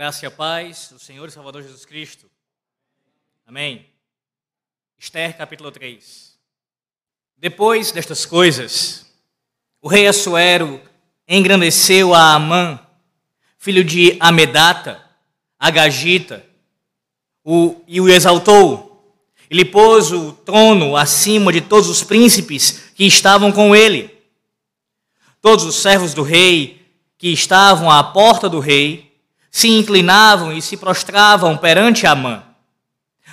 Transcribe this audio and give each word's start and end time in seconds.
graça 0.00 0.24
e 0.24 0.26
a 0.26 0.30
paz 0.30 0.88
do 0.90 0.98
Senhor 0.98 1.28
e 1.28 1.30
Salvador 1.30 1.60
Jesus 1.60 1.84
Cristo. 1.84 2.24
Amém. 3.46 3.84
Esther 4.98 5.36
capítulo 5.36 5.70
3. 5.70 6.38
Depois 7.36 7.92
destas 7.92 8.24
coisas, 8.24 9.04
o 9.78 9.88
rei 9.88 10.06
Assuero 10.06 10.80
engrandeceu 11.28 12.14
a 12.14 12.32
Amã, 12.32 12.80
filho 13.58 13.84
de 13.84 14.16
Amedata, 14.18 15.04
Agagita, 15.58 16.46
o, 17.44 17.84
e 17.86 18.00
o 18.00 18.08
exaltou. 18.08 19.22
Ele 19.50 19.66
pôs 19.66 20.10
o 20.12 20.32
trono 20.32 20.96
acima 20.96 21.52
de 21.52 21.60
todos 21.60 21.90
os 21.90 22.02
príncipes 22.02 22.90
que 22.94 23.04
estavam 23.04 23.52
com 23.52 23.76
ele. 23.76 24.18
Todos 25.42 25.66
os 25.66 25.76
servos 25.76 26.14
do 26.14 26.22
rei 26.22 26.90
que 27.18 27.28
estavam 27.28 27.90
à 27.90 28.02
porta 28.02 28.48
do 28.48 28.60
rei 28.60 29.09
se 29.50 29.68
inclinavam 29.68 30.52
e 30.52 30.62
se 30.62 30.76
prostravam 30.76 31.56
perante 31.56 32.06
Amã, 32.06 32.44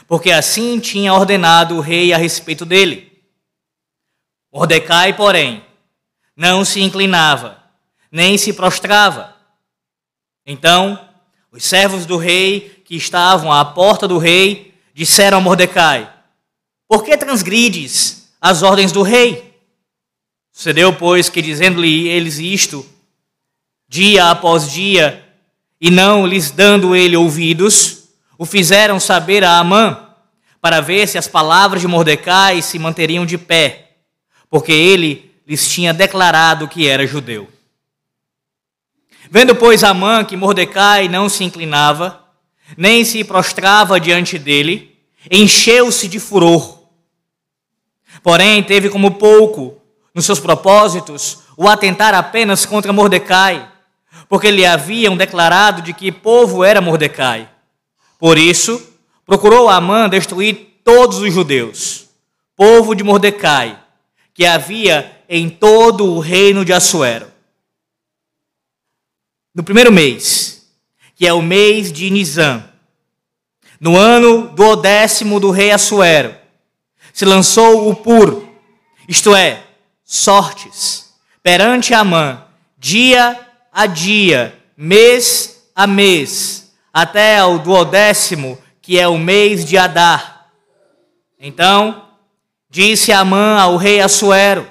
porque 0.07 0.31
assim 0.31 0.79
tinha 0.79 1.13
ordenado 1.13 1.75
o 1.75 1.81
rei 1.81 2.11
a 2.11 2.17
respeito 2.17 2.65
dele. 2.65 3.21
Mordecai, 4.51 5.15
porém, 5.15 5.63
não 6.35 6.65
se 6.65 6.81
inclinava, 6.81 7.61
nem 8.11 8.37
se 8.37 8.53
prostrava. 8.53 9.35
Então, 10.45 11.07
os 11.51 11.63
servos 11.63 12.05
do 12.05 12.17
rei 12.17 12.81
que 12.85 12.95
estavam 12.95 13.51
à 13.51 13.63
porta 13.63 14.07
do 14.07 14.17
rei 14.17 14.73
disseram 14.93 15.37
a 15.37 15.41
Mordecai: 15.41 16.11
Por 16.87 17.03
que 17.03 17.17
transgrides 17.17 18.31
as 18.41 18.63
ordens 18.63 18.91
do 18.91 19.01
rei? 19.01 19.59
Sucedeu, 20.51 20.91
pois, 20.93 21.29
que 21.29 21.41
dizendo-lhe 21.41 22.07
eles 22.07 22.39
isto, 22.39 22.83
dia 23.87 24.31
após 24.31 24.71
dia, 24.71 25.26
e 25.79 25.91
não 25.91 26.25
lhes 26.25 26.51
dando 26.51 26.95
ele 26.95 27.15
ouvidos, 27.15 28.09
o 28.37 28.45
fizeram 28.45 28.99
saber 28.99 29.43
a 29.43 29.57
Amã, 29.57 30.07
para 30.59 30.81
ver 30.81 31.07
se 31.07 31.17
as 31.17 31.27
palavras 31.27 31.81
de 31.81 31.87
Mordecai 31.87 32.61
se 32.61 32.79
manteriam 32.79 33.25
de 33.25 33.37
pé, 33.37 33.97
porque 34.49 34.71
ele 34.71 35.31
lhes 35.47 35.69
tinha 35.69 35.93
declarado 35.93 36.67
que 36.67 36.87
era 36.87 37.07
judeu. 37.07 37.47
Vendo, 39.29 39.55
pois, 39.55 39.83
Amã 39.83 40.23
que 40.23 40.35
Mordecai 40.35 41.07
não 41.07 41.29
se 41.29 41.43
inclinava, 41.43 42.23
nem 42.75 43.05
se 43.05 43.23
prostrava 43.23 43.99
diante 43.99 44.37
dele, 44.37 44.97
encheu-se 45.29 46.07
de 46.07 46.19
furor. 46.19 46.83
Porém, 48.23 48.63
teve 48.63 48.89
como 48.89 49.11
pouco 49.11 49.81
nos 50.13 50.25
seus 50.25 50.39
propósitos 50.39 51.39
o 51.55 51.67
atentar 51.67 52.13
apenas 52.13 52.65
contra 52.65 52.91
Mordecai, 52.91 53.67
porque 54.29 54.51
lhe 54.51 54.65
haviam 54.65 55.15
declarado 55.15 55.81
de 55.81 55.93
que 55.93 56.11
povo 56.11 56.63
era 56.63 56.81
Mordecai. 56.81 57.49
Por 58.19 58.37
isso, 58.37 58.81
procurou 59.25 59.69
Amã 59.69 60.09
destruir 60.09 60.79
todos 60.83 61.19
os 61.19 61.33
judeus, 61.33 62.07
povo 62.55 62.95
de 62.95 63.03
Mordecai, 63.03 63.79
que 64.33 64.45
havia 64.45 65.21
em 65.29 65.49
todo 65.49 66.05
o 66.13 66.19
reino 66.19 66.63
de 66.63 66.73
Assuero. 66.73 67.31
No 69.53 69.63
primeiro 69.63 69.91
mês, 69.91 70.67
que 71.15 71.25
é 71.25 71.33
o 71.33 71.41
mês 71.41 71.91
de 71.91 72.09
Nizam, 72.09 72.63
no 73.79 73.97
ano 73.97 74.49
do 74.49 74.75
décimo 74.75 75.39
do 75.39 75.51
rei 75.51 75.71
Assuero, 75.71 76.35
se 77.13 77.25
lançou 77.25 77.89
o 77.89 77.95
puro, 77.95 78.47
isto 79.07 79.35
é, 79.35 79.63
sortes, 80.03 81.13
perante 81.41 81.93
Amã, 81.93 82.43
dia 82.77 83.46
a 83.77 83.85
dia, 83.85 84.59
mês 84.75 85.69
a 85.75 85.85
mês, 85.85 86.73
até 86.91 87.43
o 87.43 87.59
duodécimo, 87.59 88.57
que 88.81 88.97
é 88.97 89.07
o 89.07 89.19
mês 89.19 89.63
de 89.63 89.77
Adar. 89.77 90.47
Então, 91.39 92.07
disse 92.67 93.11
Amã 93.11 93.59
ao 93.59 93.77
rei 93.77 94.01
Assuero: 94.01 94.67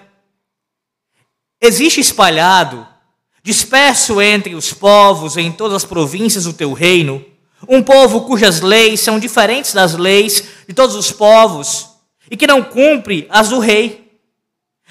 Existe 1.61 2.01
espalhado, 2.01 2.85
disperso 3.45 4.21
entre 4.21 4.57
os 4.57 4.73
povos 4.73 5.37
em 5.37 5.53
todas 5.53 5.77
as 5.77 5.85
províncias 5.85 6.43
do 6.43 6.53
teu 6.53 6.73
reino, 6.73 7.25
um 7.69 7.85
povo 7.85 8.23
cujas 8.23 8.61
leis 8.61 8.99
são 8.99 9.21
diferentes 9.21 9.73
das 9.73 9.95
leis 9.95 10.43
de 10.67 10.75
todos 10.75 10.97
os 10.97 11.13
povos 11.13 11.91
e 12.29 12.37
que 12.37 12.49
não 12.49 12.61
cumpre 12.61 13.25
as 13.31 13.51
do 13.51 13.61
rei. 13.61 14.19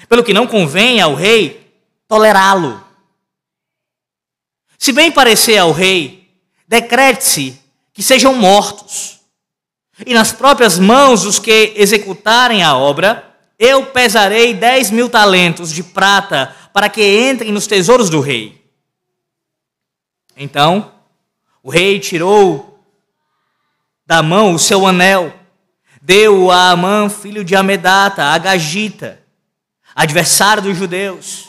Pelo 0.08 0.24
que 0.24 0.32
não 0.32 0.46
convém 0.46 1.02
ao 1.02 1.14
rei 1.14 1.70
tolerá-lo. 2.08 2.85
Se 4.78 4.92
bem 4.92 5.10
parecer 5.10 5.58
ao 5.58 5.72
rei, 5.72 6.30
decrete-se 6.66 7.58
que 7.92 8.02
sejam 8.02 8.34
mortos. 8.34 9.20
E 10.04 10.12
nas 10.12 10.32
próprias 10.32 10.78
mãos 10.78 11.22
dos 11.22 11.38
que 11.38 11.72
executarem 11.76 12.62
a 12.62 12.76
obra, 12.76 13.34
eu 13.58 13.86
pesarei 13.86 14.52
dez 14.52 14.90
mil 14.90 15.08
talentos 15.08 15.72
de 15.72 15.82
prata 15.82 16.54
para 16.72 16.90
que 16.90 17.30
entrem 17.30 17.50
nos 17.50 17.66
tesouros 17.66 18.10
do 18.10 18.20
rei. 18.20 18.62
Então, 20.36 20.92
o 21.62 21.70
rei 21.70 21.98
tirou 21.98 22.78
da 24.04 24.22
mão 24.22 24.54
o 24.54 24.58
seu 24.58 24.86
anel, 24.86 25.34
deu 26.02 26.50
a 26.50 26.70
Amã, 26.70 27.08
filho 27.08 27.42
de 27.42 27.56
Amedata, 27.56 28.24
a 28.24 28.38
Gagita, 28.38 29.20
adversário 29.94 30.62
dos 30.62 30.76
judeus, 30.76 31.48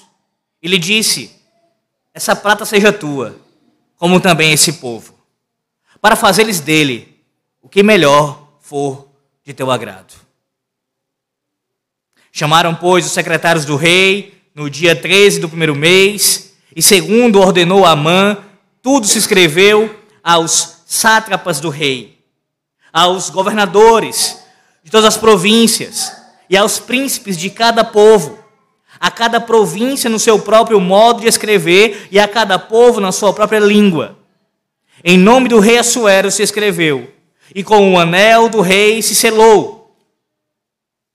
e 0.64 0.68
lhe 0.70 0.80
disse: 0.80 1.37
essa 2.18 2.36
prata 2.36 2.66
seja 2.66 2.92
tua, 2.92 3.40
como 3.96 4.20
também 4.20 4.52
esse 4.52 4.74
povo, 4.74 5.14
para 6.02 6.16
fazeres 6.16 6.60
dele 6.60 7.16
o 7.62 7.70
que 7.70 7.84
melhor 7.84 8.54
for 8.60 9.08
de 9.46 9.54
teu 9.54 9.70
agrado. 9.70 10.16
Chamaram, 12.32 12.74
pois, 12.74 13.06
os 13.06 13.12
secretários 13.12 13.66
do 13.66 13.76
rei 13.76 14.42
no 14.56 14.68
dia 14.68 14.96
13 14.96 15.40
do 15.40 15.48
primeiro 15.48 15.76
mês, 15.76 16.56
e 16.76 16.82
segundo 16.82 17.40
ordenou 17.40 17.86
Amã, 17.86 18.44
tudo 18.82 19.06
se 19.06 19.20
escreveu 19.20 19.96
aos 20.24 20.82
sátrapas 20.88 21.60
do 21.60 21.70
rei, 21.70 22.20
aos 22.92 23.30
governadores 23.30 24.40
de 24.84 24.90
todas 24.90 25.06
as 25.06 25.18
províncias 25.18 26.12
e 26.50 26.58
aos 26.58 26.80
príncipes 26.80 27.38
de 27.38 27.52
cada 27.52 27.84
povo 27.84 28.44
a 29.00 29.12
cada 29.12 29.40
província 29.40 30.10
no 30.10 30.20
seu 30.20 30.40
próprio 30.40 30.80
modo 30.80 31.22
de 31.22 31.28
escrever 31.28 32.08
e 32.12 32.20
a 32.20 32.28
cada 32.28 32.58
povo 32.58 33.00
na 33.00 33.12
sua 33.12 33.34
própria 33.34 33.60
língua. 33.60 34.18
Em 35.04 35.18
nome 35.18 35.48
do 35.48 35.60
rei 35.60 35.78
Assuero 35.78 36.32
se 36.32 36.42
escreveu, 36.42 37.14
e 37.54 37.64
com 37.64 37.94
o 37.94 38.00
anel 38.00 38.50
do 38.50 38.62
rei 38.62 39.02
se 39.02 39.16
selou. 39.16 39.96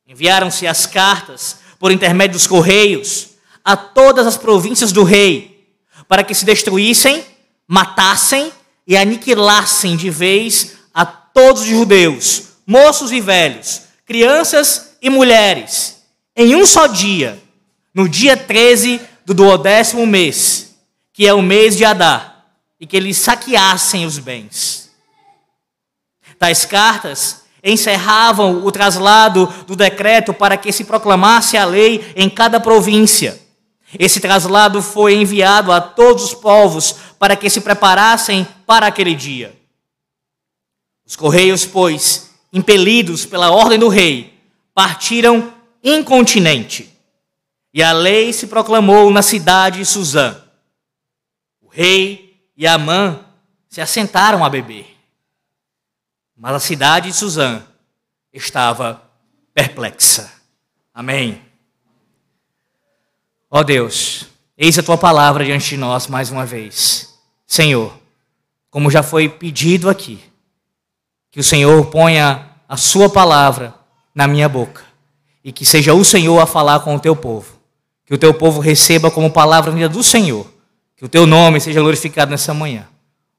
Enviaram-se 0.07 0.67
as 0.67 0.87
cartas 0.87 1.59
por 1.79 1.91
intermédio 1.91 2.35
dos 2.35 2.47
correios 2.47 3.31
a 3.65 3.77
todas 3.77 4.27
as 4.27 4.37
províncias 4.37 4.93
do 4.93 5.03
rei, 5.03 5.67
para 6.07 6.23
que 6.23 6.35
se 6.35 6.45
destruíssem, 6.45 7.25
matassem 7.67 8.53
e 8.87 8.97
aniquilassem 8.97 9.97
de 9.97 10.11
vez 10.11 10.77
a 10.95 11.05
todos 11.05 11.63
os 11.63 11.69
judeus, 11.69 12.45
moços 12.67 13.11
e 13.11 13.21
velhos, 13.21 13.83
crianças 14.05 14.97
e 15.01 15.09
mulheres, 15.09 16.03
em 16.37 16.55
um 16.55 16.65
só 16.65 16.87
dia 16.87 17.42
no 17.95 18.09
dia 18.09 18.37
13 18.37 19.01
do 19.25 19.35
duodécimo 19.35 20.07
mês, 20.07 20.75
que 21.13 21.27
é 21.27 21.35
o 21.35 21.43
mês 21.43 21.77
de 21.77 21.85
Adá, 21.85 22.37
e 22.81 22.87
que 22.87 22.97
eles 22.97 23.19
saqueassem 23.19 24.07
os 24.07 24.19
bens. 24.19 24.91
Tais 26.39 26.65
cartas 26.65 27.43
encerravam 27.63 28.65
o 28.65 28.73
traslado 28.73 29.47
do 29.67 29.77
decreto 29.77 30.35
para 30.35 30.57
que 30.57 30.73
se 30.73 30.85
proclamasse 30.85 31.57
a 31.57 31.65
lei 31.65 32.13
em 32.17 32.29
cada 32.29 32.59
província. 32.59 33.41
Esse 33.97 34.19
traslado 34.19 34.83
foi 34.83 35.15
enviado 35.15 35.71
a 35.71 35.81
todos 35.81 36.25
os 36.25 36.35
povos 36.35 36.97
para 37.19 37.37
que 37.37 37.49
se 37.49 37.61
preparassem 37.61 38.49
para 38.67 38.87
aquele 38.87 39.15
dia. 39.15 39.55
Os 41.07 41.15
correios, 41.15 41.65
pois, 41.65 42.31
impelidos 42.53 43.25
pela 43.27 43.51
ordem 43.51 43.79
do 43.79 43.89
rei, 43.89 44.35
partiram 44.75 45.53
incontinente 45.85 46.92
e 47.75 47.83
a 47.83 47.93
lei 47.93 48.33
se 48.33 48.47
proclamou 48.47 49.11
na 49.11 49.23
cidade 49.23 49.79
de 49.79 49.87
Suzã. 49.87 50.37
O 51.61 51.69
rei 51.69 52.47
e 52.55 52.67
Amã 52.67 53.25
se 53.69 53.81
assentaram 53.81 54.45
a 54.45 54.51
beber. 54.51 54.95
Mas 56.37 56.55
a 56.55 56.61
cidade 56.61 57.09
de 57.09 57.17
Suzã 57.17 57.63
estava 58.33 59.03
perplexa. 59.55 60.31
Amém. 60.93 61.41
Ó 63.51 63.61
oh 63.61 63.65
Deus, 63.65 64.27
eis 64.57 64.79
a 64.79 64.83
tua 64.83 64.99
palavra 64.99 65.45
diante 65.45 65.71
de 65.71 65.77
nós 65.79 66.07
mais 66.09 66.31
uma 66.31 66.45
vez. 66.45 67.19
Senhor, 67.47 67.99
como 68.71 68.91
já 68.91 69.03
foi 69.03 69.29
pedido 69.29 69.89
aqui, 69.89 70.23
que 71.31 71.41
o 71.41 71.45
Senhor 71.45 71.87
ponha 71.87 72.51
a 72.69 72.77
sua 72.77 73.09
palavra 73.09 73.75
na 74.15 74.27
minha 74.27 74.49
boca 74.49 74.85
e 75.43 75.53
que 75.53 75.65
seja 75.65 75.95
o 75.95 76.05
Senhor 76.05 76.39
a 76.39 76.47
falar 76.47 76.81
com 76.81 76.95
o 76.95 77.01
teu 77.01 77.17
povo 77.17 77.62
que 78.05 78.15
o 78.15 78.19
teu 78.19 78.35
povo 78.35 78.61
receba 78.61 79.11
como 79.11 79.31
palavra 79.31 79.71
vinda 79.71 79.89
do 79.89 80.03
Senhor. 80.03 80.51
Que 80.97 81.05
o 81.05 81.09
teu 81.09 81.27
nome 81.27 81.61
seja 81.61 81.81
glorificado 81.81 82.31
nessa 82.31 82.53
manhã. 82.53 82.89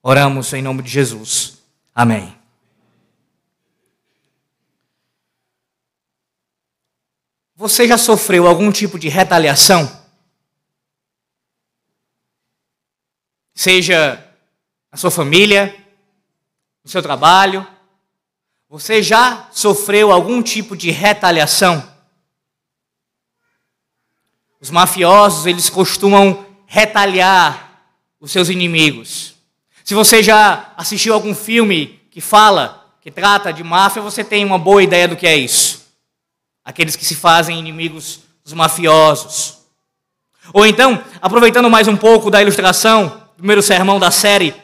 Oramos 0.01 0.51
em 0.53 0.61
nome 0.61 0.81
de 0.81 0.89
Jesus. 0.89 1.57
Amém. 1.95 2.35
Você 7.55 7.87
já 7.87 7.97
sofreu 7.97 8.47
algum 8.47 8.71
tipo 8.71 8.99
de 8.99 9.07
retaliação? 9.07 10.01
Seja 13.55 14.21
na 14.91 14.97
sua 14.97 15.11
família, 15.11 15.73
no 16.83 16.89
seu 16.89 17.01
trabalho, 17.01 17.65
você 18.67 19.03
já 19.03 19.47
sofreu 19.51 20.11
algum 20.11 20.41
tipo 20.41 20.75
de 20.75 20.89
retaliação? 20.89 21.92
Os 24.63 24.71
mafiosos, 24.71 25.45
eles 25.45 25.69
costumam 25.69 26.45
retaliar 26.65 27.81
os 28.17 28.31
seus 28.31 28.47
inimigos. 28.47 29.33
Se 29.83 29.93
você 29.93 30.23
já 30.23 30.71
assistiu 30.77 31.13
algum 31.13 31.35
filme 31.35 31.99
que 32.09 32.21
fala, 32.21 32.89
que 33.01 33.11
trata 33.11 33.51
de 33.51 33.61
máfia, 33.61 34.01
você 34.01 34.23
tem 34.23 34.45
uma 34.45 34.57
boa 34.57 34.81
ideia 34.81 35.05
do 35.05 35.17
que 35.17 35.27
é 35.27 35.35
isso. 35.35 35.85
Aqueles 36.63 36.95
que 36.95 37.03
se 37.03 37.13
fazem 37.13 37.59
inimigos 37.59 38.21
dos 38.41 38.53
mafiosos. 38.53 39.57
Ou 40.53 40.65
então, 40.65 41.03
aproveitando 41.21 41.69
mais 41.69 41.89
um 41.89 41.97
pouco 41.97 42.31
da 42.31 42.41
ilustração, 42.41 43.21
primeiro 43.35 43.61
sermão 43.61 43.99
da 43.99 44.11
série 44.11 44.55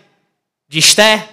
de 0.70 0.80
Esther, 0.80 1.28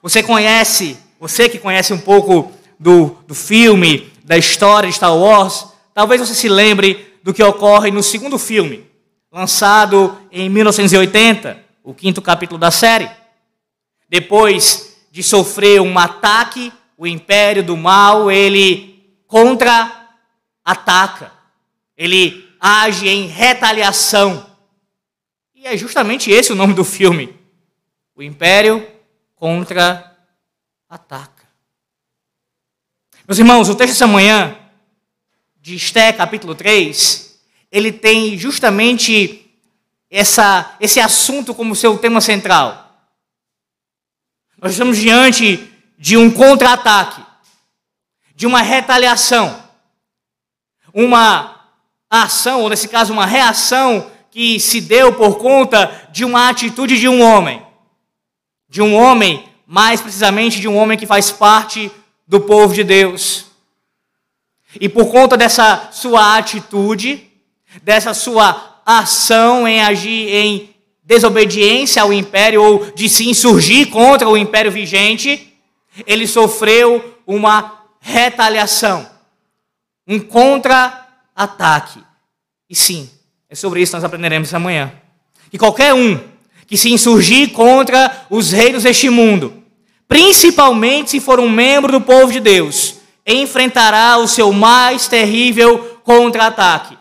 você 0.00 0.22
conhece, 0.22 0.96
você 1.18 1.48
que 1.48 1.58
conhece 1.58 1.92
um 1.92 1.98
pouco 1.98 2.52
do, 2.78 3.16
do 3.26 3.34
filme, 3.34 4.12
da 4.22 4.38
história 4.38 4.88
de 4.88 4.94
Star 4.94 5.12
Wars, 5.12 5.66
talvez 5.92 6.20
você 6.20 6.36
se 6.36 6.48
lembre 6.48 7.11
do 7.22 7.32
que 7.32 7.42
ocorre 7.42 7.90
no 7.90 8.02
segundo 8.02 8.38
filme, 8.38 8.86
lançado 9.30 10.18
em 10.30 10.48
1980, 10.48 11.62
o 11.82 11.94
quinto 11.94 12.20
capítulo 12.20 12.58
da 12.58 12.70
série. 12.70 13.10
Depois 14.08 14.96
de 15.10 15.22
sofrer 15.22 15.80
um 15.80 15.98
ataque, 15.98 16.72
o 16.96 17.06
império 17.06 17.62
do 17.62 17.76
mal, 17.76 18.30
ele 18.30 19.16
contra-ataca. 19.26 21.32
Ele 21.96 22.48
age 22.60 23.08
em 23.08 23.26
retaliação. 23.26 24.46
E 25.54 25.66
é 25.66 25.76
justamente 25.76 26.30
esse 26.30 26.52
o 26.52 26.56
nome 26.56 26.74
do 26.74 26.84
filme. 26.84 27.34
O 28.14 28.22
império 28.22 28.86
contra-ataca. 29.34 30.12
Meus 33.26 33.38
irmãos, 33.38 33.68
o 33.68 33.74
texto 33.74 33.92
dessa 33.92 34.06
manhã 34.06 34.56
de 35.62 35.76
Esté, 35.76 36.12
capítulo 36.12 36.56
3, 36.56 37.38
ele 37.70 37.92
tem 37.92 38.36
justamente 38.36 39.48
essa, 40.10 40.74
esse 40.80 40.98
assunto 40.98 41.54
como 41.54 41.76
seu 41.76 41.96
tema 41.96 42.20
central. 42.20 42.92
Nós 44.60 44.72
estamos 44.72 44.98
diante 44.98 45.72
de 45.96 46.16
um 46.16 46.28
contra-ataque, 46.28 47.22
de 48.34 48.44
uma 48.44 48.60
retaliação, 48.60 49.62
uma 50.92 51.64
ação, 52.10 52.62
ou 52.62 52.68
nesse 52.68 52.88
caso, 52.88 53.12
uma 53.12 53.24
reação 53.24 54.10
que 54.32 54.58
se 54.58 54.80
deu 54.80 55.14
por 55.14 55.38
conta 55.38 56.08
de 56.10 56.24
uma 56.24 56.48
atitude 56.48 56.98
de 56.98 57.08
um 57.08 57.22
homem. 57.22 57.64
De 58.68 58.82
um 58.82 58.96
homem, 58.96 59.48
mais 59.64 60.00
precisamente 60.00 60.60
de 60.60 60.66
um 60.66 60.76
homem 60.76 60.98
que 60.98 61.06
faz 61.06 61.30
parte 61.30 61.88
do 62.26 62.40
povo 62.40 62.74
de 62.74 62.82
Deus. 62.82 63.51
E 64.80 64.88
por 64.88 65.06
conta 65.10 65.36
dessa 65.36 65.90
sua 65.92 66.36
atitude, 66.36 67.28
dessa 67.82 68.14
sua 68.14 68.80
ação 68.84 69.66
em 69.66 69.80
agir 69.80 70.28
em 70.34 70.70
desobediência 71.04 72.02
ao 72.02 72.12
império 72.12 72.62
ou 72.62 72.92
de 72.92 73.08
se 73.08 73.28
insurgir 73.28 73.90
contra 73.90 74.28
o 74.28 74.36
império 74.36 74.70
vigente, 74.70 75.52
ele 76.06 76.26
sofreu 76.26 77.18
uma 77.26 77.82
retaliação, 78.00 79.08
um 80.06 80.18
contra-ataque. 80.18 82.00
E 82.68 82.74
sim, 82.74 83.10
é 83.48 83.54
sobre 83.54 83.82
isso 83.82 83.90
que 83.92 83.96
nós 83.96 84.04
aprenderemos 84.04 84.52
amanhã. 84.54 84.92
Que 85.50 85.58
qualquer 85.58 85.92
um 85.92 86.18
que 86.66 86.76
se 86.76 86.90
insurgir 86.90 87.52
contra 87.52 88.24
os 88.30 88.50
reinos 88.50 88.84
deste 88.84 89.10
mundo, 89.10 89.62
principalmente 90.08 91.10
se 91.10 91.20
for 91.20 91.38
um 91.38 91.50
membro 91.50 91.92
do 91.92 92.00
povo 92.00 92.32
de 92.32 92.40
Deus, 92.40 93.01
enfrentará 93.26 94.18
o 94.18 94.26
seu 94.26 94.52
mais 94.52 95.08
terrível 95.08 96.00
contra-ataque. 96.02 96.98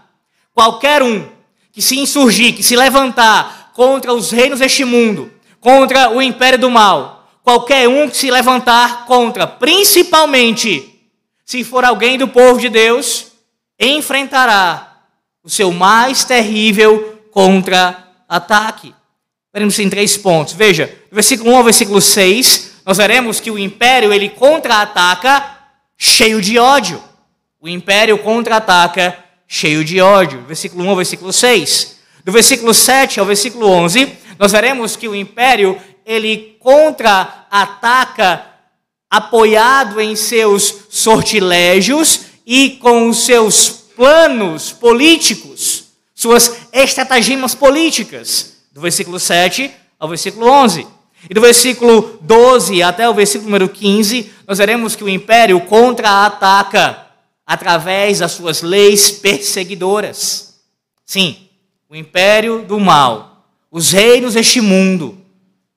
Qualquer 0.53 1.01
um 1.01 1.27
que 1.71 1.81
se 1.81 1.97
insurgir, 1.97 2.56
que 2.56 2.63
se 2.63 2.75
levantar 2.75 3.71
contra 3.73 4.13
os 4.13 4.31
reinos 4.31 4.59
deste 4.59 4.83
mundo, 4.83 5.31
contra 5.59 6.09
o 6.09 6.21
império 6.21 6.59
do 6.59 6.69
mal, 6.69 7.29
qualquer 7.44 7.88
um 7.88 8.09
que 8.09 8.18
se 8.18 8.29
levantar 8.29 9.06
contra, 9.06 9.47
principalmente 9.47 10.88
se 11.45 11.63
for 11.63 11.83
alguém 11.83 12.18
do 12.18 12.27
povo 12.27 12.59
de 12.59 12.69
Deus, 12.69 13.27
enfrentará 13.79 15.01
o 15.44 15.50
seu 15.50 15.71
mais 15.71 16.24
terrível 16.24 17.19
contra-ataque. 17.31 18.94
Veremos 19.53 19.77
em 19.79 19.89
três 19.89 20.15
pontos. 20.15 20.53
Veja, 20.53 20.94
versículo 21.12 21.51
1 21.51 21.57
ao 21.57 21.63
versículo 21.63 22.00
6, 22.00 22.81
nós 22.85 22.97
veremos 22.97 23.39
que 23.39 23.51
o 23.51 23.59
império 23.59 24.13
ele 24.13 24.29
contra-ataca 24.29 25.60
cheio 26.03 26.42
de 26.42 26.57
ódio. 26.57 27.00
O 27.62 27.69
império 27.69 28.18
contra-ataca 28.18 29.15
cheio 29.48 29.86
de 29.86 30.01
ódio. 30.01 30.44
Versículo 30.48 30.83
1 30.83 30.89
ao 30.89 30.95
versículo 30.95 31.31
6. 31.31 32.00
Do 32.25 32.31
versículo 32.31 32.74
7 32.74 33.19
ao 33.19 33.25
versículo 33.25 33.68
11, 33.68 34.18
nós 34.39 34.51
veremos 34.51 34.95
que 34.95 35.07
o 35.07 35.15
império 35.15 35.80
ele 36.03 36.57
contra-ataca 36.59 38.48
apoiado 39.07 40.01
em 40.01 40.15
seus 40.15 40.74
sortilégios 40.89 42.21
e 42.48 42.71
com 42.81 43.13
seus 43.13 43.69
planos 43.95 44.71
políticos, 44.71 45.83
suas 46.15 46.68
estratagemas 46.74 47.53
políticas. 47.53 48.53
Do 48.71 48.81
versículo 48.81 49.19
7 49.19 49.69
ao 50.00 50.09
versículo 50.09 50.48
11. 50.50 50.88
E 51.29 51.33
do 51.33 51.41
versículo 51.41 52.19
12 52.21 52.81
até 52.81 53.07
o 53.09 53.13
versículo 53.13 53.50
número 53.50 53.69
15, 53.69 54.31
nós 54.47 54.57
veremos 54.57 54.95
que 54.95 55.03
o 55.03 55.09
império 55.09 55.62
contra-ataca 55.62 57.07
através 57.45 58.19
das 58.19 58.31
suas 58.31 58.62
leis 58.62 59.12
perseguidoras. 59.12 60.62
Sim, 61.05 61.50
o 61.89 61.95
império 61.95 62.63
do 62.63 62.79
mal, 62.79 63.45
os 63.69 63.91
reinos 63.91 64.34
deste 64.34 64.62
mundo, 64.62 65.17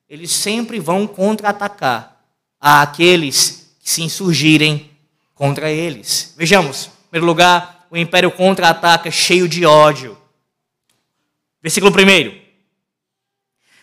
eles 0.09 0.31
sempre 0.31 0.79
vão 0.79 1.05
contra-atacar 1.05 2.15
aqueles 2.59 3.75
que 3.81 3.89
se 3.89 4.01
insurgirem 4.01 4.89
contra 5.33 5.69
eles. 5.69 6.33
Vejamos, 6.37 6.85
em 6.85 7.09
primeiro 7.09 7.27
lugar, 7.27 7.85
o 7.91 7.97
império 7.97 8.31
contra-ataca 8.31 9.11
cheio 9.11 9.47
de 9.47 9.65
ódio. 9.65 10.17
Versículo 11.61 11.91
1. 11.91 12.41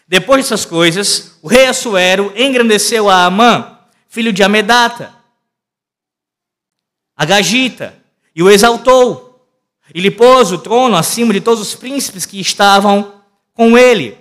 Depois 0.08 0.44
dessas 0.44 0.64
coisas, 0.64 1.31
o 1.42 1.48
rei 1.48 1.66
Assuero 1.66 2.32
engrandeceu 2.36 3.10
a 3.10 3.24
Amã, 3.24 3.76
filho 4.08 4.32
de 4.32 4.44
Amedata, 4.44 5.12
a 7.16 7.24
Gagita, 7.24 7.98
e 8.34 8.42
o 8.44 8.48
exaltou, 8.48 9.44
e 9.92 10.00
lhe 10.00 10.10
pôs 10.10 10.52
o 10.52 10.58
trono 10.58 10.96
acima 10.96 11.32
de 11.32 11.40
todos 11.40 11.60
os 11.60 11.74
príncipes 11.74 12.24
que 12.24 12.40
estavam 12.40 13.20
com 13.52 13.76
ele. 13.76 14.16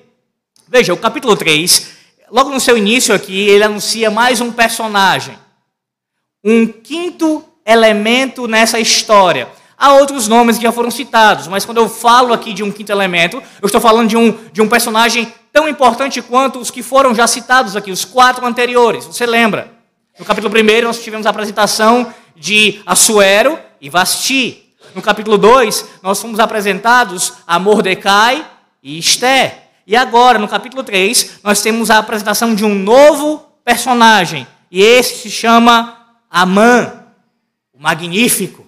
Veja, 0.68 0.94
o 0.94 0.98
capítulo 0.98 1.36
3, 1.36 1.92
logo 2.32 2.50
no 2.50 2.60
seu 2.60 2.76
início 2.76 3.14
aqui, 3.14 3.48
ele 3.48 3.64
anuncia 3.64 4.10
mais 4.10 4.42
um 4.42 4.52
personagem, 4.52 5.38
um 6.44 6.66
quinto 6.66 7.46
elemento 7.64 8.48
nessa 8.48 8.80
história. 8.80 9.48
Há 9.78 9.94
outros 9.94 10.28
nomes 10.28 10.58
que 10.58 10.64
já 10.64 10.72
foram 10.72 10.90
citados, 10.90 11.48
mas 11.48 11.66
quando 11.66 11.78
eu 11.78 11.88
falo 11.88 12.34
aqui 12.34 12.52
de 12.52 12.64
um 12.64 12.72
quinto 12.72 12.92
elemento, 12.92 13.42
eu 13.62 13.68
estou 13.68 13.80
falando 13.80 14.10
de 14.10 14.18
um, 14.18 14.32
de 14.52 14.62
um 14.62 14.68
personagem 14.68 15.32
tão 15.52 15.68
importante 15.68 16.22
quanto 16.22 16.60
os 16.60 16.72
que 16.72 16.82
foram 16.82 17.14
já 17.14 17.28
citados 17.28 17.76
aqui, 17.76 17.92
os 17.92 18.06
quatro 18.06 18.46
anteriores. 18.46 19.06
Você 19.06 19.26
lembra? 19.26 19.72
No 20.18 20.26
capítulo 20.26 20.54
1 20.54 20.84
nós 20.84 21.02
tivemos 21.02 21.26
a 21.26 21.30
apresentação 21.30 22.14
de 22.36 22.82
Assuero 22.86 23.60
e 23.80 23.90
Vasti. 23.90 24.74
No 24.94 25.02
capítulo 25.02 25.38
2, 25.38 25.86
nós 26.02 26.22
fomos 26.22 26.40
apresentados 26.40 27.34
a 27.48 27.58
Mordecai 27.58 28.46
e 28.84 28.98
Esté. 28.98 29.70
E 29.88 29.96
agora, 29.96 30.38
no 30.38 30.48
capítulo 30.48 30.84
3, 30.84 31.40
nós 31.44 31.62
temos 31.62 31.90
a 31.90 31.98
apresentação 31.98 32.54
de 32.54 32.66
um 32.66 32.76
novo 32.76 33.40
personagem. 33.64 34.46
E 34.70 34.82
esse 34.82 35.24
se 35.24 35.32
chama 35.32 35.98
Amã, 36.30 37.04
o 37.74 37.82
Magnífico. 37.82 38.68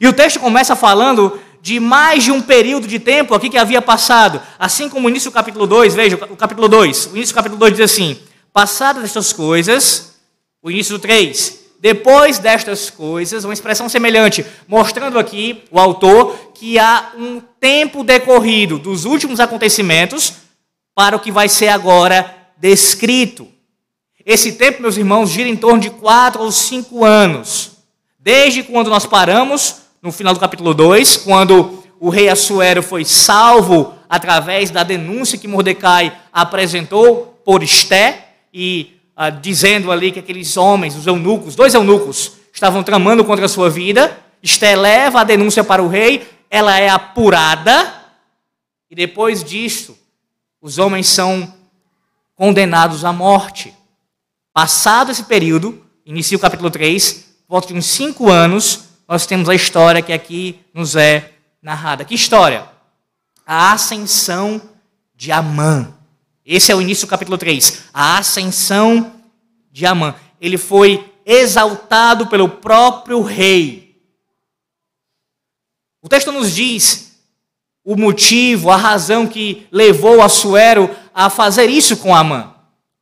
E 0.00 0.08
o 0.08 0.12
texto 0.12 0.40
começa 0.40 0.74
falando 0.74 1.40
de 1.64 1.80
mais 1.80 2.22
de 2.22 2.30
um 2.30 2.42
período 2.42 2.86
de 2.86 2.98
tempo 2.98 3.34
aqui 3.34 3.48
que 3.48 3.56
havia 3.56 3.80
passado. 3.80 4.38
Assim 4.58 4.86
como 4.86 5.06
o 5.06 5.10
início 5.10 5.30
do 5.30 5.34
capítulo 5.34 5.66
2, 5.66 5.94
veja, 5.94 6.16
o 6.16 6.36
capítulo 6.36 6.68
2. 6.68 7.06
O 7.06 7.16
início 7.16 7.32
do 7.32 7.36
capítulo 7.36 7.58
2 7.58 7.72
diz 7.72 7.80
assim: 7.80 8.18
Passadas 8.52 9.02
estas 9.02 9.32
coisas, 9.32 10.14
o 10.62 10.70
início 10.70 10.98
do 10.98 11.00
3. 11.00 11.60
Depois 11.80 12.38
destas 12.38 12.90
coisas, 12.90 13.44
uma 13.44 13.54
expressão 13.54 13.88
semelhante, 13.88 14.44
mostrando 14.68 15.18
aqui 15.18 15.64
o 15.70 15.78
autor 15.78 16.36
que 16.52 16.78
há 16.78 17.12
um 17.16 17.40
tempo 17.58 18.04
decorrido 18.04 18.78
dos 18.78 19.06
últimos 19.06 19.40
acontecimentos, 19.40 20.34
para 20.94 21.16
o 21.16 21.20
que 21.20 21.32
vai 21.32 21.48
ser 21.48 21.68
agora 21.68 22.30
descrito. 22.58 23.48
Esse 24.26 24.52
tempo, 24.52 24.82
meus 24.82 24.98
irmãos, 24.98 25.30
gira 25.30 25.48
em 25.48 25.56
torno 25.56 25.80
de 25.80 25.88
quatro 25.88 26.42
ou 26.42 26.52
cinco 26.52 27.06
anos. 27.06 27.70
Desde 28.18 28.62
quando 28.62 28.90
nós 28.90 29.06
paramos, 29.06 29.83
no 30.04 30.12
final 30.12 30.34
do 30.34 30.38
capítulo 30.38 30.74
2, 30.74 31.16
quando 31.16 31.82
o 31.98 32.10
rei 32.10 32.28
Assuero 32.28 32.82
foi 32.82 33.06
salvo 33.06 33.94
através 34.06 34.68
da 34.68 34.82
denúncia 34.82 35.38
que 35.38 35.48
Mordecai 35.48 36.14
apresentou 36.30 37.40
por 37.42 37.62
Esté, 37.62 38.34
e 38.52 39.00
ah, 39.16 39.30
dizendo 39.30 39.90
ali 39.90 40.12
que 40.12 40.18
aqueles 40.18 40.58
homens, 40.58 40.94
os 40.94 41.06
eunucos, 41.06 41.56
dois 41.56 41.72
eunucos, 41.72 42.32
estavam 42.52 42.82
tramando 42.82 43.24
contra 43.24 43.46
a 43.46 43.48
sua 43.48 43.70
vida. 43.70 44.14
Esté 44.42 44.76
leva 44.76 45.22
a 45.22 45.24
denúncia 45.24 45.64
para 45.64 45.82
o 45.82 45.88
rei, 45.88 46.28
ela 46.50 46.78
é 46.78 46.90
apurada, 46.90 47.94
e 48.90 48.94
depois 48.94 49.42
disso, 49.42 49.96
os 50.60 50.76
homens 50.76 51.08
são 51.08 51.50
condenados 52.34 53.06
à 53.06 53.12
morte. 53.12 53.72
Passado 54.52 55.10
esse 55.10 55.24
período, 55.24 55.82
inicia 56.04 56.36
o 56.36 56.40
capítulo 56.40 56.70
3, 56.70 57.24
volta 57.48 57.68
de 57.68 57.74
uns 57.74 57.86
cinco 57.86 58.30
anos, 58.30 58.84
nós 59.06 59.26
temos 59.26 59.48
a 59.48 59.54
história 59.54 60.02
que 60.02 60.12
aqui 60.12 60.60
nos 60.72 60.96
é 60.96 61.32
narrada. 61.60 62.04
Que 62.04 62.14
história? 62.14 62.68
A 63.46 63.72
ascensão 63.72 64.60
de 65.14 65.30
Amã. 65.30 65.94
Esse 66.44 66.72
é 66.72 66.74
o 66.74 66.80
início 66.80 67.06
do 67.06 67.10
capítulo 67.10 67.38
3. 67.38 67.84
A 67.92 68.18
ascensão 68.18 69.14
de 69.70 69.84
Amã. 69.86 70.14
Ele 70.40 70.56
foi 70.56 71.12
exaltado 71.24 72.26
pelo 72.26 72.48
próprio 72.48 73.22
rei. 73.22 73.98
O 76.02 76.08
texto 76.08 76.32
nos 76.32 76.54
diz 76.54 77.18
o 77.84 77.96
motivo, 77.96 78.70
a 78.70 78.76
razão 78.76 79.26
que 79.26 79.66
levou 79.70 80.22
Assuero 80.22 80.94
a 81.14 81.28
fazer 81.28 81.68
isso 81.68 81.98
com 81.98 82.14
Amã. 82.14 82.54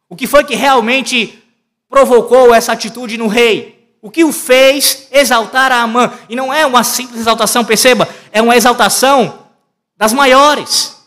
O 0.09 0.16
que 0.16 0.26
foi 0.26 0.44
que 0.44 0.54
realmente 0.54 1.42
provocou 1.88 2.54
essa 2.54 2.73
atitude 2.73 3.16
no 3.16 3.28
rei? 3.28 3.81
O 4.02 4.11
que 4.11 4.25
o 4.25 4.32
fez 4.32 5.06
exaltar 5.12 5.71
a 5.71 5.80
Amã? 5.80 6.12
E 6.28 6.35
não 6.35 6.52
é 6.52 6.66
uma 6.66 6.82
simples 6.82 7.21
exaltação, 7.21 7.64
perceba, 7.64 8.09
é 8.32 8.42
uma 8.42 8.56
exaltação 8.56 9.47
das 9.97 10.12
maiores. 10.12 11.00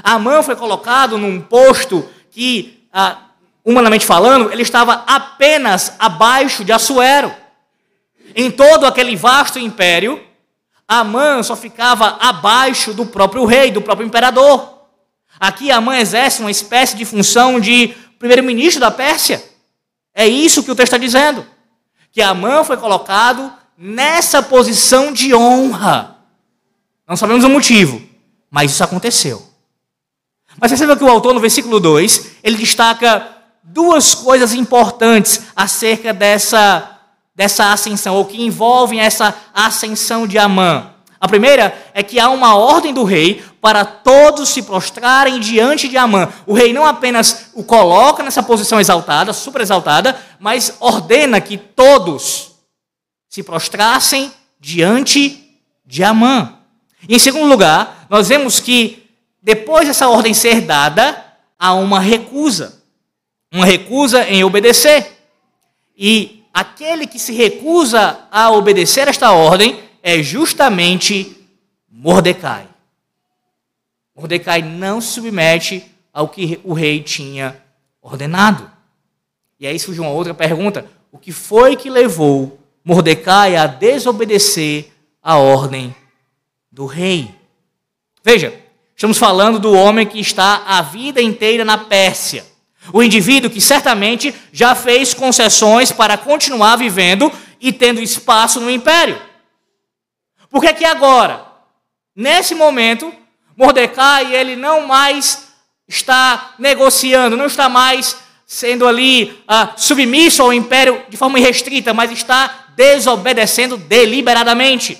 Amã 0.00 0.44
foi 0.44 0.54
colocado 0.54 1.18
num 1.18 1.40
posto 1.40 2.08
que, 2.30 2.86
ah, 2.92 3.18
humanamente 3.64 4.06
falando, 4.06 4.52
ele 4.52 4.62
estava 4.62 5.02
apenas 5.08 5.94
abaixo 5.98 6.64
de 6.64 6.70
Assuero. 6.70 7.34
Em 8.32 8.48
todo 8.48 8.86
aquele 8.86 9.16
vasto 9.16 9.58
império, 9.58 10.22
Amã 10.86 11.42
só 11.42 11.56
ficava 11.56 12.16
abaixo 12.20 12.94
do 12.94 13.06
próprio 13.06 13.44
rei, 13.44 13.72
do 13.72 13.82
próprio 13.82 14.06
imperador. 14.06 14.86
Aqui 15.40 15.72
Amã 15.72 15.96
exerce 15.98 16.42
uma 16.42 16.50
espécie 16.52 16.96
de 16.96 17.04
função 17.04 17.58
de 17.58 17.88
primeiro-ministro 18.20 18.80
da 18.80 18.92
Pérsia. 18.92 19.42
É 20.14 20.28
isso 20.28 20.62
que 20.62 20.70
o 20.70 20.76
texto 20.76 20.92
está 20.94 20.98
dizendo. 20.98 21.55
Que 22.16 22.22
Amã 22.22 22.64
foi 22.64 22.78
colocado 22.78 23.52
nessa 23.76 24.42
posição 24.42 25.12
de 25.12 25.34
honra. 25.34 26.16
Não 27.06 27.14
sabemos 27.14 27.44
o 27.44 27.50
motivo, 27.50 28.00
mas 28.50 28.70
isso 28.70 28.82
aconteceu. 28.82 29.46
Mas 30.58 30.70
perceba 30.70 30.96
que 30.96 31.04
o 31.04 31.10
autor, 31.10 31.34
no 31.34 31.40
versículo 31.40 31.78
2, 31.78 32.36
ele 32.42 32.56
destaca 32.56 33.28
duas 33.62 34.14
coisas 34.14 34.54
importantes 34.54 35.42
acerca 35.54 36.14
dessa, 36.14 36.98
dessa 37.34 37.70
ascensão, 37.70 38.14
ou 38.14 38.24
que 38.24 38.42
envolvem 38.42 38.98
essa 38.98 39.34
ascensão 39.52 40.26
de 40.26 40.38
Amã. 40.38 40.94
A 41.20 41.28
primeira 41.28 41.76
é 41.92 42.02
que 42.02 42.18
há 42.18 42.30
uma 42.30 42.56
ordem 42.56 42.94
do 42.94 43.04
rei 43.04 43.44
para 43.66 43.84
todos 43.84 44.50
se 44.50 44.62
prostrarem 44.62 45.40
diante 45.40 45.88
de 45.88 45.96
Amã. 45.96 46.32
O 46.46 46.54
rei 46.54 46.72
não 46.72 46.86
apenas 46.86 47.46
o 47.52 47.64
coloca 47.64 48.22
nessa 48.22 48.40
posição 48.40 48.78
exaltada, 48.78 49.32
super 49.32 49.60
exaltada, 49.60 50.16
mas 50.38 50.76
ordena 50.78 51.40
que 51.40 51.58
todos 51.58 52.52
se 53.28 53.42
prostrassem 53.42 54.30
diante 54.60 55.58
de 55.84 56.04
Amã. 56.04 56.60
E 57.08 57.16
em 57.16 57.18
segundo 57.18 57.48
lugar, 57.48 58.06
nós 58.08 58.28
vemos 58.28 58.60
que 58.60 59.10
depois 59.42 59.88
dessa 59.88 60.08
ordem 60.08 60.32
ser 60.32 60.60
dada, 60.60 61.24
há 61.58 61.74
uma 61.74 61.98
recusa. 61.98 62.80
Uma 63.52 63.66
recusa 63.66 64.28
em 64.28 64.44
obedecer. 64.44 65.24
E 65.98 66.44
aquele 66.54 67.04
que 67.04 67.18
se 67.18 67.32
recusa 67.32 68.28
a 68.30 68.48
obedecer 68.48 69.08
esta 69.08 69.32
ordem 69.32 69.80
é 70.04 70.22
justamente 70.22 71.36
Mordecai. 71.90 72.75
Mordecai 74.16 74.62
não 74.62 75.00
se 75.00 75.08
submete 75.08 75.84
ao 76.12 76.28
que 76.28 76.58
o 76.64 76.72
rei 76.72 77.02
tinha 77.02 77.62
ordenado. 78.00 78.70
E 79.60 79.66
aí 79.66 79.78
surge 79.78 80.00
uma 80.00 80.10
outra 80.10 80.32
pergunta: 80.32 80.86
o 81.12 81.18
que 81.18 81.30
foi 81.30 81.76
que 81.76 81.90
levou 81.90 82.58
Mordecai 82.82 83.56
a 83.56 83.66
desobedecer 83.66 84.90
a 85.22 85.36
ordem 85.36 85.94
do 86.72 86.86
rei? 86.86 87.34
Veja, 88.24 88.58
estamos 88.94 89.18
falando 89.18 89.58
do 89.58 89.72
homem 89.72 90.06
que 90.06 90.18
está 90.18 90.62
a 90.66 90.80
vida 90.80 91.20
inteira 91.20 91.64
na 91.64 91.76
Pérsia. 91.76 92.46
O 92.92 93.02
indivíduo 93.02 93.50
que 93.50 93.60
certamente 93.60 94.34
já 94.52 94.74
fez 94.74 95.12
concessões 95.12 95.92
para 95.92 96.16
continuar 96.16 96.76
vivendo 96.76 97.30
e 97.60 97.72
tendo 97.72 98.00
espaço 98.00 98.60
no 98.60 98.70
império. 98.70 99.20
Por 100.48 100.62
que 100.62 100.72
que 100.72 100.84
agora, 100.84 101.44
nesse 102.14 102.54
momento, 102.54 103.12
Mordecai, 103.56 104.34
ele 104.34 104.54
não 104.54 104.86
mais 104.86 105.48
está 105.88 106.54
negociando, 106.58 107.36
não 107.36 107.46
está 107.46 107.68
mais 107.68 108.16
sendo 108.46 108.86
ali 108.86 109.42
ah, 109.48 109.72
submisso 109.76 110.42
ao 110.42 110.52
império 110.52 111.02
de 111.08 111.16
forma 111.16 111.38
irrestrita, 111.38 111.94
mas 111.94 112.10
está 112.12 112.66
desobedecendo 112.76 113.76
deliberadamente. 113.76 114.98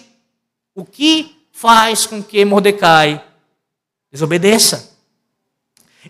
O 0.75 0.85
que 0.85 1.37
faz 1.53 2.07
com 2.07 2.23
que 2.23 2.45
Mordecai 2.45 3.23
desobedeça? 4.11 4.97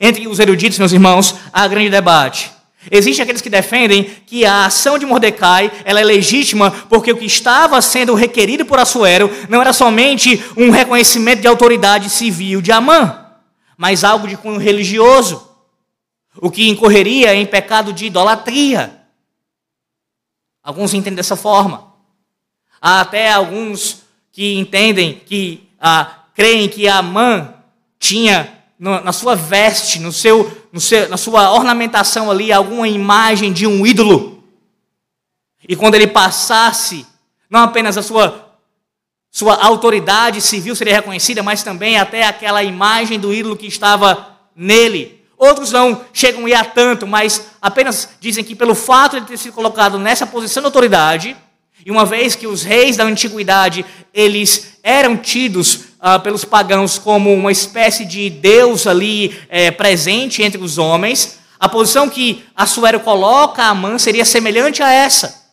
Entre 0.01 0.29
os 0.29 0.39
eruditos, 0.39 0.79
meus 0.79 0.93
irmãos, 0.93 1.35
há 1.53 1.67
grande 1.67 1.91
debate. 1.91 2.56
Existem 2.91 3.23
aqueles 3.23 3.43
que 3.43 3.51
defendem 3.51 4.05
que 4.27 4.45
a 4.45 4.67
ação 4.67 4.99
de 4.99 5.07
Mordecai 5.07 5.73
ela 5.85 6.01
é 6.01 6.05
legítima 6.05 6.71
porque 6.71 7.13
o 7.13 7.17
que 7.17 7.25
estava 7.25 7.81
sendo 7.83 8.15
requerido 8.15 8.65
por 8.65 8.79
Assuero 8.79 9.31
não 9.49 9.61
era 9.61 9.73
somente 9.73 10.43
um 10.57 10.71
reconhecimento 10.71 11.41
de 11.41 11.49
autoridade 11.49 12.09
civil 12.09 12.61
de 12.61 12.71
Amã, 12.71 13.27
mas 13.77 14.05
algo 14.05 14.29
de 14.29 14.37
cunho 14.37 14.59
religioso, 14.59 15.49
o 16.41 16.51
que 16.51 16.69
incorreria 16.69 17.35
em 17.35 17.45
pecado 17.45 17.93
de 17.93 18.07
idolatria. 18.07 19.03
Alguns 20.63 20.95
entendem 20.95 21.17
dessa 21.17 21.37
forma. 21.37 21.93
Há 22.81 23.01
até 23.01 23.33
alguns 23.33 24.03
que 24.31 24.55
entendem 24.55 25.23
que 25.25 25.69
ah, 25.81 26.25
creem 26.35 26.69
que 26.69 26.87
Amã 26.87 27.55
tinha 27.99 28.56
na 28.79 29.13
sua 29.13 29.35
veste, 29.35 29.99
no 29.99 30.13
seu, 30.13 30.65
no 30.71 30.81
seu, 30.81 31.09
na 31.09 31.17
sua 31.17 31.53
ornamentação 31.53 32.31
ali, 32.31 32.53
alguma 32.53 32.87
imagem 32.87 33.53
de 33.53 33.67
um 33.67 33.87
ídolo. 33.87 34.45
E 35.67 35.75
quando 35.75 35.95
ele 35.95 36.07
passasse, 36.07 37.07
não 37.49 37.61
apenas 37.61 37.97
a 37.97 38.03
sua, 38.03 38.55
sua 39.31 39.55
autoridade 39.55 40.41
civil 40.41 40.77
seria 40.77 40.97
reconhecida, 40.97 41.43
mas 41.43 41.63
também 41.63 41.99
até 41.99 42.25
aquela 42.25 42.63
imagem 42.63 43.19
do 43.19 43.33
ídolo 43.33 43.57
que 43.57 43.67
estava 43.67 44.37
nele. 44.55 45.25
Outros 45.39 45.73
não 45.73 46.05
chegam 46.13 46.47
a 46.47 46.49
ir 46.49 46.55
a 46.55 46.65
tanto, 46.65 47.07
mas 47.07 47.51
apenas 47.61 48.11
dizem 48.21 48.45
que 48.45 48.55
pelo 48.55 48.75
fato 48.75 49.21
de 49.21 49.27
ter 49.27 49.37
sido 49.37 49.53
colocado 49.55 49.99
nessa 49.99 50.27
posição 50.27 50.63
de 50.63 50.67
autoridade, 50.67 51.37
e 51.85 51.91
uma 51.91 52.05
vez 52.05 52.35
que 52.35 52.47
os 52.47 52.63
reis 52.63 52.97
da 52.97 53.05
antiguidade, 53.05 53.85
eles 54.13 54.79
eram 54.83 55.17
tidos 55.17 55.86
ah, 56.09 56.21
pelos 56.21 56.45
pagãos 56.45 57.01
como 57.01 57.35
uma 57.35 57.51
espécie 57.51 58.05
de 58.05 58.31
Deus 58.31 58.87
ali 58.87 59.37
é, 59.49 59.73
presente 59.73 60.41
entre 60.41 60.63
os 60.63 60.79
homens, 60.79 61.41
a 61.59 61.69
posição 61.69 62.09
que 62.09 62.45
Assuero 62.55 63.01
coloca 63.01 63.61
a 63.61 63.71
Amã 63.71 63.99
seria 63.99 64.25
semelhante 64.25 64.85
a 64.85 64.93
essa, 64.93 65.51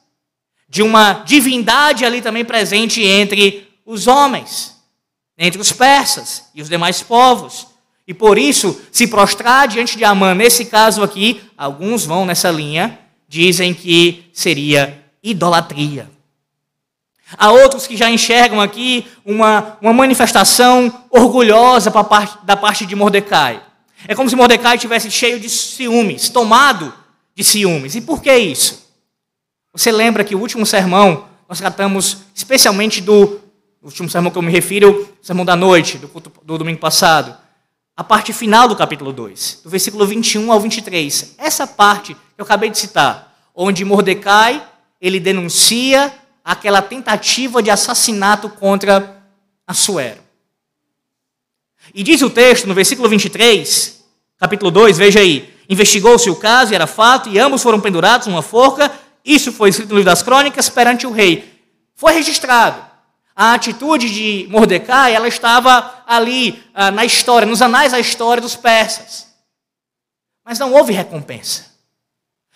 de 0.69 0.83
uma 0.83 1.23
divindade 1.25 2.05
ali 2.05 2.21
também 2.21 2.45
presente 2.45 3.01
entre 3.01 3.67
os 3.83 4.05
homens, 4.05 4.75
entre 5.39 5.59
os 5.59 5.71
persas 5.71 6.43
e 6.53 6.61
os 6.61 6.69
demais 6.69 7.01
povos. 7.01 7.65
E 8.07 8.13
por 8.13 8.37
isso, 8.37 8.79
se 8.91 9.07
prostrar 9.07 9.67
diante 9.67 9.97
de 9.97 10.03
Amã, 10.03 10.35
nesse 10.35 10.65
caso 10.65 11.01
aqui, 11.01 11.41
alguns 11.57 12.05
vão 12.05 12.27
nessa 12.27 12.51
linha, 12.51 12.99
dizem 13.27 13.73
que 13.73 14.29
seria 14.31 15.03
idolatria. 15.23 16.07
Há 17.37 17.51
outros 17.51 17.87
que 17.87 17.97
já 17.97 18.09
enxergam 18.09 18.61
aqui 18.61 19.07
uma, 19.25 19.77
uma 19.81 19.93
manifestação 19.93 21.05
orgulhosa 21.09 21.89
parte, 21.91 22.37
da 22.43 22.55
parte 22.55 22.85
de 22.85 22.95
Mordecai. 22.95 23.61
É 24.07 24.13
como 24.13 24.29
se 24.29 24.35
Mordecai 24.35 24.77
tivesse 24.77 25.09
cheio 25.09 25.39
de 25.39 25.49
ciúmes, 25.49 26.29
tomado 26.29 26.93
de 27.35 27.43
ciúmes. 27.43 27.95
E 27.95 28.01
por 28.01 28.21
que 28.21 28.35
isso? 28.35 28.83
Você 29.71 29.91
lembra 29.91 30.23
que 30.23 30.35
o 30.35 30.39
último 30.39 30.65
sermão, 30.65 31.25
nós 31.47 31.57
tratamos 31.59 32.17
especialmente 32.35 33.01
do 33.01 33.39
último 33.81 34.09
sermão 34.09 34.31
que 34.31 34.37
eu 34.37 34.41
me 34.41 34.51
refiro, 34.51 35.09
o 35.21 35.25
sermão 35.25 35.45
da 35.45 35.55
noite, 35.55 35.97
do, 35.97 36.07
do 36.43 36.57
domingo 36.57 36.79
passado. 36.79 37.35
a 37.95 38.03
parte 38.03 38.33
final 38.33 38.67
do 38.67 38.75
capítulo 38.75 39.13
2, 39.13 39.61
do 39.63 39.69
versículo 39.69 40.05
21 40.05 40.51
ao 40.51 40.59
23. 40.59 41.35
Essa 41.37 41.65
parte 41.65 42.13
que 42.13 42.19
eu 42.37 42.43
acabei 42.43 42.69
de 42.69 42.77
citar, 42.77 43.35
onde 43.55 43.85
Mordecai, 43.85 44.63
ele 44.99 45.19
denuncia 45.19 46.13
aquela 46.43 46.81
tentativa 46.81 47.63
de 47.63 47.69
assassinato 47.69 48.49
contra 48.49 49.23
Assuero. 49.65 50.21
E 51.93 52.03
diz 52.03 52.21
o 52.21 52.29
texto 52.29 52.67
no 52.67 52.73
versículo 52.73 53.07
23, 53.07 54.03
capítulo 54.37 54.69
2, 54.69 54.97
veja 54.97 55.19
aí, 55.19 55.53
investigou-se 55.69 56.29
o 56.29 56.35
caso 56.35 56.73
e 56.73 56.75
era 56.75 56.87
fato, 56.87 57.29
e 57.29 57.39
ambos 57.39 57.63
foram 57.63 57.79
pendurados 57.79 58.27
numa 58.27 58.41
forca, 58.41 58.91
isso 59.23 59.51
foi 59.51 59.69
escrito 59.69 59.89
no 59.89 59.95
livro 59.95 60.11
das 60.11 60.21
crônicas 60.21 60.69
perante 60.69 61.07
o 61.07 61.11
rei. 61.11 61.61
Foi 61.95 62.13
registrado. 62.13 62.83
A 63.35 63.53
atitude 63.53 64.11
de 64.11 64.47
Mordecai, 64.49 65.15
ela 65.15 65.27
estava 65.27 66.03
ali 66.05 66.61
ah, 66.73 66.91
na 66.91 67.05
história, 67.05 67.47
nos 67.47 67.61
anais 67.61 67.91
da 67.91 67.99
história 67.99 68.41
dos 68.41 68.55
persas. 68.55 69.27
Mas 70.45 70.59
não 70.59 70.73
houve 70.73 70.93
recompensa. 70.93 71.73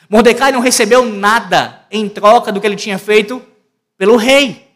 Mordecai 0.10 0.51
não 0.51 0.60
recebeu 0.60 1.06
nada 1.06 1.86
em 1.89 2.08
troca 2.08 2.51
do 2.51 2.62
que 2.62 2.67
ele 2.67 2.75
tinha 2.75 3.00
feito 3.00 3.41
pelo 3.98 4.16
rei. 4.16 4.68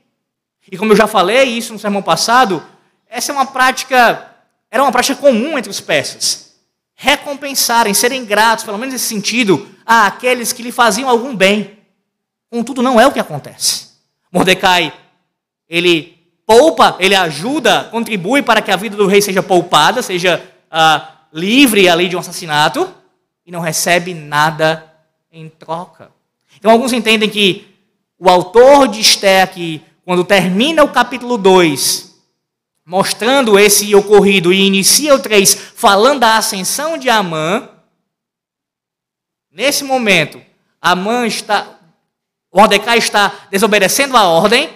E 0.71 0.77
como 0.77 0.91
eu 0.91 0.95
já 0.95 1.07
falei 1.07 1.43
isso 1.43 1.73
no 1.73 1.79
sermão 1.79 2.01
passado, 2.01 2.63
essa 3.09 3.31
é 3.31 3.35
uma 3.35 3.45
prática, 3.45 4.35
era 4.69 4.81
uma 4.81 4.91
prática 4.91 5.19
comum 5.19 5.57
entre 5.57 5.69
os 5.69 5.81
persas. 5.81 6.55
Recompensarem, 6.95 7.93
serem 7.93 8.25
gratos, 8.25 8.63
pelo 8.63 8.77
menos 8.77 8.93
nesse 8.93 9.07
sentido, 9.07 9.67
a 9.85 10.07
aqueles 10.07 10.53
que 10.53 10.63
lhe 10.63 10.71
faziam 10.71 11.09
algum 11.09 11.35
bem. 11.35 11.79
Contudo, 12.49 12.81
não 12.81 12.99
é 12.99 13.07
o 13.07 13.11
que 13.11 13.19
acontece. 13.19 13.91
Mordecai 14.31 14.93
ele 15.71 16.17
poupa, 16.45 16.97
ele 16.99 17.15
ajuda, 17.15 17.85
contribui 17.85 18.41
para 18.41 18.61
que 18.61 18.71
a 18.71 18.75
vida 18.75 18.97
do 18.97 19.07
rei 19.07 19.21
seja 19.21 19.41
poupada, 19.41 20.01
seja 20.01 20.43
ah, 20.69 21.13
livre 21.31 21.87
ali 21.87 22.09
de 22.09 22.17
um 22.17 22.19
assassinato, 22.19 22.93
e 23.45 23.51
não 23.51 23.61
recebe 23.61 24.13
nada 24.13 24.93
em 25.31 25.47
troca. 25.47 26.11
Então, 26.57 26.69
alguns 26.69 26.91
entendem 26.91 27.29
que 27.29 27.70
o 28.23 28.29
autor 28.29 28.87
de 28.87 28.99
Esté 28.99 29.41
aqui, 29.41 29.83
quando 30.05 30.23
termina 30.23 30.83
o 30.83 30.91
capítulo 30.91 31.39
2, 31.39 32.21
mostrando 32.85 33.57
esse 33.57 33.95
ocorrido, 33.95 34.53
e 34.53 34.61
inicia 34.61 35.15
o 35.15 35.19
3, 35.19 35.55
falando 35.55 36.19
da 36.19 36.37
ascensão 36.37 36.99
de 36.99 37.09
Amã, 37.09 37.67
nesse 39.51 39.83
momento, 39.83 40.39
Amã 40.79 41.25
está, 41.25 41.79
Mordecai 42.53 42.99
está 42.99 43.47
desobedecendo 43.49 44.15
a 44.15 44.27
ordem, 44.27 44.69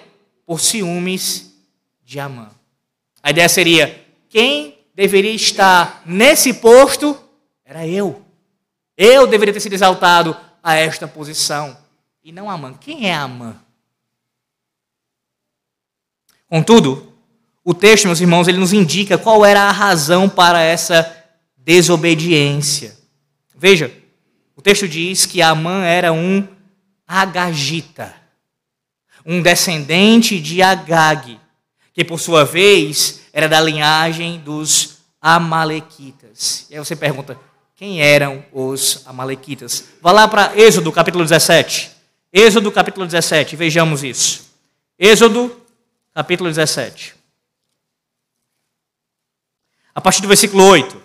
por 0.44 0.60
ciúmes 0.60 1.54
de 2.04 2.20
Amã. 2.20 2.50
A 3.22 3.30
ideia 3.30 3.48
seria: 3.48 4.04
quem 4.28 4.80
deveria 4.96 5.34
estar 5.34 6.02
nesse 6.04 6.52
posto 6.52 7.16
era 7.64 7.86
eu. 7.86 8.24
Eu 8.98 9.28
deveria 9.28 9.54
ter 9.54 9.60
sido 9.60 9.74
exaltado 9.74 10.36
a 10.64 10.76
esta 10.76 11.08
posição 11.08 11.85
e 12.26 12.32
não 12.34 12.50
Amã. 12.50 12.74
Quem 12.74 13.10
é 13.10 13.14
Amã? 13.14 13.56
Contudo, 16.50 17.14
o 17.64 17.74
texto, 17.74 18.06
meus 18.06 18.20
irmãos, 18.20 18.50
ele 18.50 18.58
nos 18.58 18.74
indica 18.74 19.18
qual 19.18 19.46
era 19.46 19.62
a 19.62 19.72
razão 19.72 20.28
para 20.28 20.62
essa 20.62 21.16
desobediência. 21.56 22.98
Veja, 23.56 23.90
o 24.58 24.62
texto 24.62 24.88
diz 24.88 25.26
que 25.26 25.42
Amã 25.42 25.86
era 25.86 26.12
um 26.12 26.46
agagita 27.08 28.26
um 29.26 29.42
descendente 29.42 30.40
de 30.40 30.62
Agag, 30.62 31.40
que 31.94 32.06
por 32.06 32.20
sua 32.20 32.46
vez 32.46 33.22
era 33.34 33.50
da 33.50 33.60
linhagem 33.60 34.40
dos 34.40 34.98
Amalequitas. 35.20 36.68
E 36.70 36.76
aí 36.76 36.80
você 36.80 36.96
pergunta, 36.96 37.40
quem 37.76 38.02
eram 38.02 38.46
os 38.54 39.02
Amalequitas? 39.08 39.86
Vá 40.00 40.12
lá 40.12 40.28
para 40.28 40.56
Êxodo 40.56 40.92
capítulo 40.92 41.24
17. 41.24 41.95
Êxodo 42.38 42.70
capítulo 42.70 43.06
17, 43.06 43.56
vejamos 43.56 44.04
isso. 44.04 44.54
Êxodo 45.00 45.56
capítulo 46.14 46.50
17. 46.50 47.16
A 49.96 50.02
partir 50.02 50.22
do 50.22 50.28
versículo 50.28 50.66
8. 50.66 51.02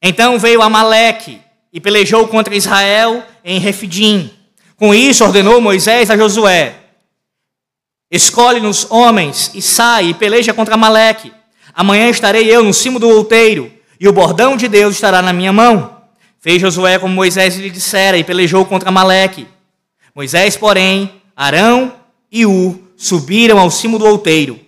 Então 0.00 0.38
veio 0.38 0.62
Amaleque 0.62 1.42
e 1.70 1.78
pelejou 1.78 2.26
contra 2.26 2.56
Israel 2.56 3.22
em 3.44 3.60
Refidim. 3.60 4.34
Com 4.74 4.94
isso 4.94 5.26
ordenou 5.26 5.60
Moisés 5.60 6.08
a 6.08 6.16
Josué: 6.16 6.86
Escolhe-nos 8.10 8.90
homens 8.90 9.50
e 9.52 9.60
sai 9.60 10.06
e 10.06 10.14
peleja 10.14 10.54
contra 10.54 10.78
Maleque. 10.78 11.34
Amanhã 11.74 12.08
estarei 12.08 12.50
eu 12.50 12.64
no 12.64 12.72
cimo 12.72 12.98
do 12.98 13.10
outeiro, 13.10 13.70
e 14.00 14.08
o 14.08 14.12
bordão 14.12 14.56
de 14.56 14.68
Deus 14.68 14.94
estará 14.94 15.20
na 15.20 15.34
minha 15.34 15.52
mão. 15.52 16.01
Fez 16.42 16.60
Josué 16.60 16.98
como 16.98 17.14
Moisés 17.14 17.56
lhe 17.56 17.70
dissera 17.70 18.18
e 18.18 18.24
pelejou 18.24 18.64
contra 18.64 18.90
Maleque. 18.90 19.46
Moisés, 20.12 20.56
porém, 20.56 21.22
Arão 21.36 21.92
e 22.32 22.44
Ur 22.44 22.80
subiram 22.96 23.60
ao 23.60 23.70
cimo 23.70 23.96
do 23.96 24.04
outeiro. 24.04 24.58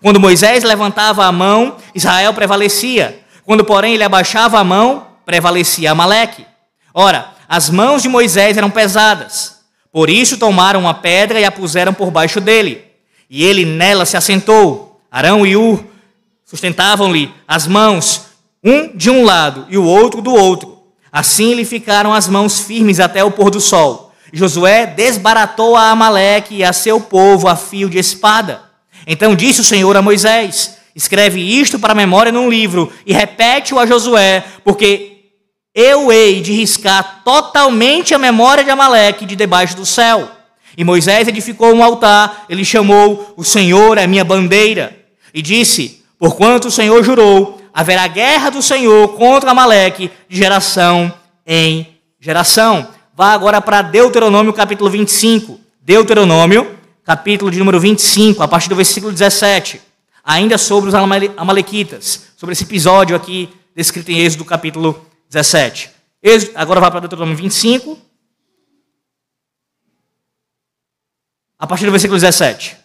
Quando 0.00 0.20
Moisés 0.20 0.62
levantava 0.62 1.26
a 1.26 1.32
mão, 1.32 1.76
Israel 1.92 2.32
prevalecia. 2.34 3.20
Quando, 3.44 3.64
porém, 3.64 3.94
ele 3.94 4.04
abaixava 4.04 4.60
a 4.60 4.64
mão, 4.64 5.08
prevalecia 5.26 5.90
Amaleque. 5.90 6.46
Ora, 6.94 7.32
as 7.48 7.68
mãos 7.68 8.00
de 8.00 8.08
Moisés 8.08 8.56
eram 8.56 8.70
pesadas. 8.70 9.58
Por 9.90 10.08
isso 10.08 10.38
tomaram 10.38 10.78
uma 10.78 10.94
pedra 10.94 11.40
e 11.40 11.44
a 11.44 11.50
puseram 11.50 11.92
por 11.92 12.12
baixo 12.12 12.40
dele. 12.40 12.84
E 13.28 13.42
ele 13.42 13.64
nela 13.64 14.06
se 14.06 14.16
assentou. 14.16 15.00
Arão 15.10 15.44
e 15.44 15.56
Ur 15.56 15.82
sustentavam-lhe 16.44 17.34
as 17.48 17.66
mãos, 17.66 18.26
um 18.62 18.96
de 18.96 19.10
um 19.10 19.24
lado 19.24 19.66
e 19.68 19.76
o 19.76 19.84
outro 19.84 20.22
do 20.22 20.32
outro. 20.32 20.73
Assim 21.14 21.54
lhe 21.54 21.64
ficaram 21.64 22.12
as 22.12 22.26
mãos 22.26 22.58
firmes 22.58 22.98
até 22.98 23.22
o 23.22 23.30
pôr 23.30 23.48
do 23.48 23.60
sol. 23.60 24.12
Josué 24.32 24.84
desbaratou 24.84 25.76
a 25.76 25.90
Amaleque 25.90 26.56
e 26.56 26.64
a 26.64 26.72
seu 26.72 27.00
povo 27.00 27.46
a 27.46 27.54
fio 27.54 27.88
de 27.88 27.98
espada. 27.98 28.60
Então 29.06 29.36
disse 29.36 29.60
o 29.60 29.64
Senhor 29.64 29.96
a 29.96 30.02
Moisés: 30.02 30.76
Escreve 30.92 31.40
isto 31.40 31.78
para 31.78 31.92
a 31.92 31.94
memória 31.94 32.32
num 32.32 32.50
livro 32.50 32.92
e 33.06 33.12
repete-o 33.12 33.78
a 33.78 33.86
Josué, 33.86 34.42
porque 34.64 35.18
eu 35.72 36.10
hei 36.10 36.40
de 36.40 36.52
riscar 36.52 37.22
totalmente 37.24 38.12
a 38.12 38.18
memória 38.18 38.64
de 38.64 38.70
Amaleque 38.70 39.24
de 39.24 39.36
debaixo 39.36 39.76
do 39.76 39.86
céu. 39.86 40.28
E 40.76 40.82
Moisés 40.82 41.28
edificou 41.28 41.72
um 41.72 41.84
altar, 41.84 42.44
ele 42.48 42.64
chamou: 42.64 43.32
O 43.36 43.44
Senhor 43.44 43.98
é 43.98 44.06
minha 44.08 44.24
bandeira. 44.24 44.98
E 45.32 45.40
disse: 45.40 46.02
Porquanto 46.18 46.66
o 46.66 46.72
Senhor 46.72 47.04
jurou, 47.04 47.60
haverá 47.74 48.06
guerra 48.06 48.50
do 48.50 48.62
Senhor 48.62 49.08
contra 49.16 49.50
Amaleque 49.50 50.08
de 50.28 50.36
geração 50.36 51.12
em 51.44 51.98
geração. 52.20 52.88
Vá 53.12 53.32
agora 53.32 53.60
para 53.60 53.82
Deuteronômio 53.82 54.52
capítulo 54.52 54.88
25. 54.88 55.58
Deuteronômio, 55.80 56.78
capítulo 57.02 57.50
de 57.50 57.58
número 57.58 57.80
25, 57.80 58.44
a 58.44 58.48
partir 58.48 58.68
do 58.68 58.76
versículo 58.76 59.12
17. 59.12 59.82
Ainda 60.22 60.56
sobre 60.56 60.88
os 60.88 60.94
Amalequitas, 60.94 62.28
sobre 62.36 62.52
esse 62.52 62.62
episódio 62.62 63.16
aqui 63.16 63.52
descrito 63.74 64.12
em 64.12 64.20
Êxodo 64.20 64.44
capítulo 64.44 65.04
17. 65.28 65.90
Agora 66.54 66.80
vai 66.80 66.90
para 66.92 67.00
Deuteronômio 67.00 67.36
25. 67.36 67.98
A 71.58 71.66
partir 71.66 71.86
do 71.86 71.90
versículo 71.90 72.18
17. 72.18 72.76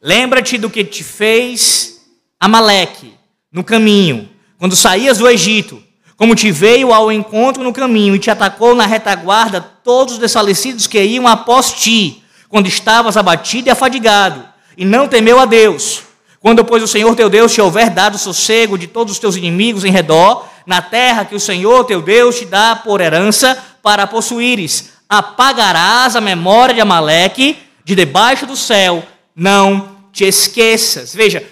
Lembra-te 0.00 0.56
do 0.56 0.70
que 0.70 0.82
te 0.82 1.04
fez 1.04 2.00
Amaleque 2.40 3.21
no 3.52 3.62
caminho, 3.62 4.28
quando 4.58 4.74
saías 4.74 5.18
do 5.18 5.28
Egito, 5.28 5.82
como 6.16 6.34
te 6.34 6.50
veio 6.50 6.92
ao 6.92 7.12
encontro 7.12 7.62
no 7.62 7.72
caminho 7.72 8.14
e 8.14 8.18
te 8.18 8.30
atacou 8.30 8.74
na 8.74 8.86
retaguarda 8.86 9.60
todos 9.60 10.14
os 10.14 10.20
desfalecidos 10.20 10.86
que 10.86 11.02
iam 11.02 11.26
após 11.26 11.72
ti, 11.72 12.22
quando 12.48 12.66
estavas 12.66 13.16
abatido 13.16 13.68
e 13.68 13.70
afadigado, 13.70 14.44
e 14.76 14.84
não 14.84 15.08
temeu 15.08 15.38
a 15.38 15.44
Deus. 15.44 16.02
Quando, 16.40 16.64
pois, 16.64 16.82
o 16.82 16.88
Senhor 16.88 17.14
teu 17.14 17.28
Deus 17.28 17.52
te 17.52 17.60
houver 17.60 17.90
dado 17.90 18.18
sossego 18.18 18.78
de 18.78 18.86
todos 18.86 19.12
os 19.12 19.18
teus 19.18 19.36
inimigos 19.36 19.84
em 19.84 19.92
redor, 19.92 20.46
na 20.66 20.80
terra 20.80 21.24
que 21.24 21.34
o 21.34 21.40
Senhor 21.40 21.84
teu 21.84 22.00
Deus 22.00 22.38
te 22.38 22.44
dá 22.44 22.74
por 22.76 23.00
herança 23.00 23.56
para 23.82 24.06
possuíres. 24.06 24.92
Apagarás 25.08 26.16
a 26.16 26.20
memória 26.20 26.74
de 26.74 26.80
Amaleque 26.80 27.58
de 27.84 27.94
debaixo 27.94 28.46
do 28.46 28.56
céu, 28.56 29.02
não 29.34 29.96
te 30.12 30.24
esqueças. 30.24 31.14
Veja, 31.14 31.42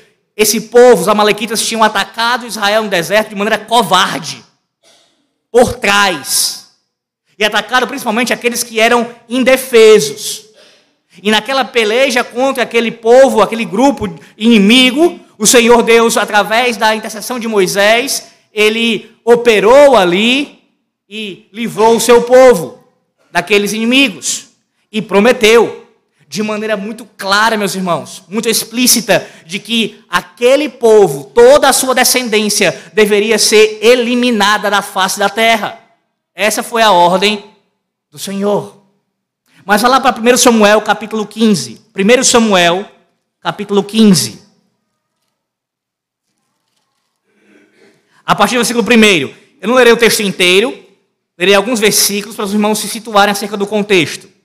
esse 0.40 0.58
povo, 0.62 1.02
os 1.02 1.08
amalequitas, 1.08 1.66
tinham 1.66 1.84
atacado 1.84 2.46
Israel 2.46 2.82
no 2.82 2.88
deserto 2.88 3.28
de 3.28 3.34
maneira 3.34 3.58
covarde, 3.58 4.42
por 5.52 5.74
trás. 5.74 6.70
E 7.38 7.44
atacaram 7.44 7.86
principalmente 7.86 8.32
aqueles 8.32 8.62
que 8.62 8.80
eram 8.80 9.06
indefesos. 9.28 10.46
E 11.22 11.30
naquela 11.30 11.62
peleja 11.62 12.24
contra 12.24 12.62
aquele 12.62 12.90
povo, 12.90 13.42
aquele 13.42 13.66
grupo 13.66 14.08
inimigo, 14.38 15.20
o 15.36 15.46
Senhor 15.46 15.82
Deus, 15.82 16.16
através 16.16 16.78
da 16.78 16.96
intercessão 16.96 17.38
de 17.38 17.46
Moisés, 17.46 18.30
ele 18.50 19.14
operou 19.22 19.94
ali 19.94 20.62
e 21.06 21.48
livrou 21.52 21.96
o 21.96 22.00
seu 22.00 22.22
povo 22.22 22.82
daqueles 23.30 23.74
inimigos. 23.74 24.52
E 24.90 25.02
prometeu: 25.02 25.79
de 26.30 26.44
maneira 26.44 26.76
muito 26.76 27.04
clara, 27.18 27.56
meus 27.56 27.74
irmãos, 27.74 28.22
muito 28.28 28.48
explícita, 28.48 29.28
de 29.44 29.58
que 29.58 30.04
aquele 30.08 30.68
povo, 30.68 31.24
toda 31.34 31.68
a 31.68 31.72
sua 31.72 31.92
descendência, 31.92 32.70
deveria 32.92 33.36
ser 33.36 33.80
eliminada 33.82 34.70
da 34.70 34.80
face 34.80 35.18
da 35.18 35.28
terra. 35.28 35.80
Essa 36.32 36.62
foi 36.62 36.82
a 36.82 36.92
ordem 36.92 37.44
do 38.12 38.16
Senhor. 38.16 38.80
Mas 39.64 39.82
vai 39.82 39.90
lá 39.90 39.98
para 39.98 40.14
1 40.20 40.36
Samuel, 40.36 40.80
capítulo 40.82 41.26
15. 41.26 41.84
1 41.96 42.22
Samuel, 42.22 42.88
capítulo 43.40 43.82
15. 43.82 44.40
A 48.24 48.36
partir 48.36 48.54
do 48.54 48.58
versículo 48.58 48.86
1. 48.86 49.34
Eu 49.60 49.68
não 49.68 49.74
lerei 49.74 49.92
o 49.92 49.96
texto 49.96 50.22
inteiro, 50.22 50.78
lerei 51.36 51.56
alguns 51.56 51.80
versículos 51.80 52.36
para 52.36 52.44
os 52.44 52.52
irmãos 52.52 52.78
se 52.78 52.86
situarem 52.86 53.32
acerca 53.32 53.56
do 53.56 53.66
contexto. 53.66 54.38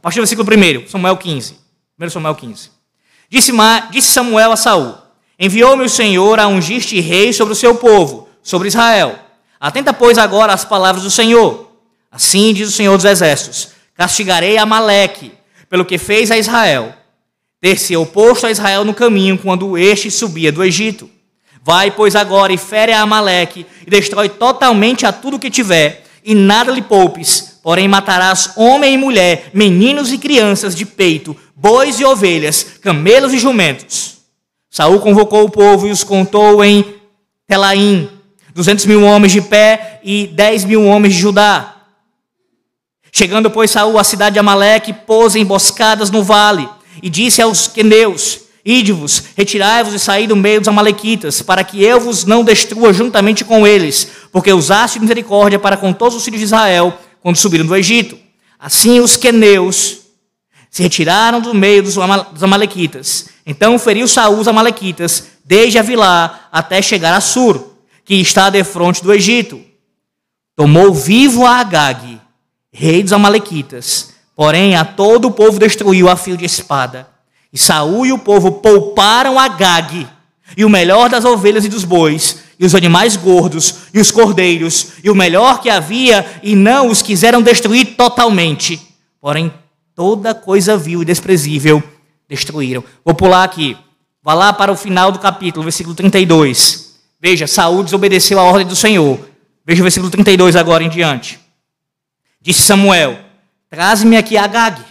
A 0.00 0.02
partir 0.02 0.18
do 0.18 0.22
versículo 0.22 0.48
1, 0.48 0.88
Samuel 0.88 1.18
15. 1.18 1.56
1 2.00 2.08
Samuel 2.08 2.34
15. 2.34 2.70
Disse, 3.28 3.52
disse 3.90 4.12
Samuel 4.12 4.50
a 4.50 4.56
Saul: 4.56 4.94
Enviou-me 5.38 5.84
o 5.84 5.90
Senhor 5.90 6.40
a 6.40 6.48
ungir-te 6.48 6.98
rei 7.00 7.34
sobre 7.34 7.52
o 7.52 7.56
seu 7.56 7.74
povo, 7.74 8.26
sobre 8.42 8.68
Israel. 8.68 9.18
Atenta, 9.60 9.92
pois, 9.92 10.16
agora 10.16 10.54
às 10.54 10.64
palavras 10.64 11.04
do 11.04 11.10
Senhor. 11.10 11.70
Assim 12.10 12.54
diz 12.54 12.70
o 12.70 12.72
Senhor 12.72 12.96
dos 12.96 13.04
Exércitos: 13.04 13.72
Castigarei 13.94 14.56
Amaleque 14.56 15.34
pelo 15.68 15.84
que 15.84 15.98
fez 15.98 16.30
a 16.30 16.38
Israel. 16.38 16.94
Ter-se 17.60 17.94
oposto 17.94 18.46
a 18.46 18.50
Israel 18.50 18.86
no 18.86 18.94
caminho 18.94 19.36
quando 19.36 19.76
este 19.76 20.10
subia 20.10 20.50
do 20.50 20.64
Egito. 20.64 21.10
Vai, 21.62 21.90
pois, 21.90 22.16
agora 22.16 22.54
e 22.54 22.56
fere 22.56 22.94
a 22.94 23.02
Amaleque 23.02 23.66
e 23.86 23.90
destrói 23.90 24.30
totalmente 24.30 25.04
a 25.04 25.12
tudo 25.12 25.38
que 25.38 25.50
tiver, 25.50 26.04
e 26.24 26.34
nada 26.34 26.72
lhe 26.72 26.80
poupes, 26.80 27.49
porém 27.62 27.88
matarás 27.88 28.52
homem 28.56 28.94
e 28.94 28.98
mulher, 28.98 29.50
meninos 29.52 30.12
e 30.12 30.18
crianças 30.18 30.74
de 30.74 30.86
peito, 30.86 31.36
bois 31.54 32.00
e 32.00 32.04
ovelhas, 32.04 32.78
camelos 32.80 33.32
e 33.32 33.38
jumentos. 33.38 34.18
Saul 34.70 35.00
convocou 35.00 35.44
o 35.44 35.50
povo 35.50 35.86
e 35.86 35.90
os 35.90 36.04
contou 36.04 36.64
em 36.64 36.84
Telaim, 37.46 38.08
duzentos 38.54 38.86
mil 38.86 39.02
homens 39.02 39.32
de 39.32 39.42
pé 39.42 40.00
e 40.02 40.26
dez 40.28 40.64
mil 40.64 40.84
homens 40.84 41.14
de 41.14 41.20
Judá. 41.20 41.76
Chegando, 43.12 43.50
pois, 43.50 43.72
Saul 43.72 43.98
à 43.98 44.04
cidade 44.04 44.34
de 44.34 44.38
Amaleque, 44.38 44.92
pôs 44.92 45.34
emboscadas 45.34 46.10
no 46.10 46.22
vale, 46.22 46.68
e 47.02 47.10
disse 47.10 47.42
aos 47.42 47.66
queneus, 47.66 48.40
Ide-vos, 48.64 49.24
retirai-vos 49.36 49.94
e 49.94 49.98
saí 49.98 50.26
do 50.26 50.36
meio 50.36 50.60
dos 50.60 50.68
amalequitas, 50.68 51.40
para 51.40 51.64
que 51.64 51.82
eu 51.82 51.98
vos 51.98 52.24
não 52.24 52.44
destrua 52.44 52.92
juntamente 52.92 53.42
com 53.42 53.66
eles, 53.66 54.08
porque 54.30 54.52
usaste 54.52 55.00
misericórdia 55.00 55.58
para 55.58 55.78
com 55.78 55.92
todos 55.92 56.14
os 56.14 56.24
filhos 56.24 56.40
de 56.40 56.44
Israel, 56.44 56.96
quando 57.22 57.36
subiram 57.36 57.66
do 57.66 57.76
Egito. 57.76 58.18
Assim 58.58 59.00
os 59.00 59.16
queneus 59.16 59.98
se 60.70 60.82
retiraram 60.82 61.40
do 61.40 61.54
meio 61.54 61.82
dos 61.82 61.98
amalequitas. 62.42 63.28
Então 63.44 63.78
feriu 63.78 64.06
Saul 64.06 64.38
os 64.38 64.48
amalequitas, 64.48 65.26
desde 65.44 65.78
Avilá 65.78 66.48
até 66.52 66.80
chegar 66.80 67.14
a 67.14 67.20
Sur, 67.20 67.74
que 68.04 68.14
está 68.14 68.50
de 68.50 68.62
frente 68.62 69.02
do 69.02 69.12
Egito. 69.12 69.60
Tomou 70.54 70.92
vivo 70.92 71.46
a 71.46 71.56
Agag, 71.56 72.20
rei 72.72 73.02
dos 73.02 73.12
amalequitas, 73.12 74.10
porém 74.36 74.76
a 74.76 74.84
todo 74.84 75.28
o 75.28 75.32
povo 75.32 75.58
destruiu 75.58 76.08
a 76.08 76.16
fio 76.16 76.36
de 76.36 76.44
espada. 76.44 77.08
E 77.52 77.58
Saul 77.58 78.06
e 78.06 78.12
o 78.12 78.18
povo 78.18 78.52
pouparam 78.52 79.38
Agag, 79.38 80.06
e 80.56 80.64
o 80.64 80.70
melhor 80.70 81.08
das 81.08 81.24
ovelhas 81.24 81.64
e 81.64 81.68
dos 81.68 81.84
bois, 81.84 82.38
e 82.60 82.66
os 82.66 82.74
animais 82.74 83.16
gordos, 83.16 83.74
e 83.94 83.98
os 83.98 84.10
cordeiros, 84.10 84.88
e 85.02 85.08
o 85.08 85.14
melhor 85.14 85.62
que 85.62 85.70
havia, 85.70 86.40
e 86.42 86.54
não 86.54 86.88
os 86.88 87.00
quiseram 87.00 87.40
destruir 87.40 87.96
totalmente. 87.96 88.78
Porém, 89.18 89.50
toda 89.94 90.34
coisa 90.34 90.76
vil 90.76 91.00
e 91.00 91.06
desprezível 91.06 91.82
destruíram. 92.28 92.84
Vou 93.02 93.14
pular 93.14 93.44
aqui. 93.44 93.78
Vá 94.22 94.34
lá 94.34 94.52
para 94.52 94.70
o 94.70 94.76
final 94.76 95.10
do 95.10 95.18
capítulo, 95.18 95.64
versículo 95.64 95.94
32. 95.94 96.98
Veja, 97.18 97.46
Saúl 97.46 97.82
desobedeceu 97.82 98.38
a 98.38 98.42
ordem 98.42 98.66
do 98.66 98.76
Senhor. 98.76 99.18
Veja 99.64 99.80
o 99.80 99.84
versículo 99.84 100.10
32 100.10 100.54
agora 100.54 100.84
em 100.84 100.90
diante. 100.90 101.40
Disse 102.42 102.60
Samuel: 102.60 103.18
Traze-me 103.70 104.18
aqui 104.18 104.36
Agag, 104.36 104.84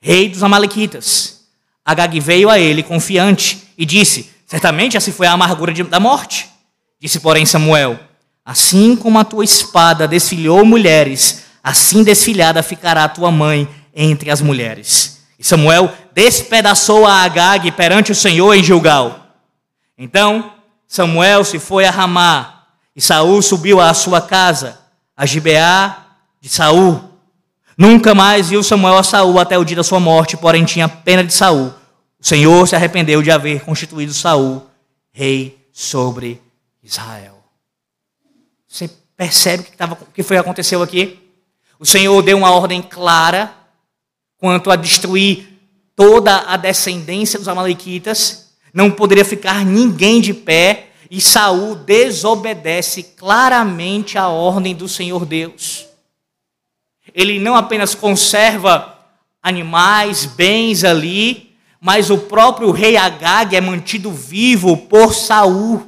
rei 0.00 0.28
dos 0.28 0.44
Amalequitas. 0.44 1.40
Agag 1.84 2.20
veio 2.20 2.48
a 2.48 2.56
ele 2.56 2.84
confiante 2.84 3.66
e 3.76 3.84
disse: 3.84 4.30
Certamente 4.46 4.96
assim 4.96 5.10
foi 5.10 5.26
a 5.26 5.32
amargura 5.32 5.72
da 5.84 5.98
morte. 5.98 6.57
Disse, 7.00 7.20
porém, 7.20 7.46
Samuel: 7.46 7.98
Assim 8.44 8.96
como 8.96 9.18
a 9.18 9.24
tua 9.24 9.44
espada 9.44 10.08
desfilhou 10.08 10.64
mulheres, 10.64 11.44
assim 11.62 12.02
desfilhada 12.02 12.62
ficará 12.62 13.04
a 13.04 13.08
tua 13.08 13.30
mãe 13.30 13.68
entre 13.94 14.30
as 14.30 14.40
mulheres. 14.40 15.20
E 15.38 15.44
Samuel 15.44 15.92
despedaçou 16.14 17.06
a 17.06 17.22
Agag 17.22 17.70
perante 17.72 18.10
o 18.10 18.14
Senhor 18.14 18.54
em 18.54 18.64
Gilgal. 18.64 19.26
Então 19.96 20.52
Samuel 20.86 21.44
se 21.44 21.58
foi 21.58 21.84
a 21.84 21.90
Ramá, 21.90 22.64
e 22.96 23.00
Saul 23.00 23.42
subiu 23.42 23.80
à 23.80 23.92
sua 23.92 24.22
casa, 24.22 24.80
a 25.16 25.26
Gibeá 25.26 26.06
de 26.40 26.48
Saul. 26.48 27.04
Nunca 27.76 28.14
mais 28.14 28.48
viu 28.48 28.62
Samuel 28.62 28.96
a 28.96 29.02
Saul 29.02 29.38
até 29.38 29.58
o 29.58 29.64
dia 29.64 29.76
da 29.76 29.84
sua 29.84 30.00
morte, 30.00 30.36
porém 30.36 30.64
tinha 30.64 30.88
pena 30.88 31.22
de 31.22 31.32
Saul. 31.32 31.72
O 32.18 32.26
Senhor 32.26 32.66
se 32.66 32.74
arrependeu 32.74 33.22
de 33.22 33.30
haver 33.30 33.60
constituído 33.60 34.14
Saul 34.14 34.66
rei 35.12 35.68
sobre 35.72 36.40
Israel. 36.88 37.44
Você 38.66 38.88
percebe 39.16 39.62
o 39.62 39.66
que, 39.66 39.76
tava, 39.76 39.98
que 40.14 40.22
foi 40.22 40.36
aconteceu 40.36 40.82
aqui? 40.82 41.18
O 41.78 41.86
Senhor 41.86 42.20
deu 42.22 42.38
uma 42.38 42.50
ordem 42.50 42.82
clara 42.82 43.54
quanto 44.38 44.70
a 44.70 44.76
destruir 44.76 45.48
toda 45.94 46.44
a 46.46 46.56
descendência 46.56 47.38
dos 47.38 47.48
amalequitas. 47.48 48.52
Não 48.72 48.90
poderia 48.90 49.24
ficar 49.24 49.64
ninguém 49.64 50.20
de 50.20 50.32
pé 50.32 50.88
e 51.10 51.20
Saul 51.20 51.74
desobedece 51.74 53.02
claramente 53.02 54.18
a 54.18 54.28
ordem 54.28 54.74
do 54.74 54.88
Senhor 54.88 55.24
Deus. 55.24 55.86
Ele 57.14 57.38
não 57.38 57.56
apenas 57.56 57.94
conserva 57.94 58.96
animais, 59.42 60.26
bens 60.26 60.84
ali, 60.84 61.56
mas 61.80 62.10
o 62.10 62.18
próprio 62.18 62.70
rei 62.70 62.96
Agag 62.96 63.56
é 63.56 63.60
mantido 63.60 64.12
vivo 64.12 64.76
por 64.76 65.14
Saul 65.14 65.87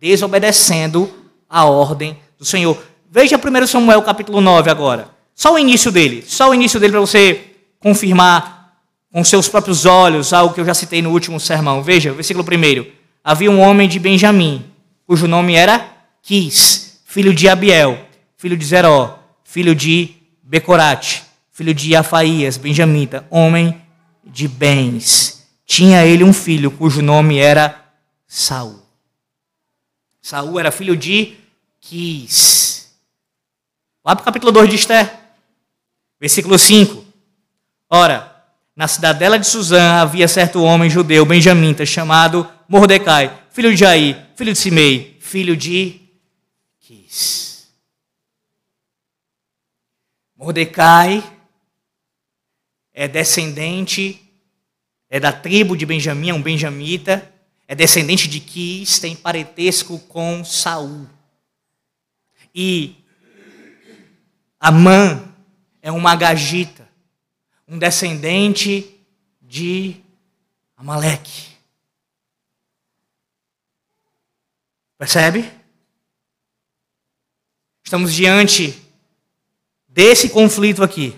desobedecendo 0.00 1.12
a 1.48 1.64
ordem 1.64 2.18
do 2.38 2.44
Senhor. 2.44 2.80
Veja 3.10 3.36
1 3.36 3.66
Samuel 3.66 4.02
capítulo 4.02 4.40
9 4.40 4.70
agora. 4.70 5.10
Só 5.34 5.54
o 5.54 5.58
início 5.58 5.90
dele, 5.90 6.24
só 6.26 6.50
o 6.50 6.54
início 6.54 6.78
dele 6.80 6.92
para 6.92 7.00
você 7.00 7.52
confirmar 7.80 8.74
com 9.12 9.24
seus 9.24 9.48
próprios 9.48 9.86
olhos 9.86 10.32
algo 10.32 10.54
que 10.54 10.60
eu 10.60 10.64
já 10.64 10.74
citei 10.74 11.00
no 11.00 11.10
último 11.10 11.40
sermão. 11.40 11.82
Veja, 11.82 12.12
versículo 12.12 12.44
1. 12.44 12.86
Havia 13.22 13.50
um 13.50 13.60
homem 13.60 13.88
de 13.88 13.98
Benjamim, 13.98 14.64
cujo 15.06 15.26
nome 15.26 15.54
era 15.54 15.88
Quis, 16.22 17.00
filho 17.04 17.32
de 17.32 17.48
Abiel, 17.48 17.98
filho 18.36 18.56
de 18.56 18.64
Zeró, 18.64 19.18
filho 19.44 19.74
de 19.74 20.14
Becorate, 20.42 21.24
filho 21.50 21.74
de 21.74 21.96
Afaías, 21.96 22.56
benjamita, 22.56 23.26
homem 23.30 23.80
de 24.24 24.46
bens. 24.46 25.46
Tinha 25.66 26.04
ele 26.04 26.24
um 26.24 26.32
filho 26.32 26.70
cujo 26.70 27.02
nome 27.02 27.38
era 27.38 27.84
Saul. 28.26 28.87
Saul 30.28 30.60
era 30.60 30.70
filho 30.70 30.94
de 30.94 31.38
Quis. 31.80 32.94
Lá 34.04 34.14
para 34.14 34.20
o 34.20 34.24
capítulo 34.26 34.52
2 34.52 34.68
de 34.68 34.76
Esther, 34.76 35.18
versículo 36.20 36.58
5. 36.58 37.02
Ora, 37.88 38.44
na 38.76 38.86
cidadela 38.86 39.38
de 39.38 39.46
Suzã 39.46 40.02
havia 40.02 40.28
certo 40.28 40.62
homem 40.62 40.90
judeu, 40.90 41.24
benjamita, 41.24 41.86
chamado 41.86 42.46
Mordecai, 42.68 43.42
filho 43.50 43.70
de 43.70 43.78
Jair, 43.78 44.22
filho 44.36 44.52
de 44.52 44.58
Simei, 44.58 45.16
filho 45.18 45.56
de 45.56 45.98
Quis. 46.78 47.66
Mordecai 50.36 51.24
é 52.92 53.08
descendente, 53.08 54.20
é 55.08 55.18
da 55.18 55.32
tribo 55.32 55.74
de 55.74 55.86
Benjamim, 55.86 56.28
é 56.28 56.34
um 56.34 56.42
benjamita, 56.42 57.32
é 57.68 57.74
descendente 57.74 58.26
de 58.26 58.40
Quis, 58.40 58.98
tem 58.98 59.14
parentesco 59.14 59.98
com 59.98 60.42
Saul. 60.42 61.06
E 62.54 62.96
Amã 64.58 65.30
é 65.82 65.92
uma 65.92 66.12
agagita, 66.12 66.88
um 67.68 67.78
descendente 67.78 68.98
de 69.42 70.02
Amaleque. 70.74 71.58
Percebe? 74.96 75.52
Estamos 77.84 78.14
diante 78.14 78.82
desse 79.86 80.30
conflito 80.30 80.82
aqui. 80.82 81.16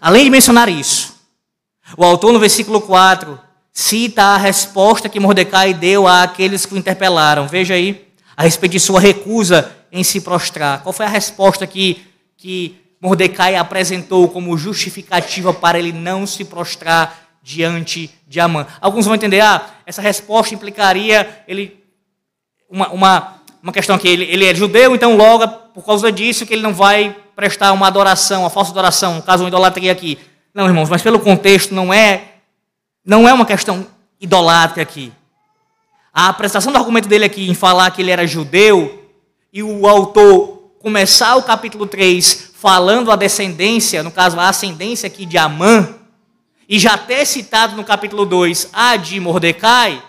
Além 0.00 0.24
de 0.24 0.30
mencionar 0.30 0.68
isso, 0.68 1.19
o 1.96 2.04
autor, 2.04 2.32
no 2.32 2.38
versículo 2.38 2.80
4, 2.80 3.38
cita 3.72 4.22
a 4.22 4.36
resposta 4.36 5.08
que 5.08 5.20
Mordecai 5.20 5.74
deu 5.74 6.06
àqueles 6.06 6.66
que 6.66 6.74
o 6.74 6.78
interpelaram. 6.78 7.46
Veja 7.46 7.74
aí, 7.74 8.08
a 8.36 8.42
respeito 8.42 8.72
de 8.72 8.80
sua 8.80 9.00
recusa 9.00 9.70
em 9.92 10.04
se 10.04 10.20
prostrar. 10.20 10.82
Qual 10.82 10.92
foi 10.92 11.06
a 11.06 11.08
resposta 11.08 11.66
que, 11.66 12.02
que 12.36 12.76
Mordecai 13.00 13.56
apresentou 13.56 14.28
como 14.28 14.56
justificativa 14.58 15.52
para 15.54 15.78
ele 15.78 15.92
não 15.92 16.26
se 16.26 16.44
prostrar 16.44 17.30
diante 17.42 18.10
de 18.28 18.38
Amã. 18.38 18.66
Alguns 18.80 19.06
vão 19.06 19.14
entender, 19.14 19.40
ah, 19.40 19.66
essa 19.86 20.02
resposta 20.02 20.54
implicaria 20.54 21.42
ele 21.48 21.82
uma, 22.68 22.88
uma, 22.90 23.34
uma 23.62 23.72
questão 23.72 23.98
que 23.98 24.06
ele, 24.06 24.24
ele 24.24 24.44
é 24.44 24.54
judeu, 24.54 24.94
então 24.94 25.16
logo 25.16 25.48
por 25.74 25.84
causa 25.84 26.12
disso 26.12 26.46
que 26.46 26.52
ele 26.52 26.62
não 26.62 26.74
vai 26.74 27.16
prestar 27.34 27.72
uma 27.72 27.86
adoração, 27.86 28.42
uma 28.42 28.50
falsa 28.50 28.70
adoração, 28.70 29.14
no 29.14 29.22
caso 29.22 29.42
uma 29.42 29.48
idolatria 29.48 29.90
aqui. 29.90 30.18
Não, 30.52 30.66
irmãos, 30.66 30.88
mas 30.88 31.02
pelo 31.02 31.20
contexto 31.20 31.74
não 31.74 31.92
é 31.92 32.34
não 33.04 33.28
é 33.28 33.32
uma 33.32 33.46
questão 33.46 33.86
idolátrica 34.20 34.82
aqui. 34.82 35.12
A 36.12 36.28
apresentação 36.28 36.72
do 36.72 36.78
argumento 36.78 37.08
dele 37.08 37.24
aqui 37.24 37.48
em 37.48 37.54
falar 37.54 37.90
que 37.90 38.02
ele 38.02 38.10
era 38.10 38.26
judeu 38.26 39.08
e 39.52 39.62
o 39.62 39.86
autor 39.86 40.72
começar 40.80 41.36
o 41.36 41.42
capítulo 41.42 41.86
3 41.86 42.50
falando 42.54 43.10
a 43.10 43.16
descendência, 43.16 44.02
no 44.02 44.10
caso 44.10 44.38
a 44.38 44.48
ascendência 44.48 45.06
aqui 45.06 45.24
de 45.24 45.38
Amã, 45.38 45.96
e 46.68 46.78
já 46.78 46.98
ter 46.98 47.24
citado 47.26 47.74
no 47.74 47.84
capítulo 47.84 48.26
2 48.26 48.70
a 48.72 48.96
de 48.96 49.18
Mordecai, 49.18 50.02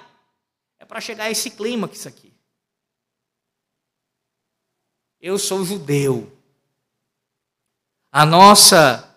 é 0.79 0.85
para 0.85 0.99
chegar 0.99 1.25
a 1.25 1.31
esse 1.31 1.49
clímax 1.51 2.05
aqui. 2.05 2.33
Eu 5.21 5.37
sou 5.37 5.63
judeu. 5.63 6.31
A 8.11 8.25
nossa, 8.25 9.10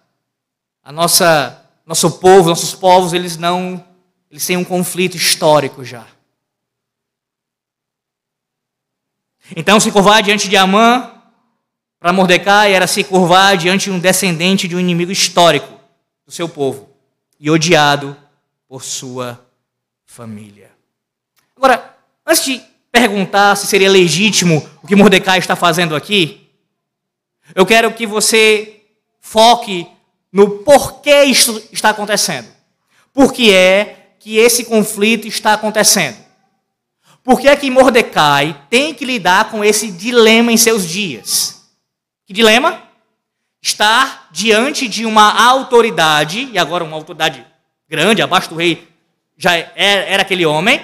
a 0.85 0.93
nossa, 0.93 1.67
nosso 1.87 2.19
povo, 2.19 2.51
nossos 2.51 2.75
povos, 2.75 3.15
eles 3.15 3.39
não, 3.39 3.83
eles 4.31 4.47
têm 4.47 4.57
um 4.59 4.65
conflito 4.65 5.17
histórico 5.17 5.83
já. 5.83 6.07
Então 9.57 9.81
se 9.81 9.91
curvar 9.91 10.23
diante 10.23 10.49
de 10.49 10.57
Amã, 10.57 11.11
para 11.99 12.13
Mordecai 12.13 12.75
era 12.75 12.87
se 12.87 13.03
curvar 13.03 13.57
diante 13.57 13.85
de 13.85 13.91
um 13.91 13.99
descendente 13.99 14.69
de 14.69 14.77
um 14.77 14.81
inimigo 14.81 15.11
histórico 15.11 15.81
do 16.27 16.33
seu 16.33 16.49
povo 16.49 16.91
e 17.41 17.51
odiado 17.51 18.15
por 18.69 18.85
sua 18.85 19.43
família. 20.05 20.71
Agora, 21.57 21.97
antes 22.27 22.45
de 22.45 22.63
perguntar 22.93 23.57
se 23.57 23.67
seria 23.67 23.91
legítimo 23.91 24.69
o 24.83 24.87
que 24.87 24.95
Mordecai 24.95 25.39
está 25.39 25.57
fazendo 25.57 25.97
aqui, 25.97 26.47
eu 27.55 27.65
quero 27.65 27.93
que 27.93 28.07
você 28.07 28.83
foque 29.21 29.87
no 30.35 30.59
porquê 30.59 31.23
isso 31.23 31.67
está 31.73 31.89
acontecendo. 31.89 32.49
Por 33.15 33.33
que 33.33 33.51
é 33.51 34.17
que 34.19 34.37
esse 34.37 34.67
conflito 34.67 35.27
está 35.27 35.55
acontecendo? 35.55 36.19
Por 37.23 37.41
que 37.41 37.49
é 37.49 37.57
que 37.57 37.71
Mordecai 37.71 38.67
tem 38.69 38.93
que 38.93 39.07
lidar 39.07 39.51
com 39.51 39.65
esse 39.65 39.91
dilema 39.91 40.53
em 40.53 40.59
seus 40.59 40.87
dias? 40.87 41.63
Que 42.27 42.35
dilema? 42.35 42.85
estar 43.65 44.29
diante 44.31 44.87
de 44.87 45.07
uma 45.07 45.43
autoridade, 45.43 46.51
e 46.53 46.59
agora 46.59 46.85
uma 46.85 46.95
autoridade 46.95 47.43
grande, 47.89 48.21
abaixo 48.21 48.51
do 48.51 48.57
rei, 48.57 48.87
já 49.39 49.57
é, 49.57 49.73
era 49.75 50.21
aquele 50.21 50.45
homem, 50.45 50.83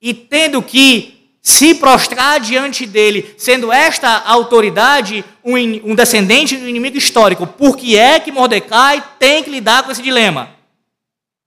e 0.00 0.14
tendo 0.14 0.62
que 0.62 1.19
se 1.42 1.74
prostrar 1.74 2.38
diante 2.40 2.84
dele, 2.86 3.34
sendo 3.38 3.72
esta 3.72 4.22
autoridade 4.26 5.24
um, 5.44 5.54
um 5.90 5.94
descendente 5.94 6.56
do 6.56 6.68
inimigo 6.68 6.98
histórico, 6.98 7.46
por 7.46 7.76
que 7.76 7.96
é 7.96 8.20
que 8.20 8.30
Mordecai 8.30 9.02
tem 9.18 9.42
que 9.42 9.50
lidar 9.50 9.82
com 9.82 9.90
esse 9.90 10.02
dilema? 10.02 10.50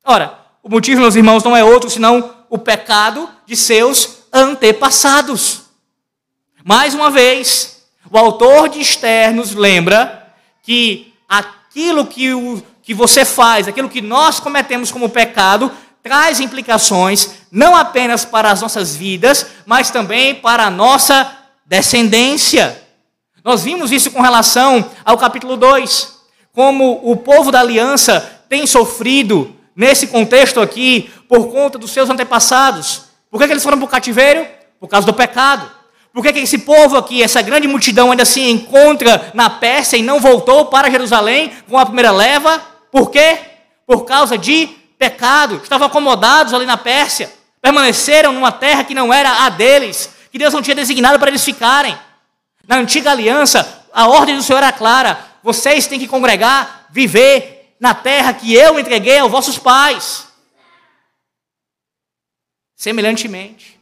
Ora, 0.03 0.39
o 0.63 0.69
motivo, 0.69 1.01
meus 1.01 1.15
irmãos, 1.15 1.43
não 1.43 1.55
é 1.55 1.63
outro 1.63 1.89
senão 1.89 2.33
o 2.49 2.57
pecado 2.57 3.29
de 3.45 3.55
seus 3.55 4.23
antepassados. 4.31 5.63
Mais 6.63 6.93
uma 6.93 7.11
vez, 7.11 7.83
o 8.09 8.17
autor 8.17 8.69
de 8.69 8.79
Esther 8.79 9.33
nos 9.33 9.53
lembra 9.53 10.27
que 10.63 11.13
aquilo 11.27 12.05
que, 12.05 12.33
o, 12.33 12.63
que 12.81 12.93
você 12.93 13.25
faz, 13.25 13.67
aquilo 13.67 13.89
que 13.89 14.01
nós 14.01 14.39
cometemos 14.39 14.91
como 14.91 15.09
pecado, 15.09 15.71
traz 16.03 16.41
implicações 16.41 17.29
não 17.49 17.75
apenas 17.75 18.25
para 18.25 18.51
as 18.51 18.61
nossas 18.61 18.93
vidas, 18.93 19.47
mas 19.65 19.89
também 19.89 20.35
para 20.35 20.65
a 20.65 20.69
nossa 20.69 21.35
descendência. 21.65 22.83
Nós 23.43 23.63
vimos 23.63 23.91
isso 23.91 24.11
com 24.11 24.21
relação 24.21 24.91
ao 25.05 25.17
capítulo 25.17 25.55
2, 25.55 26.13
como 26.51 26.99
o 27.03 27.15
povo 27.15 27.51
da 27.51 27.61
aliança 27.61 28.43
tem 28.49 28.67
sofrido 28.67 29.55
nesse 29.75 30.07
contexto 30.07 30.59
aqui 30.59 31.09
por 31.27 31.51
conta 31.51 31.79
dos 31.79 31.91
seus 31.91 32.09
antepassados. 32.09 33.03
Por 33.31 33.39
que, 33.39 33.47
que 33.47 33.53
eles 33.53 33.63
foram 33.63 33.77
para 33.77 33.85
o 33.85 33.89
cativeiro? 33.89 34.45
Por 34.79 34.87
causa 34.87 35.07
do 35.07 35.13
pecado. 35.13 35.71
Por 36.13 36.21
que, 36.21 36.33
que 36.33 36.39
esse 36.39 36.59
povo 36.59 36.95
aqui, 36.95 37.23
essa 37.23 37.41
grande 37.41 37.67
multidão, 37.67 38.11
ainda 38.11 38.25
se 38.25 38.41
encontra 38.41 39.31
na 39.33 39.49
Pérsia 39.49 39.97
e 39.97 40.03
não 40.03 40.19
voltou 40.19 40.65
para 40.65 40.91
Jerusalém 40.91 41.51
com 41.67 41.77
a 41.77 41.85
primeira 41.85 42.11
leva? 42.11 42.61
Por 42.91 43.09
quê? 43.09 43.39
Por 43.87 44.05
causa 44.05 44.37
de 44.37 44.82
pecado. 45.03 45.59
Estavam 45.61 45.87
acomodados 45.87 46.53
ali 46.53 46.65
na 46.65 46.77
Pérsia. 46.77 47.31
Permaneceram 47.61 48.31
numa 48.31 48.51
terra 48.51 48.83
que 48.83 48.93
não 48.93 49.13
era 49.13 49.45
a 49.45 49.49
deles, 49.49 50.09
que 50.31 50.37
Deus 50.37 50.53
não 50.53 50.61
tinha 50.61 50.75
designado 50.75 51.19
para 51.19 51.29
eles 51.29 51.43
ficarem. 51.43 51.97
Na 52.65 52.77
antiga 52.77 53.11
aliança, 53.11 53.85
a 53.93 54.07
ordem 54.07 54.37
do 54.37 54.43
Senhor 54.43 54.59
era 54.59 54.71
clara: 54.71 55.19
vocês 55.41 55.87
têm 55.87 55.99
que 55.99 56.07
congregar, 56.07 56.87
viver 56.89 57.75
na 57.79 57.93
terra 57.93 58.33
que 58.33 58.53
eu 58.53 58.79
entreguei 58.79 59.19
aos 59.19 59.31
vossos 59.31 59.57
pais. 59.57 60.27
Semelhantemente, 62.75 63.79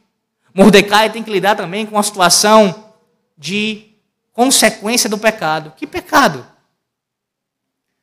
Mordecai 0.54 1.10
tem 1.10 1.22
que 1.22 1.30
lidar 1.30 1.56
também 1.56 1.86
com 1.86 1.98
a 1.98 2.02
situação 2.02 2.92
de 3.38 3.94
consequência 4.32 5.08
do 5.08 5.18
pecado. 5.18 5.72
Que 5.76 5.86
pecado? 5.86 6.46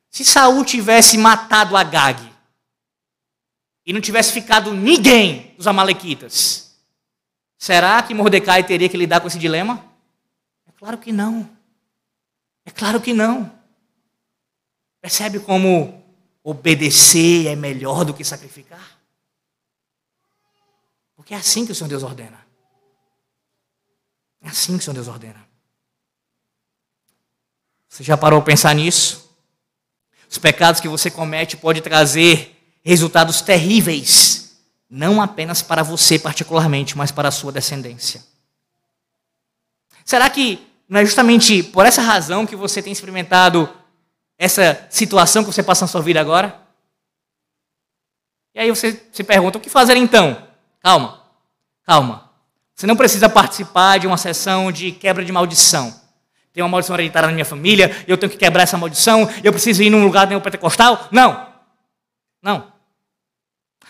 Se 0.09 0.25
Saul 0.25 0.65
tivesse 0.65 1.17
matado 1.17 1.77
Agag 1.77 2.28
e 3.89 3.93
não 3.93 3.99
tivesse 3.99 4.31
ficado 4.31 4.71
ninguém 4.71 5.55
dos 5.57 5.65
amalequitas, 5.65 6.75
será 7.57 8.03
que 8.03 8.13
Mordecai 8.13 8.63
teria 8.63 8.87
que 8.87 8.95
lidar 8.95 9.19
com 9.19 9.27
esse 9.27 9.39
dilema? 9.39 9.83
É 10.67 10.71
claro 10.77 10.99
que 10.99 11.11
não. 11.11 11.49
É 12.63 12.69
claro 12.69 13.01
que 13.01 13.13
não. 13.13 13.51
Percebe 15.01 15.39
como 15.39 16.03
obedecer 16.43 17.47
é 17.47 17.55
melhor 17.55 18.05
do 18.05 18.13
que 18.13 18.23
sacrificar? 18.23 18.99
Porque 21.15 21.33
é 21.33 21.37
assim 21.37 21.65
que 21.65 21.71
o 21.71 21.75
Senhor 21.75 21.89
Deus 21.89 22.03
ordena. 22.03 22.45
É 24.39 24.49
assim 24.49 24.73
que 24.73 24.81
o 24.81 24.83
Senhor 24.83 24.93
Deus 24.93 25.07
ordena. 25.07 25.49
Você 27.87 28.03
já 28.03 28.15
parou 28.15 28.39
para 28.39 28.53
pensar 28.53 28.75
nisso? 28.75 29.35
Os 30.29 30.37
pecados 30.37 30.79
que 30.79 30.87
você 30.87 31.09
comete 31.09 31.57
podem 31.57 31.81
trazer 31.81 32.58
resultados 32.83 33.41
terríveis, 33.41 34.57
não 34.89 35.21
apenas 35.21 35.61
para 35.61 35.83
você 35.83 36.17
particularmente, 36.17 36.97
mas 36.97 37.11
para 37.11 37.27
a 37.29 37.31
sua 37.31 37.51
descendência. 37.51 38.23
Será 40.03 40.29
que 40.29 40.67
não 40.87 40.99
é 40.99 41.05
justamente 41.05 41.61
por 41.61 41.85
essa 41.85 42.01
razão 42.01 42.45
que 42.45 42.55
você 42.55 42.81
tem 42.81 42.91
experimentado 42.91 43.69
essa 44.37 44.87
situação 44.89 45.43
que 45.43 45.51
você 45.51 45.61
passa 45.61 45.83
na 45.83 45.87
sua 45.87 46.01
vida 46.01 46.19
agora? 46.19 46.59
E 48.55 48.59
aí 48.59 48.69
você 48.69 48.99
se 49.11 49.23
pergunta: 49.23 49.57
o 49.57 49.61
que 49.61 49.69
fazer 49.69 49.95
então? 49.97 50.47
Calma, 50.81 51.21
calma. 51.85 52.31
Você 52.73 52.87
não 52.87 52.95
precisa 52.95 53.27
participar 53.27 53.99
de 53.99 54.07
uma 54.07 54.17
sessão 54.17 54.71
de 54.71 54.91
quebra 54.91 55.23
de 55.23 55.31
maldição. 55.31 55.93
Tem 56.53 56.63
uma 56.63 56.69
maldição 56.69 56.95
hereditária 56.95 57.27
na 57.27 57.33
minha 57.33 57.45
família, 57.45 58.03
eu 58.07 58.17
tenho 58.17 58.31
que 58.31 58.37
quebrar 58.37 58.63
essa 58.63 58.77
maldição, 58.77 59.29
eu 59.43 59.51
preciso 59.51 59.83
ir 59.83 59.89
num 59.89 60.03
lugar 60.03 60.25
neopentecostal? 60.27 61.07
Não. 61.11 61.48
Não. 62.41 62.71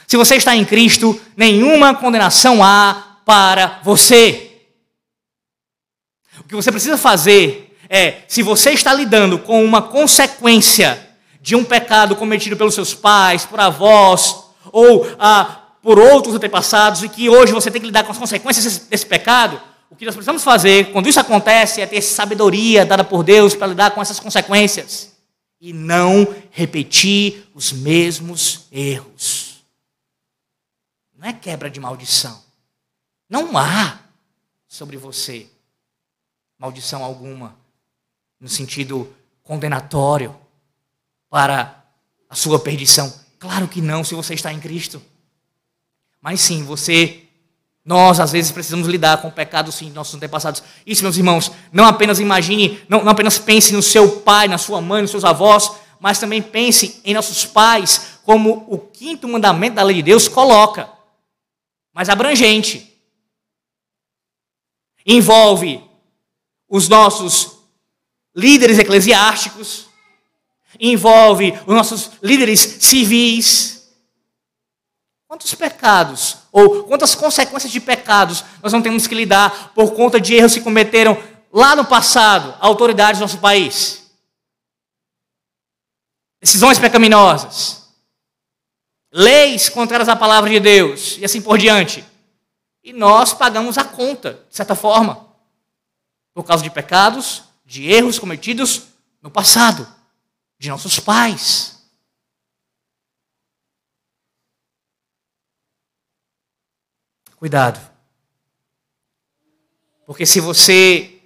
Se 0.07 0.17
você 0.17 0.35
está 0.35 0.55
em 0.55 0.65
Cristo, 0.65 1.19
nenhuma 1.37 1.93
condenação 1.93 2.63
há 2.63 3.19
para 3.23 3.79
você. 3.83 4.63
O 6.39 6.43
que 6.43 6.55
você 6.55 6.71
precisa 6.71 6.97
fazer 6.97 7.77
é, 7.87 8.21
se 8.27 8.41
você 8.41 8.71
está 8.71 8.93
lidando 8.93 9.37
com 9.37 9.63
uma 9.63 9.83
consequência 9.83 11.09
de 11.41 11.55
um 11.55 11.63
pecado 11.63 12.15
cometido 12.15 12.57
pelos 12.57 12.73
seus 12.73 12.93
pais, 12.93 13.45
por 13.45 13.59
avós, 13.59 14.45
ou 14.71 15.07
ah, 15.19 15.59
por 15.81 15.99
outros 15.99 16.35
antepassados 16.35 17.03
e 17.03 17.09
que 17.09 17.29
hoje 17.29 17.53
você 17.53 17.69
tem 17.69 17.79
que 17.79 17.87
lidar 17.87 18.03
com 18.03 18.11
as 18.11 18.17
consequências 18.17 18.79
desse 18.89 19.05
pecado, 19.05 19.61
o 19.91 19.95
que 19.95 20.05
nós 20.05 20.15
precisamos 20.15 20.43
fazer 20.43 20.91
quando 20.91 21.07
isso 21.07 21.19
acontece 21.19 21.81
é 21.81 21.85
ter 21.85 22.01
sabedoria 22.01 22.85
dada 22.85 23.03
por 23.03 23.23
Deus 23.23 23.53
para 23.53 23.67
lidar 23.67 23.91
com 23.91 24.01
essas 24.01 24.19
consequências 24.19 25.18
e 25.59 25.73
não 25.73 26.25
repetir 26.51 27.49
os 27.53 27.71
mesmos 27.71 28.67
erros. 28.71 29.63
Não 31.17 31.27
é 31.27 31.33
quebra 31.33 31.69
de 31.69 31.79
maldição. 31.79 32.41
Não 33.29 33.57
há 33.57 33.99
sobre 34.67 34.97
você 34.97 35.49
maldição 36.57 37.03
alguma 37.03 37.57
no 38.39 38.49
sentido 38.49 39.13
condenatório 39.43 40.35
para 41.29 41.83
a 42.29 42.35
sua 42.35 42.59
perdição. 42.59 43.13
Claro 43.37 43.67
que 43.67 43.81
não, 43.81 44.03
se 44.03 44.13
você 44.13 44.33
está 44.33 44.51
em 44.53 44.59
Cristo. 44.59 45.01
Mas 46.21 46.41
sim, 46.41 46.63
você 46.63 47.28
Nós, 47.89 48.19
às 48.19 48.31
vezes, 48.31 48.51
precisamos 48.51 48.87
lidar 48.87 49.19
com 49.19 49.29
o 49.29 49.31
pecado, 49.31 49.71
sim, 49.71 49.85
de 49.85 49.93
nossos 49.93 50.13
antepassados. 50.13 50.61
Isso, 50.85 51.01
meus 51.01 51.17
irmãos, 51.17 51.51
não 51.73 51.85
apenas 51.85 52.19
imagine, 52.19 52.79
não, 52.87 53.03
não 53.03 53.11
apenas 53.11 53.39
pense 53.39 53.73
no 53.73 53.81
seu 53.81 54.19
pai, 54.19 54.47
na 54.47 54.59
sua 54.59 54.79
mãe, 54.79 55.01
nos 55.01 55.09
seus 55.09 55.25
avós, 55.25 55.71
mas 55.99 56.19
também 56.19 56.39
pense 56.39 57.01
em 57.03 57.15
nossos 57.15 57.47
pais, 57.47 58.19
como 58.23 58.63
o 58.67 58.77
quinto 58.77 59.27
mandamento 59.27 59.77
da 59.77 59.81
lei 59.81 59.95
de 59.95 60.03
Deus 60.03 60.27
coloca, 60.27 60.87
mas 61.91 62.09
abrangente. 62.09 62.95
Envolve 65.03 65.83
os 66.69 66.87
nossos 66.87 67.57
líderes 68.35 68.77
eclesiásticos, 68.77 69.87
envolve 70.79 71.57
os 71.65 71.73
nossos 71.75 72.11
líderes 72.21 72.59
civis, 72.81 73.78
Quantos 75.29 75.53
pecados, 75.53 76.37
ou 76.51 76.85
quantas 76.85 77.13
consequências 77.13 77.71
de 77.71 77.79
pecados 77.79 78.43
nós 78.63 78.73
não 78.73 78.81
temos 78.81 79.05
que 79.05 79.13
lidar 79.13 79.71
por 79.75 79.93
conta 79.93 80.19
de 80.19 80.33
erros 80.33 80.55
que 80.55 80.61
cometeram 80.61 81.15
lá 81.53 81.75
no 81.75 81.85
passado 81.85 82.57
autoridades 82.59 83.19
do 83.19 83.25
nosso 83.25 83.37
país? 83.37 84.09
Decisões 86.41 86.79
pecaminosas, 86.79 87.87
leis 89.11 89.69
contrárias 89.69 90.09
à 90.09 90.15
palavra 90.15 90.49
de 90.49 90.59
Deus 90.59 91.19
e 91.19 91.25
assim 91.25 91.43
por 91.43 91.59
diante. 91.59 92.03
E 92.83 92.91
nós 92.91 93.31
pagamos 93.31 93.77
a 93.77 93.83
conta, 93.83 94.43
de 94.49 94.55
certa 94.55 94.73
forma, 94.73 95.27
por 96.33 96.43
causa 96.43 96.63
de 96.63 96.71
pecados, 96.71 97.43
de 97.63 97.87
erros 97.87 98.17
cometidos 98.17 98.87
no 99.21 99.29
passado, 99.29 99.87
de 100.57 100.69
nossos 100.69 100.99
pais. 100.99 101.78
Cuidado. 107.39 107.79
Porque 110.05 110.25
se 110.25 110.41
você, 110.41 111.21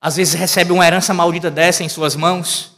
às 0.00 0.14
vezes, 0.14 0.34
recebe 0.34 0.70
uma 0.70 0.86
herança 0.86 1.12
maldita 1.12 1.50
dessa 1.50 1.82
em 1.82 1.88
suas 1.88 2.14
mãos, 2.14 2.76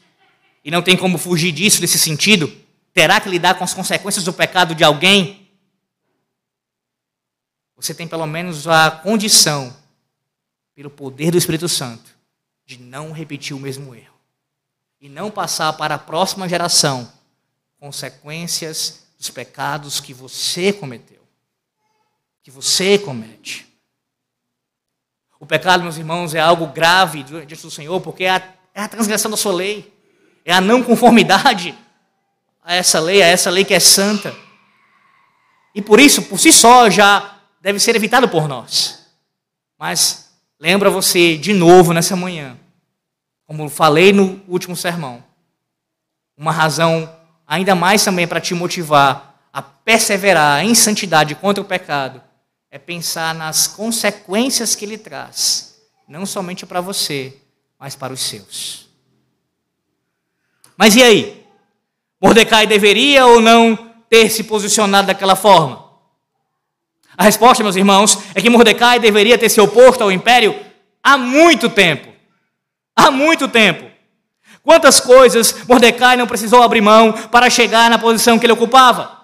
e 0.64 0.70
não 0.70 0.81
tem 0.81 0.96
como 0.96 1.18
fugir 1.18 1.53
disso, 1.53 1.79
desse 1.79 1.98
sentido, 1.98 2.50
terá 2.94 3.20
que 3.20 3.29
lidar 3.29 3.57
com 3.57 3.64
as 3.64 3.74
consequências 3.74 4.24
do 4.24 4.33
pecado 4.33 4.74
de 4.74 4.83
alguém, 4.83 5.46
você 7.77 7.92
tem 7.92 8.09
pelo 8.09 8.27
menos 8.27 8.66
a 8.66 8.90
condição, 8.90 9.77
pelo 10.74 10.88
poder 10.88 11.33
do 11.33 11.37
Espírito 11.37 11.68
Santo, 11.68 12.16
de 12.64 12.79
não 12.79 13.12
repetir 13.12 13.55
o 13.55 13.61
mesmo 13.61 13.94
erro. 13.94 14.14
E 14.98 15.07
não 15.07 15.31
passar 15.31 15.70
para 15.74 15.96
a 15.96 15.98
próxima 15.98 16.48
geração 16.48 17.12
consequências 17.79 19.05
dos 19.18 19.29
pecados 19.29 20.00
que 20.00 20.14
você 20.14 20.72
cometeu 20.72 21.23
que 22.44 22.50
você 22.50 22.98
comete. 22.98 23.66
O 25.40 25.46
pecado, 25.46 25.83
meus 25.83 25.96
irmãos, 25.96 26.35
é 26.35 26.40
algo 26.40 26.66
grave 26.66 27.22
diante 27.22 27.62
do 27.62 27.70
Senhor, 27.70 27.98
porque 28.02 28.24
é 28.24 28.30
a, 28.30 28.54
é 28.74 28.83
a 28.83 28.88
transgressão 28.88 29.30
da 29.30 29.37
sua 29.37 29.54
lei, 29.54 29.90
é 30.44 30.52
a 30.52 30.61
não 30.61 30.83
conformidade 30.83 31.74
a 32.62 32.74
essa 32.74 33.00
lei, 33.00 33.22
a 33.22 33.26
essa 33.26 33.48
lei 33.48 33.64
que 33.64 33.72
é 33.72 33.80
santa. 33.80 34.37
E 35.74 35.80
por 35.80 35.98
isso, 35.98 36.22
por 36.24 36.38
si 36.38 36.52
só, 36.52 36.90
já 36.90 37.38
deve 37.62 37.80
ser 37.80 37.96
evitado 37.96 38.28
por 38.28 38.46
nós. 38.46 39.07
Mas 39.78 40.30
lembra 40.61 40.90
você 40.90 41.38
de 41.38 41.54
novo 41.54 41.94
nessa 41.94 42.14
manhã, 42.14 42.59
como 43.46 43.70
falei 43.70 44.12
no 44.12 44.42
último 44.46 44.76
sermão, 44.76 45.24
uma 46.37 46.52
razão 46.52 47.11
ainda 47.46 47.74
mais 47.74 48.04
também 48.04 48.28
para 48.28 48.40
te 48.40 48.52
motivar 48.52 49.35
a 49.50 49.62
perseverar 49.62 50.62
em 50.62 50.74
santidade 50.74 51.35
contra 51.35 51.62
o 51.62 51.66
pecado 51.66 52.20
é 52.74 52.78
pensar 52.80 53.32
nas 53.37 53.68
consequências 53.68 54.74
que 54.74 54.84
ele 54.84 54.98
traz, 54.98 55.76
não 56.08 56.26
somente 56.26 56.66
para 56.66 56.80
você, 56.80 57.32
mas 57.78 57.94
para 57.94 58.12
os 58.12 58.18
seus. 58.18 58.88
Mas 60.76 60.96
e 60.96 61.02
aí? 61.04 61.46
Mordecai 62.20 62.66
deveria 62.66 63.26
ou 63.26 63.40
não 63.40 63.76
ter 64.10 64.28
se 64.28 64.42
posicionado 64.42 65.06
daquela 65.06 65.37
forma? 65.37 65.84
A 67.16 67.22
resposta, 67.22 67.62
meus 67.62 67.76
irmãos, 67.76 68.18
é 68.34 68.42
que 68.42 68.50
Mordecai 68.50 68.98
deveria 68.98 69.38
ter 69.38 69.48
se 69.48 69.60
oposto 69.60 70.02
ao 70.02 70.10
império 70.10 70.58
há 71.00 71.16
muito 71.16 71.70
tempo. 71.70 72.12
Há 72.96 73.08
muito 73.08 73.46
tempo. 73.46 73.88
Quantas 74.64 74.98
coisas 74.98 75.64
Mordecai 75.68 76.16
não 76.16 76.26
precisou 76.26 76.60
abrir 76.60 76.80
mão 76.80 77.12
para 77.12 77.48
chegar 77.48 77.88
na 77.88 78.00
posição 78.00 78.37
que 78.37 78.44
ele 78.44 78.52
ocupava? 78.52 79.23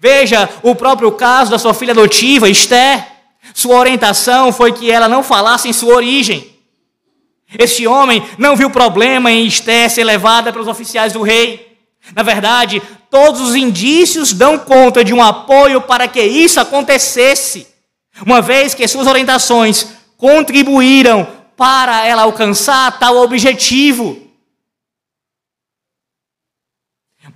Veja 0.00 0.48
o 0.62 0.74
próprio 0.74 1.12
caso 1.12 1.50
da 1.50 1.58
sua 1.58 1.72
filha 1.74 1.92
adotiva, 1.92 2.48
Esther. 2.48 3.06
Sua 3.54 3.76
orientação 3.76 4.52
foi 4.52 4.72
que 4.72 4.90
ela 4.90 5.08
não 5.08 5.22
falasse 5.22 5.68
em 5.68 5.72
sua 5.72 5.94
origem. 5.94 6.54
Este 7.58 7.86
homem 7.86 8.22
não 8.36 8.56
viu 8.56 8.68
problema 8.68 9.30
em 9.30 9.46
Esther 9.46 9.88
ser 9.88 10.04
levada 10.04 10.52
pelos 10.52 10.68
oficiais 10.68 11.12
do 11.12 11.22
rei. 11.22 11.78
Na 12.14 12.22
verdade, 12.22 12.82
todos 13.10 13.40
os 13.40 13.54
indícios 13.54 14.32
dão 14.32 14.58
conta 14.58 15.04
de 15.04 15.14
um 15.14 15.22
apoio 15.22 15.80
para 15.80 16.06
que 16.08 16.20
isso 16.22 16.60
acontecesse, 16.60 17.66
uma 18.24 18.42
vez 18.42 18.74
que 18.74 18.86
suas 18.86 19.06
orientações 19.06 19.88
contribuíram 20.16 21.26
para 21.56 22.04
ela 22.04 22.22
alcançar 22.22 22.98
tal 22.98 23.16
objetivo. 23.16 24.25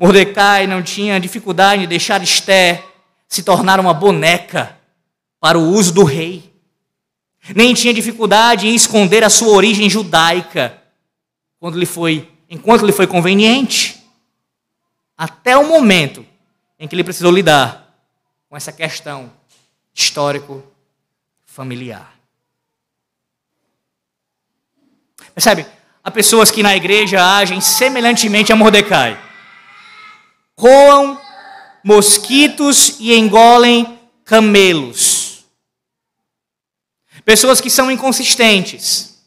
Mordecai 0.01 0.67
não 0.67 0.83
tinha 0.83 1.21
dificuldade 1.21 1.85
em 1.85 1.87
deixar 1.87 2.23
Esther 2.23 2.83
se 3.29 3.43
tornar 3.43 3.79
uma 3.79 3.93
boneca 3.93 4.75
para 5.39 5.59
o 5.59 5.73
uso 5.75 5.93
do 5.93 6.05
rei. 6.05 6.51
Nem 7.55 7.75
tinha 7.75 7.93
dificuldade 7.93 8.67
em 8.67 8.75
esconder 8.75 9.23
a 9.23 9.29
sua 9.29 9.49
origem 9.49 9.91
judaica 9.91 10.83
quando 11.59 11.79
lhe 11.79 11.85
foi, 11.85 12.31
enquanto 12.49 12.87
lhe 12.87 12.93
foi 12.93 13.07
conveniente. 13.07 14.03
Até 15.19 15.55
o 15.59 15.69
momento 15.69 16.25
em 16.79 16.89
que 16.89 16.95
ele 16.95 17.05
precisou 17.05 17.31
lidar 17.31 17.95
com 18.49 18.57
essa 18.57 18.73
questão 18.73 19.31
histórico 19.93 20.65
familiar. 21.45 22.15
Percebe? 25.35 25.67
Há 26.03 26.11
pessoas 26.11 26.51
que 26.51 26.63
na 26.63 26.75
igreja 26.75 27.23
agem 27.23 27.61
semelhantemente 27.61 28.51
a 28.51 28.57
Mordecai 28.57 29.29
roam 30.61 31.19
mosquitos 31.83 32.97
e 33.01 33.15
engolem 33.15 33.99
camelos. 34.25 35.45
Pessoas 37.25 37.61
que 37.61 37.71
são 37.71 37.91
inconsistentes, 37.91 39.19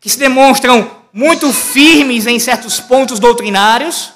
que 0.00 0.10
se 0.10 0.18
demonstram 0.18 1.04
muito 1.12 1.52
firmes 1.52 2.26
em 2.26 2.38
certos 2.38 2.80
pontos 2.80 3.20
doutrinários, 3.20 4.12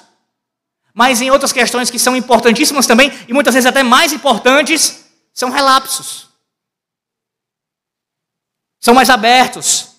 mas 0.93 1.21
em 1.21 1.31
outras 1.31 1.53
questões 1.53 1.89
que 1.89 1.99
são 1.99 2.15
importantíssimas 2.15 2.87
também, 2.87 3.11
e 3.27 3.33
muitas 3.33 3.53
vezes 3.53 3.67
até 3.67 3.83
mais 3.83 4.11
importantes, 4.11 5.05
são 5.33 5.49
relapsos. 5.49 6.27
São 8.79 8.93
mais 8.93 9.09
abertos, 9.09 9.94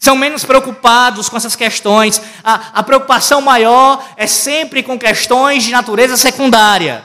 são 0.00 0.16
menos 0.16 0.46
preocupados 0.46 1.28
com 1.28 1.36
essas 1.36 1.54
questões. 1.54 2.22
A, 2.42 2.80
a, 2.80 2.82
preocupação 2.82 3.42
maior 3.42 4.02
é 4.16 4.26
sempre 4.26 4.82
com 4.82 4.98
questões 4.98 5.62
de 5.62 5.70
natureza 5.70 6.16
secundária. 6.16 7.04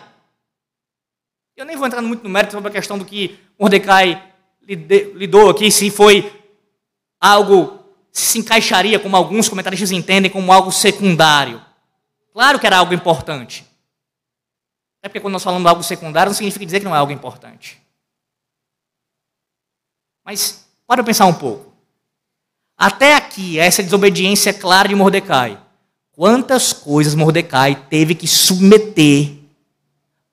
Eu 1.58 1.66
nem 1.66 1.76
vou 1.76 1.86
entrar 1.86 2.02
muito 2.02 2.24
no 2.24 2.30
mérito 2.30 2.54
sobre 2.54 2.70
a 2.70 2.72
questão 2.72 2.98
do 2.98 3.04
que 3.04 3.38
Mordecai 3.60 4.32
lidou 4.66 5.50
aqui, 5.50 5.70
se 5.70 5.92
foi 5.92 6.42
algo, 7.20 7.84
se 8.14 8.40
encaixaria, 8.40 8.98
como 8.98 9.18
alguns 9.18 9.50
comentaristas 9.50 9.92
entendem, 9.92 10.32
como 10.32 10.52
algo 10.52 10.72
secundário. 10.72 11.64
Claro 12.32 12.60
que 12.60 12.66
era 12.66 12.78
algo 12.78 12.94
importante. 12.94 13.66
É 15.04 15.10
porque 15.10 15.20
quando 15.20 15.34
nós 15.34 15.44
falamos 15.44 15.66
de 15.66 15.70
algo 15.70 15.84
secundário, 15.84 16.30
não 16.30 16.36
significa 16.36 16.66
dizer 16.66 16.80
que 16.80 16.86
não 16.86 16.96
é 16.96 16.98
algo 16.98 17.12
importante. 17.12 17.82
Mas, 20.24 20.66
para 20.88 21.04
pensar 21.04 21.26
um 21.26 21.34
pouco. 21.34 21.75
Até 22.78 23.16
aqui, 23.16 23.58
essa 23.58 23.82
desobediência 23.82 24.54
clara 24.54 24.88
de 24.88 24.96
Mordecai. 24.96 25.60
Quantas 26.12 26.74
coisas 26.74 27.16
Mordecai 27.16 27.76
teve 27.90 28.16
que 28.16 28.28
submeter 28.28 29.34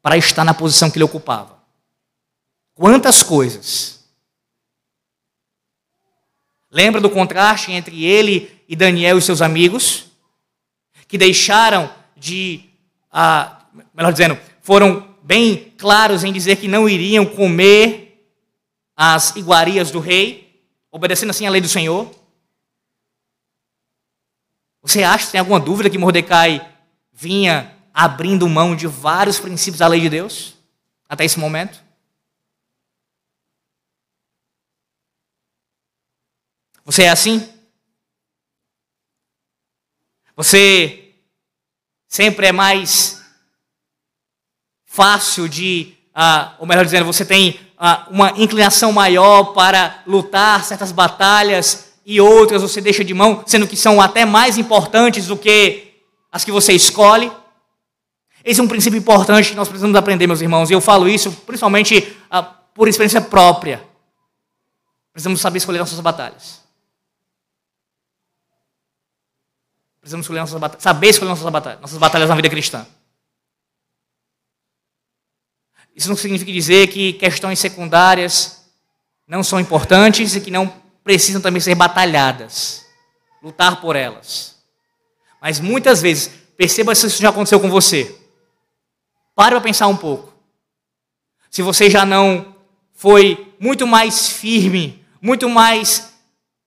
para 0.01 0.17
estar 0.17 0.45
na 0.45 0.55
posição 0.55 0.91
que 0.91 0.97
ele 0.97 1.05
ocupava? 1.05 1.59
Quantas 2.75 3.23
coisas? 3.23 4.05
Lembra 6.71 7.01
do 7.01 7.11
contraste 7.11 7.71
entre 7.71 8.05
ele 8.05 8.51
e 8.69 8.75
Daniel 8.75 9.19
e 9.19 9.23
seus 9.23 9.43
amigos? 9.43 10.07
Que 11.07 11.19
deixaram 11.19 11.93
de, 12.17 12.65
ah, 13.11 13.67
melhor 13.95 14.11
dizendo, 14.11 14.39
foram 14.63 15.07
bem 15.23 15.73
claros 15.77 16.25
em 16.25 16.33
dizer 16.33 16.57
que 16.57 16.69
não 16.69 16.89
iriam 16.89 17.27
comer 17.27 18.27
as 18.97 19.37
iguarias 19.37 19.91
do 19.91 20.01
rei, 20.01 20.61
obedecendo 20.91 21.31
assim 21.31 21.47
a 21.47 21.51
lei 21.51 21.61
do 21.61 21.69
Senhor. 21.69 22.11
Você 24.83 25.05
acha 25.05 25.27
que 25.27 25.33
tem 25.33 25.39
alguma 25.39 25.61
dúvida 25.61 25.89
que 25.89 25.97
Mordecai 25.97 26.69
vinha 27.13 27.73
abrindo 27.95 28.49
mão 28.49 28.75
de 28.75 28.87
vários 28.87 29.39
princípios 29.39 29.79
da 29.79 29.87
lei 29.87 30.01
de 30.01 30.11
Deus 30.11 30.57
até 31.09 31.25
esse 31.25 31.39
momento? 31.39 31.81
Você 36.85 37.05
é 37.05 37.11
assim? 37.11 37.49
Você 40.35 41.15
sempre 42.09 42.49
é 42.49 42.53
mais 42.53 43.23
fácil 44.85 45.49
de, 45.49 45.97
ah, 46.13 46.57
ou 46.59 46.67
melhor 46.67 46.85
dizendo, 46.85 47.07
você 47.07 47.25
tem 47.25 47.61
ah, 47.79 48.09
uma 48.11 48.31
inclinação 48.33 48.91
maior 48.91 49.53
para 49.55 50.03
lutar 50.07 50.65
certas 50.65 50.91
batalhas 50.91 51.92
e 52.05 52.21
outras 52.21 52.63
você 52.63 52.81
deixa 52.81 53.05
de 53.05 53.15
mão, 53.15 53.45
sendo 53.47 53.67
que 53.67 53.77
são 53.77 54.01
até 54.01 54.25
mais 54.25 54.59
importantes 54.59 55.27
do 55.27 55.37
que 55.37 55.93
as 56.31 56.45
que 56.45 56.51
você 56.51 56.73
escolhe. 56.73 57.31
Esse 58.45 58.61
é 58.61 58.63
um 58.63 58.69
princípio 58.69 58.99
importante 58.99 59.51
que 59.51 59.57
nós 59.57 59.69
precisamos 59.69 59.97
aprender, 59.97 60.27
meus 60.27 60.41
irmãos, 60.41 60.71
e 60.71 60.73
eu 60.73 60.81
falo 60.81 61.09
isso 61.09 61.31
principalmente 61.47 62.17
ah, 62.31 62.43
por 62.43 62.89
experiência 62.89 63.21
própria. 63.21 63.83
Precisamos 65.13 65.41
saber 65.41 65.59
escolher 65.59 65.79
nossas 65.79 66.01
batalhas. 66.01 66.61
Precisamos 70.01 70.25
escolher 70.25 70.41
nossas 70.41 70.59
batalhas, 70.59 70.83
saber 70.83 71.09
escolher 71.11 71.29
nossas 71.29 71.49
batalhas, 71.49 71.81
nossas 71.81 71.99
batalhas 71.99 72.29
na 72.29 72.35
vida 72.35 72.51
cristã. 72.51 72.85
Isso 75.95 76.09
não 76.09 76.17
significa 76.17 76.51
dizer 76.51 76.89
que 76.89 77.13
questões 77.13 77.61
secundárias 77.61 78.65
não 79.29 79.45
são 79.45 79.61
importantes 79.61 80.35
e 80.35 80.41
que 80.41 80.51
não 80.51 80.82
precisam 81.05 81.41
também 81.41 81.61
ser 81.61 81.75
batalhadas, 81.75 82.85
lutar 83.43 83.81
por 83.81 83.97
elas. 83.97 84.57
Mas 85.41 85.59
muitas 85.59 86.01
vezes, 86.01 86.31
perceba 86.57 86.95
se 86.95 87.07
isso 87.07 87.21
já 87.21 87.31
aconteceu 87.31 87.59
com 87.59 87.69
você. 87.69 88.17
Pare 89.35 89.51
para 89.51 89.61
pensar 89.61 89.89
um 89.89 89.97
pouco. 89.97 90.33
Se 91.51 91.63
você 91.63 91.91
já 91.91 92.05
não 92.07 92.55
foi 92.95 93.55
muito 93.59 93.87
mais 93.87 94.29
firme, 94.29 95.05
muito 95.21 95.49
mais 95.49 96.13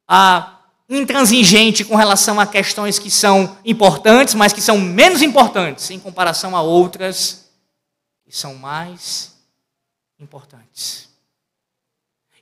ah, 0.07 0.59
intransigente 0.89 1.83
com 1.83 1.95
relação 1.95 2.39
a 2.39 2.45
questões 2.45 2.99
que 2.99 3.09
são 3.09 3.57
importantes, 3.65 4.33
mas 4.33 4.53
que 4.53 4.61
são 4.61 4.77
menos 4.77 5.21
importantes 5.21 5.89
em 5.89 5.99
comparação 5.99 6.55
a 6.55 6.61
outras 6.61 7.49
que 8.23 8.36
são 8.36 8.55
mais 8.55 9.33
importantes. 10.19 11.09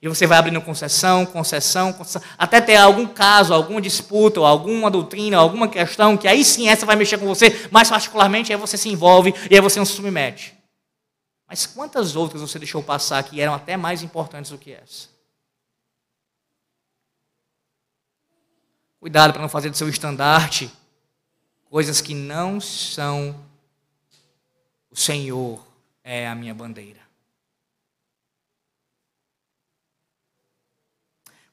E 0.03 0.07
você 0.09 0.27
vai 0.27 0.37
abrindo 0.37 0.59
concessão, 0.59 1.25
concessão, 1.25 1.93
concessão, 1.93 2.21
até 2.37 2.59
ter 2.59 2.75
algum 2.75 3.07
caso, 3.07 3.53
alguma 3.53 3.79
disputa, 3.79 4.41
alguma 4.41 4.91
doutrina, 4.91 5.37
alguma 5.37 5.65
questão, 5.65 6.17
que 6.17 6.27
aí 6.27 6.43
sim 6.43 6.67
essa 6.67 6.85
vai 6.85 6.97
mexer 6.97 7.17
com 7.17 7.25
você, 7.25 7.69
mais 7.71 7.89
particularmente, 7.89 8.51
aí 8.51 8.59
você 8.59 8.77
se 8.77 8.89
envolve 8.89 9.33
e 9.49 9.55
aí 9.55 9.61
você 9.61 9.79
não 9.79 9.85
se 9.85 9.93
submete. 9.93 10.57
Mas 11.47 11.65
quantas 11.65 12.17
outras 12.17 12.41
você 12.41 12.59
deixou 12.59 12.83
passar 12.83 13.23
que 13.23 13.39
eram 13.39 13.53
até 13.53 13.77
mais 13.77 14.03
importantes 14.03 14.51
do 14.51 14.57
que 14.57 14.73
essa? 14.73 15.07
Cuidado 18.99 19.31
para 19.31 19.41
não 19.41 19.47
fazer 19.47 19.69
do 19.69 19.77
seu 19.77 19.87
estandarte 19.87 20.69
coisas 21.69 22.01
que 22.01 22.13
não 22.13 22.59
são 22.59 23.33
o 24.91 24.97
Senhor 24.97 25.65
é 26.03 26.27
a 26.27 26.35
minha 26.35 26.53
bandeira. 26.53 27.02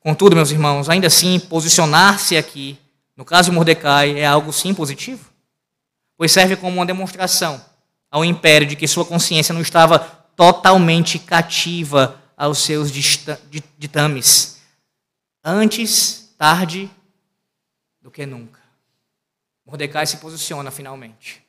Contudo, 0.00 0.34
meus 0.34 0.50
irmãos, 0.50 0.88
ainda 0.88 1.06
assim, 1.06 1.38
posicionar-se 1.38 2.36
aqui, 2.36 2.78
no 3.14 3.24
caso 3.24 3.50
de 3.50 3.54
Mordecai, 3.54 4.18
é 4.18 4.24
algo 4.24 4.50
sim 4.50 4.72
positivo, 4.72 5.30
pois 6.16 6.32
serve 6.32 6.56
como 6.56 6.76
uma 6.76 6.86
demonstração 6.86 7.62
ao 8.10 8.24
império 8.24 8.66
de 8.66 8.76
que 8.76 8.88
sua 8.88 9.04
consciência 9.04 9.52
não 9.52 9.60
estava 9.60 9.98
totalmente 10.34 11.18
cativa 11.18 12.18
aos 12.34 12.58
seus 12.58 12.90
ditames. 13.78 14.58
Antes, 15.44 16.34
tarde 16.38 16.90
do 18.00 18.10
que 18.10 18.24
nunca. 18.24 18.60
Mordecai 19.66 20.06
se 20.06 20.16
posiciona 20.16 20.70
finalmente. 20.70 21.44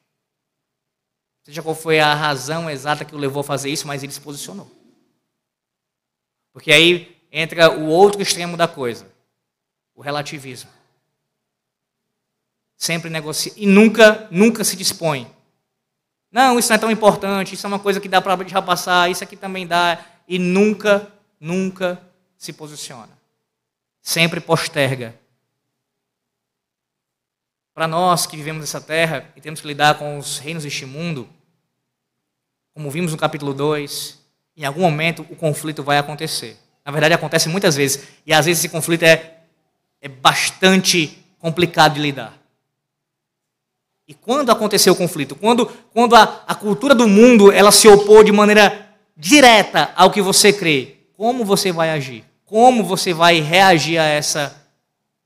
Seja 1.43 1.63
qual 1.63 1.73
foi 1.73 1.99
a 1.99 2.13
razão 2.13 2.69
exata 2.69 3.05
que 3.05 3.15
o 3.15 3.17
levou 3.17 3.39
a 3.41 3.45
fazer 3.45 3.69
isso, 3.69 3.87
mas 3.87 4.03
ele 4.03 4.11
se 4.11 4.21
posicionou. 4.21 4.69
Porque 6.53 6.71
aí 6.71 7.10
entra 7.31 7.71
o 7.71 7.87
outro 7.87 8.21
extremo 8.21 8.57
da 8.57 8.67
coisa, 8.67 9.07
o 9.95 10.01
relativismo. 10.01 10.69
Sempre 12.75 13.09
negocia 13.09 13.53
e 13.55 13.65
nunca, 13.65 14.27
nunca 14.31 14.63
se 14.63 14.75
dispõe. 14.75 15.31
Não, 16.31 16.57
isso 16.57 16.69
não 16.69 16.75
é 16.75 16.79
tão 16.79 16.91
importante, 16.91 17.53
isso 17.53 17.65
é 17.65 17.69
uma 17.69 17.79
coisa 17.79 17.99
que 17.99 18.09
dá 18.09 18.21
para 18.21 18.35
deixar 18.37 18.61
passar, 18.61 19.09
isso 19.11 19.23
aqui 19.23 19.35
também 19.35 19.67
dá. 19.67 20.03
E 20.27 20.39
nunca, 20.39 21.11
nunca 21.39 22.01
se 22.37 22.53
posiciona. 22.53 23.11
Sempre 24.01 24.39
posterga. 24.39 25.15
Para 27.73 27.87
nós 27.87 28.25
que 28.25 28.35
vivemos 28.35 28.61
nessa 28.61 28.81
terra 28.81 29.29
e 29.35 29.41
temos 29.41 29.61
que 29.61 29.67
lidar 29.67 29.97
com 29.97 30.17
os 30.17 30.39
reinos 30.39 30.63
deste 30.63 30.85
mundo, 30.85 31.29
como 32.73 32.89
vimos 32.89 33.11
no 33.11 33.17
capítulo 33.17 33.53
2, 33.53 34.19
em 34.57 34.65
algum 34.65 34.81
momento 34.81 35.25
o 35.29 35.35
conflito 35.35 35.83
vai 35.83 35.97
acontecer. 35.97 36.57
Na 36.85 36.91
verdade, 36.91 37.13
acontece 37.13 37.47
muitas 37.47 37.75
vezes. 37.75 38.03
E 38.25 38.33
às 38.33 38.45
vezes 38.45 38.63
esse 38.63 38.69
conflito 38.69 39.03
é, 39.03 39.37
é 40.01 40.07
bastante 40.07 41.17
complicado 41.39 41.95
de 41.95 42.01
lidar. 42.01 42.37
E 44.07 44.13
quando 44.13 44.51
aconteceu 44.51 44.93
o 44.93 44.95
conflito? 44.95 45.35
Quando, 45.35 45.65
quando 45.93 46.15
a, 46.15 46.43
a 46.47 46.55
cultura 46.55 46.93
do 46.93 47.07
mundo 47.07 47.51
ela 47.51 47.71
se 47.71 47.87
opôs 47.87 48.25
de 48.25 48.31
maneira 48.31 48.89
direta 49.15 49.91
ao 49.95 50.11
que 50.11 50.21
você 50.21 50.51
crê, 50.51 50.97
como 51.15 51.45
você 51.45 51.71
vai 51.71 51.91
agir? 51.91 52.25
Como 52.45 52.83
você 52.83 53.13
vai 53.13 53.39
reagir 53.39 53.97
a 53.97 54.03
essa, 54.03 54.53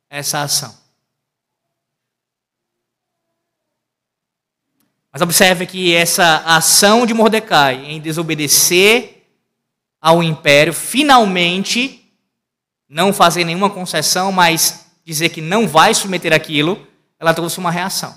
essa 0.10 0.41
ação? 0.41 0.76
Mas 5.12 5.22
observe 5.22 5.66
que 5.66 5.95
essa 5.95 6.43
ação 6.45 7.06
de 7.06 7.14
Mordecai 7.14 7.86
em 7.86 8.01
desobedecer 8.01 9.14
ao 10.06 10.22
império, 10.22 10.72
finalmente, 10.72 11.99
não 12.88 13.12
fazer 13.12 13.43
nenhuma 13.43 13.72
concessão, 13.72 14.32
mas 14.32 14.86
dizer 15.03 15.30
que 15.30 15.41
não 15.41 15.68
vai 15.68 15.95
submeter 15.95 16.32
aquilo, 16.32 16.80
ela 17.20 17.34
trouxe 17.34 17.58
uma 17.58 17.72
reação. 17.72 18.14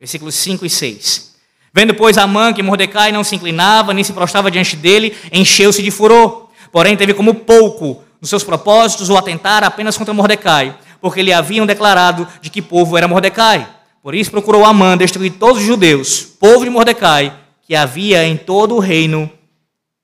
Versículos 0.00 0.34
5 0.34 0.66
e 0.66 0.70
6. 0.70 1.36
Vendo, 1.72 1.94
pois, 1.94 2.18
Amã 2.18 2.52
que 2.52 2.60
Mordecai 2.60 3.12
não 3.12 3.22
se 3.22 3.36
inclinava, 3.36 3.94
nem 3.94 4.02
se 4.02 4.12
prostrava 4.12 4.50
diante 4.50 4.74
dele, 4.74 5.16
encheu-se 5.30 5.80
de 5.80 5.92
furor. 5.92 6.48
Porém, 6.72 6.96
teve 6.96 7.14
como 7.14 7.36
pouco 7.36 8.02
nos 8.20 8.28
seus 8.28 8.42
propósitos 8.42 9.08
o 9.08 9.16
atentar 9.16 9.62
apenas 9.62 9.96
contra 9.96 10.12
Mordecai, 10.12 10.76
porque 11.00 11.22
lhe 11.22 11.32
haviam 11.32 11.66
declarado 11.66 12.26
de 12.40 12.50
que 12.50 12.60
povo 12.60 12.98
era 12.98 13.06
Mordecai. 13.06 13.64
Por 14.02 14.12
isso 14.12 14.32
procurou 14.32 14.64
Amã 14.64 14.96
destruir 14.96 15.34
todos 15.34 15.58
os 15.58 15.64
judeus, 15.68 16.22
povo 16.22 16.64
de 16.64 16.70
Mordecai, 16.70 17.32
que 17.62 17.76
havia 17.76 18.26
em 18.26 18.36
todo 18.36 18.74
o 18.74 18.80
reino 18.80 19.30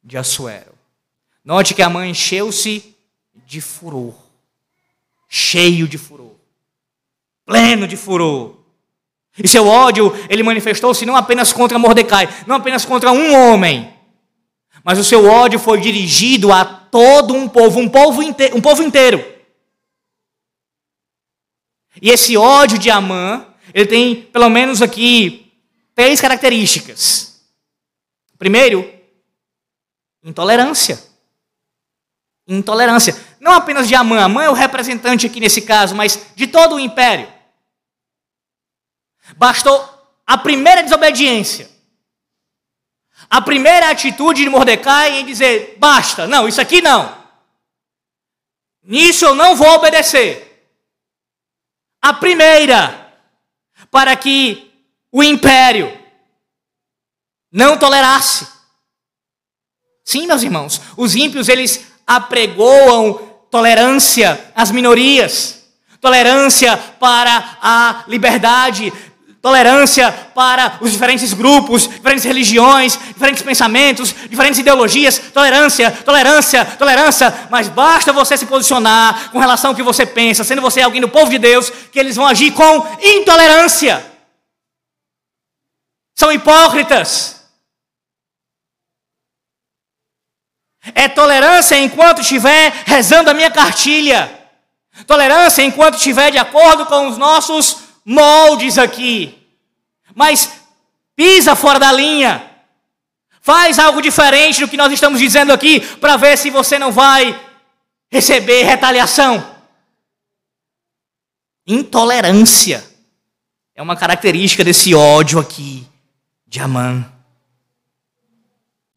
de 0.03 0.16
Assuero. 0.16 0.72
Note 1.44 1.74
que 1.74 1.82
Amã 1.82 2.07
encheu-se 2.07 2.94
de 3.46 3.61
furor. 3.61 4.14
Cheio 5.28 5.88
de 5.88 5.98
furor. 5.98 6.34
Pleno 7.44 7.86
de 7.86 7.96
furor. 7.96 8.57
E 9.38 9.48
seu 9.48 9.66
ódio, 9.66 10.12
ele 10.28 10.42
manifestou-se 10.42 11.07
não 11.07 11.16
apenas 11.16 11.53
contra 11.53 11.78
Mordecai, 11.78 12.28
não 12.46 12.57
apenas 12.57 12.84
contra 12.84 13.12
um 13.12 13.34
homem, 13.34 13.92
mas 14.84 14.98
o 14.98 15.05
seu 15.05 15.26
ódio 15.26 15.59
foi 15.59 15.80
dirigido 15.80 16.53
a 16.53 16.64
todo 16.64 17.34
um 17.34 17.48
povo, 17.48 17.78
um 17.78 17.88
povo, 17.88 18.22
inteiro, 18.22 18.57
um 18.57 18.61
povo 18.61 18.82
inteiro. 18.82 19.24
E 22.03 22.11
esse 22.11 22.36
ódio 22.36 22.78
de 22.78 22.90
Amã 22.90 23.46
ele 23.72 23.86
tem 23.86 24.22
pelo 24.22 24.48
menos 24.48 24.82
aqui 24.82 25.53
três 25.94 26.20
características. 26.20 27.40
Primeiro, 28.38 28.90
intolerância. 30.22 31.02
Intolerância. 32.46 33.16
Não 33.38 33.52
apenas 33.52 33.88
de 33.88 33.94
Amã, 33.94 34.20
Amã 34.20 34.44
é 34.44 34.50
o 34.50 34.54
representante 34.54 35.26
aqui 35.26 35.40
nesse 35.40 35.62
caso, 35.62 35.94
mas 35.94 36.32
de 36.34 36.46
todo 36.46 36.74
o 36.74 36.80
império. 36.80 37.32
Bastou 39.36 39.88
a 40.26 40.36
primeira 40.36 40.82
desobediência. 40.82 41.70
A 43.28 43.40
primeira 43.40 43.90
atitude 43.90 44.42
de 44.42 44.48
Mordecai 44.48 45.20
em 45.20 45.26
dizer: 45.26 45.76
basta, 45.78 46.26
não, 46.26 46.48
isso 46.48 46.60
aqui 46.60 46.80
não. 46.80 47.18
Nisso 48.82 49.24
eu 49.24 49.34
não 49.34 49.54
vou 49.54 49.68
obedecer. 49.74 50.46
A 52.02 52.12
primeira 52.12 53.12
para 53.90 54.16
que 54.16 54.72
o 55.12 55.22
império 55.22 55.96
não 57.52 57.78
tolerasse. 57.78 58.59
Sim, 60.11 60.26
meus 60.26 60.42
irmãos, 60.42 60.80
os 60.96 61.14
ímpios 61.14 61.48
eles 61.48 61.86
apregoam 62.04 63.20
tolerância 63.48 64.50
às 64.56 64.72
minorias, 64.72 65.61
tolerância 66.00 66.76
para 66.98 67.58
a 67.62 68.02
liberdade, 68.08 68.92
tolerância 69.40 70.11
para 70.34 70.78
os 70.80 70.90
diferentes 70.90 71.32
grupos, 71.32 71.86
diferentes 71.86 72.24
religiões, 72.24 72.98
diferentes 73.14 73.40
pensamentos, 73.40 74.12
diferentes 74.28 74.58
ideologias, 74.58 75.16
tolerância, 75.32 75.92
tolerância, 76.04 76.64
tolerância, 76.64 77.48
mas 77.48 77.68
basta 77.68 78.12
você 78.12 78.36
se 78.36 78.46
posicionar 78.46 79.30
com 79.30 79.38
relação 79.38 79.70
ao 79.70 79.76
que 79.76 79.82
você 79.84 80.04
pensa, 80.04 80.42
sendo 80.42 80.61
você 80.61 80.82
alguém 80.82 81.00
do 81.00 81.08
povo 81.08 81.30
de 81.30 81.38
Deus, 81.38 81.70
que 81.92 82.00
eles 82.00 82.16
vão 82.16 82.26
agir 82.26 82.50
com 82.50 82.84
intolerância. 83.00 84.04
São 86.18 86.32
hipócritas. 86.32 87.39
É 90.94 91.08
tolerância 91.08 91.78
enquanto 91.78 92.22
estiver 92.22 92.72
rezando 92.86 93.30
a 93.30 93.34
minha 93.34 93.50
cartilha. 93.50 94.38
Tolerância 95.06 95.62
enquanto 95.62 95.96
estiver 95.96 96.30
de 96.30 96.38
acordo 96.38 96.86
com 96.86 97.08
os 97.08 97.18
nossos 97.18 97.78
moldes 98.04 98.78
aqui. 98.78 99.38
Mas 100.14 100.50
pisa 101.14 101.54
fora 101.54 101.78
da 101.78 101.92
linha. 101.92 102.50
Faz 103.40 103.78
algo 103.78 104.02
diferente 104.02 104.60
do 104.60 104.68
que 104.68 104.76
nós 104.76 104.92
estamos 104.92 105.18
dizendo 105.18 105.52
aqui 105.52 105.80
para 105.96 106.16
ver 106.16 106.36
se 106.36 106.50
você 106.50 106.78
não 106.78 106.92
vai 106.92 107.38
receber 108.10 108.64
retaliação. 108.64 109.56
Intolerância 111.66 112.84
é 113.74 113.82
uma 113.82 113.96
característica 113.96 114.64
desse 114.64 114.94
ódio 114.94 115.38
aqui 115.38 115.86
de 116.46 116.60
Amã. 116.60 117.04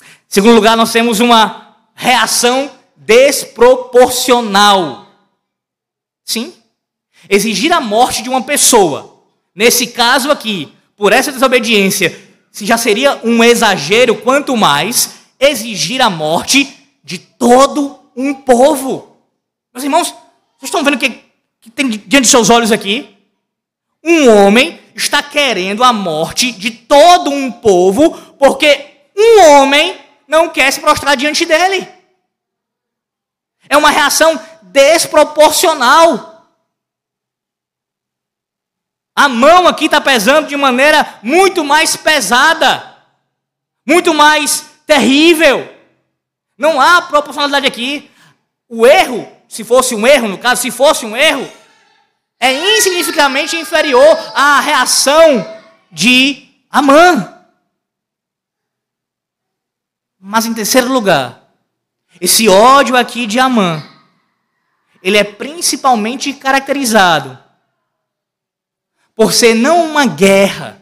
Em 0.01 0.05
segundo 0.27 0.55
lugar, 0.55 0.75
nós 0.75 0.91
temos 0.91 1.19
uma 1.19 1.62
reação 1.95 2.71
desproporcional. 2.95 5.07
Sim, 6.23 6.53
exigir 7.29 7.71
a 7.73 7.81
morte 7.81 8.21
de 8.21 8.29
uma 8.29 8.41
pessoa, 8.41 9.21
nesse 9.53 9.87
caso 9.87 10.31
aqui, 10.31 10.71
por 10.95 11.11
essa 11.11 11.31
desobediência, 11.31 12.17
se 12.51 12.65
já 12.65 12.77
seria 12.77 13.19
um 13.23 13.43
exagero, 13.43 14.15
quanto 14.15 14.55
mais 14.55 15.15
exigir 15.39 16.01
a 16.01 16.09
morte 16.09 16.77
de 17.03 17.17
todo 17.17 17.99
um 18.15 18.33
povo. 18.33 19.17
Meus 19.73 19.83
irmãos, 19.83 20.09
vocês 20.09 20.65
estão 20.65 20.83
vendo 20.83 20.95
o 20.95 20.99
que, 20.99 21.19
que 21.59 21.69
tem 21.69 21.89
diante 21.89 22.21
de 22.21 22.27
seus 22.27 22.49
olhos 22.49 22.71
aqui? 22.71 23.09
Um 24.03 24.29
homem 24.29 24.79
está 24.95 25.23
querendo 25.23 25.83
a 25.83 25.91
morte 25.91 26.51
de 26.51 26.71
todo 26.71 27.31
um 27.31 27.51
povo, 27.51 28.11
porque 28.37 28.85
um 29.17 29.49
homem 29.49 29.97
não 30.33 30.49
quer 30.49 30.73
se 30.73 30.79
prostrar 30.79 31.15
diante 31.15 31.45
dele. 31.45 31.87
É 33.69 33.77
uma 33.77 33.91
reação 33.91 34.41
desproporcional. 34.63 36.49
A 39.15 39.29
mão 39.29 39.67
aqui 39.67 39.85
está 39.85 40.01
pesando 40.01 40.47
de 40.47 40.57
maneira 40.57 41.19
muito 41.21 41.63
mais 41.63 41.95
pesada, 41.95 42.97
muito 43.85 44.11
mais 44.11 44.65
terrível. 44.87 45.71
Não 46.57 46.81
há 46.81 47.03
proporcionalidade 47.03 47.67
aqui. 47.67 48.09
O 48.67 48.87
erro, 48.87 49.31
se 49.47 49.63
fosse 49.63 49.93
um 49.93 50.07
erro, 50.07 50.27
no 50.27 50.39
caso, 50.39 50.63
se 50.63 50.71
fosse 50.71 51.05
um 51.05 51.15
erro, 51.15 51.47
é 52.39 52.51
insignificativamente 52.75 53.55
inferior 53.55 54.17
à 54.33 54.59
reação 54.59 55.47
de 55.91 56.49
Amã. 56.71 57.32
Mas 60.25 60.45
em 60.45 60.53
terceiro 60.53 60.89
lugar, 60.89 61.53
esse 62.21 62.47
ódio 62.47 62.95
aqui 62.95 63.27
de 63.27 63.39
Amã, 63.39 63.83
ele 65.01 65.17
é 65.17 65.23
principalmente 65.25 66.31
caracterizado 66.31 67.37
por 69.13 69.33
ser 69.33 69.53
não 69.53 69.91
uma 69.91 70.05
guerra 70.05 70.81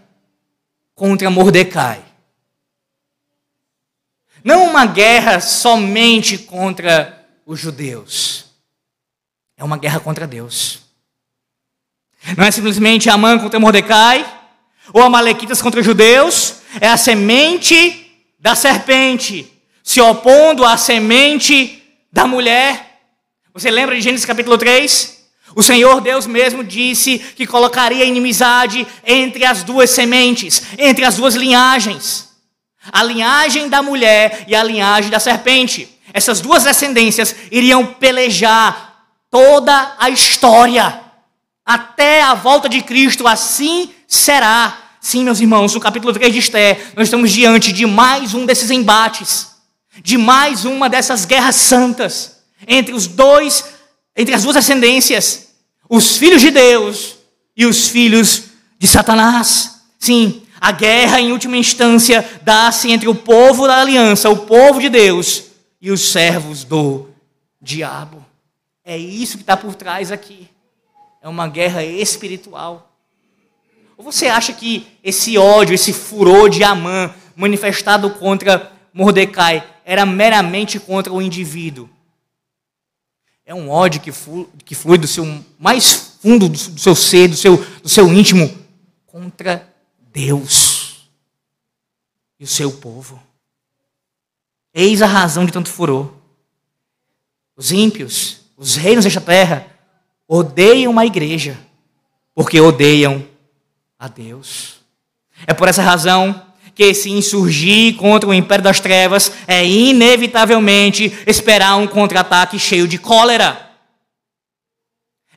contra 0.93 1.27
Mordecai. 1.31 2.05
Não 4.43 4.63
uma 4.63 4.85
guerra 4.85 5.39
somente 5.39 6.37
contra 6.37 7.27
os 7.43 7.59
judeus. 7.59 8.45
É 9.57 9.63
uma 9.63 9.77
guerra 9.79 9.99
contra 9.99 10.27
Deus. 10.27 10.81
Não 12.37 12.45
é 12.45 12.51
simplesmente 12.51 13.09
Amã 13.09 13.39
contra 13.39 13.59
Mordecai, 13.59 14.23
ou 14.93 15.01
Amalequitas 15.01 15.63
contra 15.63 15.79
os 15.79 15.85
judeus, 15.85 16.57
é 16.79 16.87
a 16.87 16.95
semente 16.95 18.00
da 18.41 18.55
serpente 18.55 19.47
se 19.83 20.01
opondo 20.01 20.65
à 20.65 20.75
semente 20.75 21.83
da 22.11 22.25
mulher. 22.25 23.01
Você 23.53 23.69
lembra 23.69 23.95
de 23.95 24.01
Gênesis 24.01 24.25
capítulo 24.25 24.57
3? 24.57 25.21
O 25.55 25.61
Senhor 25.61 26.01
Deus 26.01 26.25
mesmo 26.25 26.63
disse 26.63 27.19
que 27.19 27.45
colocaria 27.45 28.05
inimizade 28.05 28.87
entre 29.05 29.45
as 29.45 29.63
duas 29.63 29.91
sementes, 29.91 30.63
entre 30.77 31.05
as 31.05 31.17
duas 31.17 31.35
linhagens. 31.35 32.29
A 32.91 33.03
linhagem 33.03 33.69
da 33.69 33.83
mulher 33.83 34.45
e 34.47 34.55
a 34.55 34.63
linhagem 34.63 35.11
da 35.11 35.19
serpente. 35.19 35.87
Essas 36.13 36.41
duas 36.41 36.63
descendências 36.63 37.35
iriam 37.51 37.85
pelejar 37.85 39.05
toda 39.29 39.95
a 39.99 40.09
história. 40.09 41.01
Até 41.63 42.23
a 42.23 42.33
volta 42.33 42.67
de 42.67 42.81
Cristo, 42.81 43.27
assim 43.27 43.93
será. 44.07 44.77
Sim, 45.03 45.23
meus 45.23 45.39
irmãos, 45.39 45.73
no 45.73 45.79
capítulo 45.79 46.13
3 46.13 46.31
de 46.31 46.37
Esther, 46.37 46.93
nós 46.95 47.07
estamos 47.07 47.31
diante 47.31 47.73
de 47.73 47.87
mais 47.87 48.35
um 48.35 48.45
desses 48.45 48.69
embates, 48.69 49.47
de 50.03 50.15
mais 50.15 50.63
uma 50.63 50.87
dessas 50.87 51.25
guerras 51.25 51.55
santas 51.55 52.37
entre 52.67 52.93
os 52.93 53.07
dois 53.07 53.65
entre 54.15 54.35
as 54.35 54.43
duas 54.43 54.55
ascendências, 54.55 55.53
os 55.89 56.17
filhos 56.17 56.41
de 56.41 56.51
Deus 56.51 57.17
e 57.57 57.65
os 57.65 57.87
filhos 57.87 58.43
de 58.77 58.85
Satanás. 58.85 59.81
Sim, 59.97 60.43
a 60.59 60.71
guerra 60.71 61.19
em 61.19 61.31
última 61.31 61.57
instância 61.57 62.23
dá-se 62.43 62.91
entre 62.91 63.07
o 63.07 63.15
povo 63.15 63.65
da 63.65 63.81
aliança, 63.81 64.29
o 64.29 64.45
povo 64.45 64.79
de 64.79 64.89
Deus 64.89 65.45
e 65.81 65.89
os 65.89 66.11
servos 66.11 66.63
do 66.63 67.09
diabo. 67.59 68.23
É 68.85 68.95
isso 68.95 69.37
que 69.37 69.43
está 69.43 69.57
por 69.57 69.73
trás 69.73 70.11
aqui. 70.11 70.47
É 71.23 71.27
uma 71.27 71.47
guerra 71.47 71.83
espiritual. 71.83 72.90
Ou 74.01 74.11
você 74.11 74.25
acha 74.25 74.51
que 74.51 74.87
esse 75.03 75.37
ódio, 75.37 75.75
esse 75.75 75.93
furor 75.93 76.49
de 76.49 76.63
Amã 76.63 77.13
manifestado 77.35 78.09
contra 78.09 78.71
Mordecai 78.91 79.63
era 79.85 80.07
meramente 80.07 80.79
contra 80.79 81.13
o 81.13 81.21
indivíduo? 81.21 81.87
É 83.45 83.53
um 83.53 83.69
ódio 83.69 84.01
que 84.01 84.11
flui, 84.11 84.47
que 84.65 84.73
flui 84.73 84.97
do 84.97 85.05
seu 85.05 85.23
mais 85.59 86.17
fundo 86.19 86.49
do, 86.49 86.57
seu 86.57 86.95
ser, 86.95 87.27
do 87.27 87.35
seu, 87.35 87.57
do 87.57 87.87
seu 87.87 88.11
íntimo, 88.11 88.51
contra 89.05 89.71
Deus 90.11 91.07
e 92.39 92.43
o 92.43 92.47
seu 92.47 92.71
povo. 92.71 93.21
Eis 94.73 95.03
a 95.03 95.07
razão 95.07 95.45
de 95.45 95.51
tanto 95.51 95.69
furor. 95.69 96.11
Os 97.55 97.71
ímpios, 97.71 98.41
os 98.57 98.75
reinos 98.77 99.05
desta 99.05 99.21
terra, 99.21 99.67
odeiam 100.27 100.97
a 100.97 101.05
igreja, 101.05 101.55
porque 102.33 102.59
odeiam 102.59 103.29
a 104.01 104.07
Deus. 104.07 104.77
É 105.45 105.53
por 105.53 105.67
essa 105.67 105.83
razão 105.83 106.43
que 106.73 106.91
se 106.91 107.11
insurgir 107.11 107.95
contra 107.97 108.27
o 108.27 108.33
império 108.33 108.63
das 108.63 108.79
trevas 108.79 109.31
é 109.47 109.63
inevitavelmente 109.63 111.15
esperar 111.27 111.75
um 111.75 111.85
contra-ataque 111.85 112.57
cheio 112.57 112.87
de 112.87 112.97
cólera. 112.97 113.69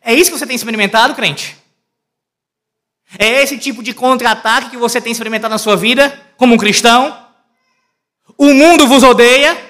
É 0.01 0.15
isso 0.15 0.31
que 0.31 0.39
você 0.39 0.47
tem 0.47 0.57
experimentado, 0.57 1.15
crente? 1.15 1.59
É 3.19 3.43
esse 3.43 3.59
tipo 3.59 3.83
de 3.83 3.93
contra-ataque 3.93 4.71
que 4.71 4.79
você 4.79 4.99
tem 4.99 5.13
experimentado 5.13 5.53
na 5.53 5.59
sua 5.59 5.77
vida, 5.77 6.19
como 6.39 6.55
um 6.55 6.59
cristão? 6.59 7.23
O 8.39 8.55
mundo 8.55 8.89
vos 8.89 9.03
odeia? 9.03 9.63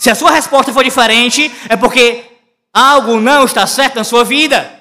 Se 0.00 0.10
a 0.10 0.16
sua 0.16 0.32
resposta 0.32 0.72
for 0.72 0.82
diferente, 0.82 1.50
é 1.68 1.76
porque 1.76 2.24
algo 2.72 3.20
não 3.20 3.44
está 3.44 3.64
certo 3.68 3.94
na 3.94 4.04
sua 4.04 4.24
vida. 4.24 4.75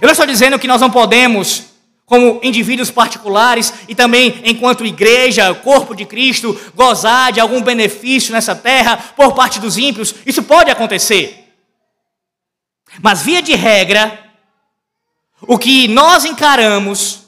Eu 0.00 0.06
não 0.06 0.12
estou 0.12 0.26
dizendo 0.26 0.58
que 0.58 0.68
nós 0.68 0.80
não 0.80 0.90
podemos 0.90 1.64
como 2.08 2.40
indivíduos 2.42 2.90
particulares 2.90 3.72
e 3.86 3.94
também 3.94 4.40
enquanto 4.44 4.86
igreja, 4.86 5.54
corpo 5.54 5.94
de 5.94 6.06
Cristo, 6.06 6.58
gozar 6.74 7.32
de 7.32 7.38
algum 7.38 7.60
benefício 7.60 8.32
nessa 8.32 8.56
terra 8.56 8.96
por 9.14 9.34
parte 9.34 9.60
dos 9.60 9.76
ímpios, 9.76 10.14
isso 10.24 10.42
pode 10.42 10.70
acontecer. 10.70 11.52
Mas, 13.02 13.22
via 13.22 13.42
de 13.42 13.54
regra, 13.54 14.26
o 15.42 15.58
que 15.58 15.86
nós 15.88 16.24
encaramos 16.24 17.24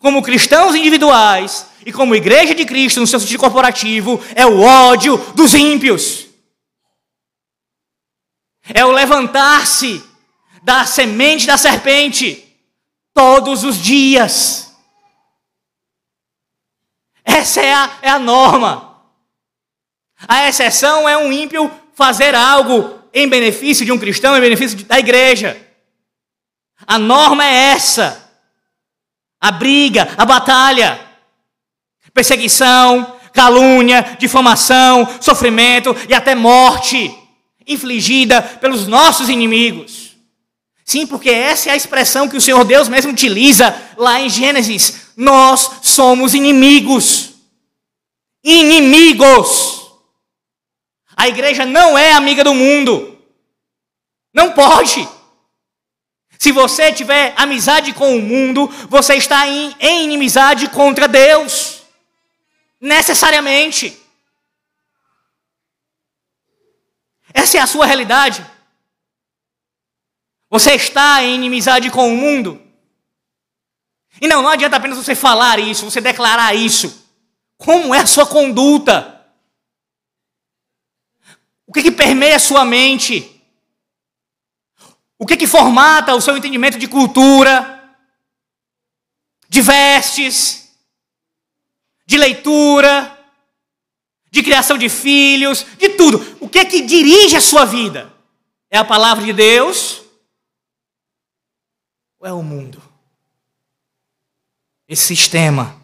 como 0.00 0.22
cristãos 0.22 0.74
individuais 0.74 1.66
e 1.86 1.92
como 1.92 2.16
igreja 2.16 2.54
de 2.54 2.64
Cristo 2.64 3.00
no 3.00 3.06
seu 3.06 3.20
sentido 3.20 3.38
corporativo 3.38 4.20
é 4.34 4.44
o 4.44 4.60
ódio 4.60 5.16
dos 5.34 5.54
ímpios. 5.54 6.26
É 8.68 8.84
o 8.84 8.90
levantar-se 8.90 10.02
da 10.64 10.86
semente 10.86 11.46
da 11.46 11.58
serpente 11.58 12.42
todos 13.12 13.64
os 13.64 13.76
dias. 13.76 14.74
Essa 17.22 17.60
é 17.60 17.74
a, 17.74 17.98
é 18.00 18.08
a 18.08 18.18
norma. 18.18 18.98
A 20.26 20.48
exceção 20.48 21.06
é 21.06 21.16
um 21.18 21.30
ímpio 21.30 21.70
fazer 21.94 22.34
algo 22.34 22.98
em 23.12 23.28
benefício 23.28 23.84
de 23.84 23.92
um 23.92 23.98
cristão, 23.98 24.36
em 24.36 24.40
benefício 24.40 24.82
da 24.86 24.98
igreja. 24.98 25.60
A 26.86 26.98
norma 26.98 27.44
é 27.44 27.72
essa: 27.72 28.30
a 29.38 29.52
briga, 29.52 30.08
a 30.16 30.24
batalha, 30.24 30.98
perseguição, 32.14 33.20
calúnia, 33.34 34.16
difamação, 34.18 35.06
sofrimento 35.20 35.94
e 36.08 36.14
até 36.14 36.34
morte 36.34 37.14
infligida 37.66 38.40
pelos 38.40 38.86
nossos 38.86 39.28
inimigos. 39.28 40.03
Sim, 40.84 41.06
porque 41.06 41.30
essa 41.30 41.70
é 41.70 41.72
a 41.72 41.76
expressão 41.76 42.28
que 42.28 42.36
o 42.36 42.40
Senhor 42.40 42.62
Deus 42.64 42.88
mesmo 42.88 43.10
utiliza 43.10 43.74
lá 43.96 44.20
em 44.20 44.28
Gênesis. 44.28 45.12
Nós 45.16 45.78
somos 45.82 46.34
inimigos. 46.34 47.30
Inimigos. 48.42 49.90
A 51.16 51.26
igreja 51.26 51.64
não 51.64 51.96
é 51.96 52.12
amiga 52.12 52.44
do 52.44 52.54
mundo. 52.54 53.18
Não 54.32 54.52
pode. 54.52 55.08
Se 56.38 56.52
você 56.52 56.92
tiver 56.92 57.32
amizade 57.36 57.94
com 57.94 58.18
o 58.18 58.20
mundo, 58.20 58.68
você 58.90 59.14
está 59.14 59.48
em, 59.48 59.74
inimizade 59.80 60.68
contra 60.68 61.08
Deus. 61.08 61.82
Necessariamente. 62.78 63.98
Essa 67.32 67.56
é 67.56 67.60
a 67.60 67.66
sua 67.66 67.86
realidade. 67.86 68.44
Você 70.54 70.74
está 70.74 71.20
em 71.20 71.34
inimizade 71.34 71.90
com 71.90 72.14
o 72.14 72.16
mundo. 72.16 72.62
E 74.20 74.28
não, 74.28 74.40
não 74.40 74.48
adianta 74.48 74.76
apenas 74.76 74.96
você 74.96 75.12
falar 75.12 75.58
isso, 75.58 75.84
você 75.84 76.00
declarar 76.00 76.54
isso. 76.54 77.08
Como 77.56 77.92
é 77.92 77.98
a 77.98 78.06
sua 78.06 78.24
conduta? 78.24 79.20
O 81.66 81.72
que, 81.72 81.82
que 81.82 81.90
permeia 81.90 82.36
a 82.36 82.38
sua 82.38 82.64
mente? 82.64 83.42
O 85.18 85.26
que, 85.26 85.36
que 85.36 85.48
formata 85.48 86.14
o 86.14 86.20
seu 86.20 86.36
entendimento 86.36 86.78
de 86.78 86.86
cultura, 86.86 87.92
de 89.48 89.60
vestes, 89.60 90.72
de 92.06 92.16
leitura, 92.16 93.18
de 94.30 94.40
criação 94.40 94.78
de 94.78 94.88
filhos, 94.88 95.66
de 95.76 95.88
tudo. 95.88 96.38
O 96.38 96.48
que 96.48 96.64
que 96.64 96.82
dirige 96.82 97.36
a 97.36 97.40
sua 97.40 97.64
vida? 97.64 98.14
É 98.70 98.78
a 98.78 98.84
palavra 98.84 99.24
de 99.24 99.32
Deus 99.32 100.03
ou 102.24 102.28
é 102.28 102.32
o 102.32 102.42
mundo? 102.42 102.82
Esse 104.88 105.02
sistema 105.02 105.76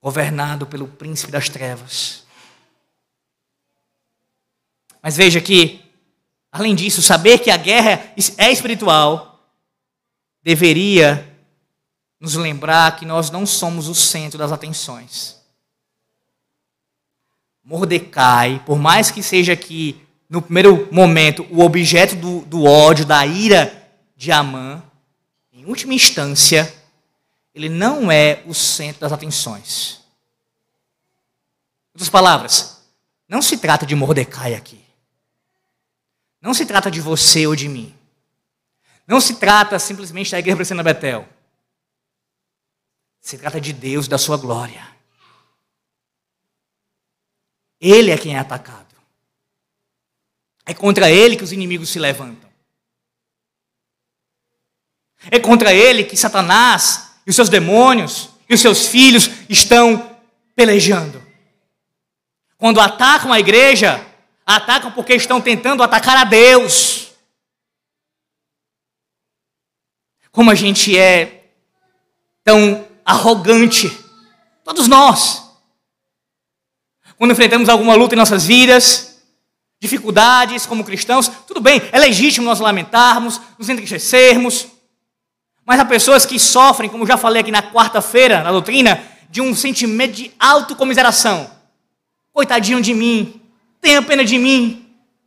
governado 0.00 0.66
pelo 0.66 0.86
príncipe 0.86 1.32
das 1.32 1.48
trevas. 1.48 2.24
Mas 5.02 5.16
veja 5.16 5.40
que, 5.40 5.84
além 6.52 6.74
disso, 6.74 7.02
saber 7.02 7.38
que 7.38 7.50
a 7.50 7.56
guerra 7.56 8.12
é 8.38 8.52
espiritual 8.52 9.50
deveria 10.42 11.36
nos 12.20 12.34
lembrar 12.34 12.96
que 12.96 13.04
nós 13.04 13.30
não 13.30 13.46
somos 13.46 13.88
o 13.88 13.94
centro 13.94 14.38
das 14.38 14.52
atenções. 14.52 15.42
Mordecai, 17.64 18.62
por 18.64 18.78
mais 18.78 19.10
que 19.10 19.22
seja 19.22 19.54
aqui, 19.54 20.00
no 20.28 20.42
primeiro 20.42 20.88
momento, 20.92 21.46
o 21.50 21.62
objeto 21.62 22.14
do, 22.14 22.40
do 22.42 22.64
ódio, 22.64 23.06
da 23.06 23.26
ira 23.26 23.83
de 24.24 24.32
Amã, 24.32 24.82
em 25.52 25.66
última 25.66 25.92
instância, 25.92 26.74
ele 27.54 27.68
não 27.68 28.10
é 28.10 28.42
o 28.46 28.54
centro 28.54 29.02
das 29.02 29.12
atenções. 29.12 30.00
Em 31.90 31.94
outras 31.94 32.08
palavras, 32.08 32.82
não 33.28 33.42
se 33.42 33.58
trata 33.58 33.84
de 33.86 33.94
Mordecai 33.94 34.54
aqui. 34.54 34.82
Não 36.40 36.54
se 36.54 36.64
trata 36.66 36.90
de 36.90 37.00
você 37.00 37.46
ou 37.46 37.54
de 37.54 37.68
mim. 37.68 37.94
Não 39.06 39.20
se 39.20 39.36
trata 39.36 39.78
simplesmente 39.78 40.30
da 40.30 40.38
igreja 40.38 40.56
Presbiteriana 40.56 40.82
Betel. 40.82 41.28
Se 43.20 43.38
trata 43.38 43.60
de 43.60 43.72
Deus, 43.72 44.08
da 44.08 44.18
sua 44.18 44.36
glória. 44.36 44.86
Ele 47.80 48.10
é 48.10 48.18
quem 48.18 48.36
é 48.36 48.38
atacado. 48.38 48.94
É 50.64 50.72
contra 50.72 51.10
ele 51.10 51.36
que 51.36 51.44
os 51.44 51.52
inimigos 51.52 51.90
se 51.90 51.98
levantam. 51.98 52.43
É 55.30 55.38
contra 55.38 55.72
ele 55.72 56.04
que 56.04 56.16
Satanás 56.16 57.12
e 57.26 57.30
os 57.30 57.36
seus 57.36 57.48
demônios 57.48 58.30
e 58.48 58.54
os 58.54 58.60
seus 58.60 58.86
filhos 58.86 59.30
estão 59.48 60.16
pelejando. 60.54 61.22
Quando 62.56 62.80
atacam 62.80 63.32
a 63.32 63.40
igreja, 63.40 64.04
atacam 64.46 64.92
porque 64.92 65.14
estão 65.14 65.40
tentando 65.40 65.82
atacar 65.82 66.16
a 66.16 66.24
Deus. 66.24 67.08
Como 70.30 70.50
a 70.50 70.54
gente 70.54 70.96
é 70.98 71.50
tão 72.42 72.86
arrogante, 73.04 73.90
todos 74.64 74.88
nós 74.88 75.44
quando 77.16 77.30
enfrentamos 77.30 77.68
alguma 77.68 77.94
luta 77.94 78.14
em 78.14 78.18
nossas 78.18 78.44
vidas, 78.44 79.18
dificuldades 79.80 80.66
como 80.66 80.84
cristãos, 80.84 81.30
tudo 81.46 81.60
bem, 81.60 81.80
é 81.92 81.98
legítimo 81.98 82.46
nós 82.46 82.60
lamentarmos, 82.60 83.40
nos 83.58 83.68
entristecermos, 83.68 84.66
mas 85.66 85.80
há 85.80 85.84
pessoas 85.84 86.26
que 86.26 86.38
sofrem, 86.38 86.90
como 86.90 87.06
já 87.06 87.16
falei 87.16 87.40
aqui 87.40 87.50
na 87.50 87.62
quarta-feira, 87.62 88.42
na 88.42 88.50
doutrina, 88.52 89.02
de 89.30 89.40
um 89.40 89.54
sentimento 89.54 90.12
de 90.12 90.32
autocomiseração. 90.38 91.50
Coitadinho 92.32 92.80
de 92.80 92.92
mim, 92.92 93.40
tenha 93.80 94.02
pena 94.02 94.24
de 94.24 94.38
mim, 94.38 94.86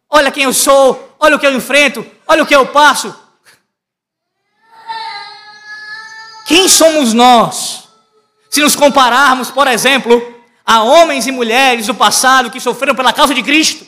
olha 0.09 0.31
quem 0.31 0.43
eu 0.43 0.53
sou, 0.53 1.15
olha 1.19 1.35
o 1.35 1.39
que 1.39 1.47
eu 1.47 1.55
enfrento, 1.55 2.05
olha 2.27 2.43
o 2.43 2.45
que 2.45 2.55
eu 2.55 2.67
passo. 2.67 3.15
Quem 6.45 6.69
somos 6.69 7.13
nós? 7.13 7.89
Se 8.49 8.61
nos 8.61 8.75
compararmos, 8.75 9.51
por 9.51 9.67
exemplo, 9.67 10.35
a 10.65 10.83
homens 10.83 11.27
e 11.27 11.31
mulheres 11.31 11.87
do 11.87 11.95
passado 11.95 12.51
que 12.51 12.59
sofreram 12.59 12.95
pela 12.95 13.13
causa 13.13 13.33
de 13.33 13.43
Cristo, 13.43 13.85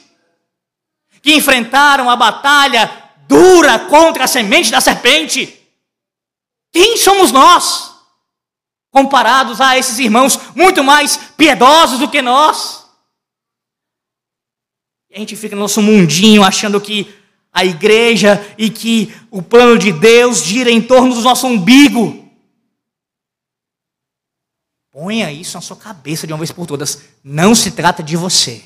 que 1.21 1.35
enfrentaram 1.35 2.09
a 2.09 2.15
batalha 2.15 2.89
dura 3.27 3.77
contra 3.79 4.23
a 4.23 4.27
semente 4.27 4.71
da 4.71 4.81
serpente. 4.81 5.58
Quem 6.71 6.97
somos 6.97 7.31
nós? 7.31 7.93
Comparados 8.91 9.61
a 9.61 9.77
esses 9.77 9.99
irmãos 9.99 10.37
muito 10.55 10.83
mais 10.83 11.17
piedosos 11.37 11.99
do 11.99 12.09
que 12.09 12.21
nós. 12.21 12.85
E 15.09 15.15
a 15.15 15.19
gente 15.19 15.35
fica 15.35 15.55
no 15.55 15.63
nosso 15.63 15.81
mundinho 15.81 16.43
achando 16.43 16.79
que 16.79 17.13
a 17.51 17.65
igreja 17.65 18.39
e 18.57 18.69
que 18.69 19.13
o 19.31 19.41
plano 19.41 19.77
de 19.77 19.91
Deus 19.91 20.43
gira 20.43 20.69
em 20.69 20.81
torno 20.81 21.13
do 21.13 21.21
nosso 21.21 21.47
umbigo. 21.47 22.29
Ponha 24.91 25.31
isso 25.31 25.55
na 25.55 25.61
sua 25.61 25.77
cabeça 25.77 26.27
de 26.27 26.33
uma 26.33 26.39
vez 26.39 26.51
por 26.51 26.67
todas. 26.67 27.03
Não 27.23 27.55
se 27.55 27.71
trata 27.71 28.03
de 28.03 28.15
você. 28.15 28.63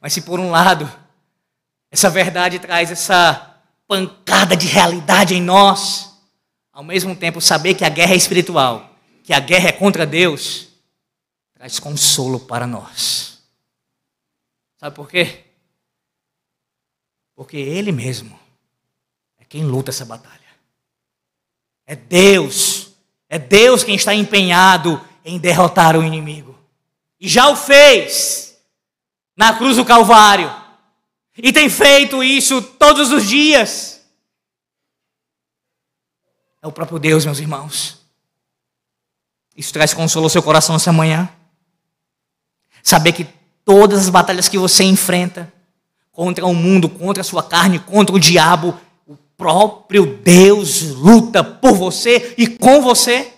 Mas 0.00 0.14
se 0.14 0.22
por 0.22 0.40
um 0.40 0.50
lado, 0.50 0.90
essa 1.90 2.08
verdade 2.08 2.58
traz 2.58 2.90
essa 2.90 3.58
pancada 3.86 4.56
de 4.56 4.66
realidade 4.66 5.34
em 5.34 5.42
nós, 5.42 6.10
ao 6.72 6.84
mesmo 6.84 7.16
tempo 7.16 7.40
saber 7.40 7.74
que 7.74 7.84
a 7.84 7.88
guerra 7.88 8.12
é 8.12 8.16
espiritual, 8.16 8.96
que 9.24 9.32
a 9.32 9.40
guerra 9.40 9.68
é 9.68 9.72
contra 9.72 10.06
Deus, 10.06 10.68
traz 11.54 11.78
consolo 11.78 12.38
para 12.38 12.66
nós. 12.66 13.42
Sabe 14.78 14.94
por 14.94 15.08
quê? 15.08 15.44
Porque 17.34 17.56
Ele 17.56 17.90
mesmo 17.90 18.38
é 19.38 19.44
quem 19.44 19.64
luta 19.64 19.90
essa 19.90 20.04
batalha. 20.04 20.40
É 21.86 21.96
Deus. 21.96 22.92
É 23.28 23.38
Deus 23.38 23.82
quem 23.82 23.96
está 23.96 24.14
empenhado 24.14 25.04
em 25.24 25.38
derrotar 25.38 25.96
o 25.96 26.04
inimigo. 26.04 26.58
E 27.18 27.28
já 27.28 27.48
o 27.48 27.56
fez 27.56 28.56
na 29.36 29.54
cruz 29.54 29.76
do 29.76 29.84
Calvário. 29.84 30.59
E 31.36 31.52
tem 31.52 31.68
feito 31.68 32.22
isso 32.22 32.60
todos 32.60 33.12
os 33.12 33.26
dias. 33.26 34.00
É 36.62 36.66
o 36.66 36.72
próprio 36.72 36.98
Deus, 36.98 37.24
meus 37.24 37.38
irmãos. 37.38 37.98
Isso 39.56 39.72
traz 39.72 39.94
consolo 39.94 40.26
ao 40.26 40.30
seu 40.30 40.42
coração 40.42 40.76
essa 40.76 40.92
manhã. 40.92 41.28
Saber 42.82 43.12
que 43.12 43.26
todas 43.64 44.00
as 44.00 44.08
batalhas 44.08 44.48
que 44.48 44.58
você 44.58 44.84
enfrenta 44.84 45.52
contra 46.12 46.44
o 46.46 46.54
mundo, 46.54 46.88
contra 46.88 47.20
a 47.22 47.24
sua 47.24 47.42
carne, 47.42 47.78
contra 47.78 48.14
o 48.14 48.20
diabo, 48.20 48.78
próprio 49.40 50.18
Deus 50.18 50.82
luta 50.82 51.42
por 51.42 51.72
você 51.72 52.34
e 52.36 52.46
com 52.46 52.82
você. 52.82 53.32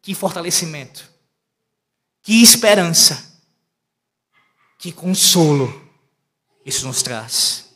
Que 0.00 0.14
fortalecimento, 0.14 1.06
que 2.22 2.42
esperança, 2.42 3.33
que 4.84 4.92
consolo 4.92 5.82
isso 6.62 6.86
nos 6.86 7.02
traz. 7.02 7.74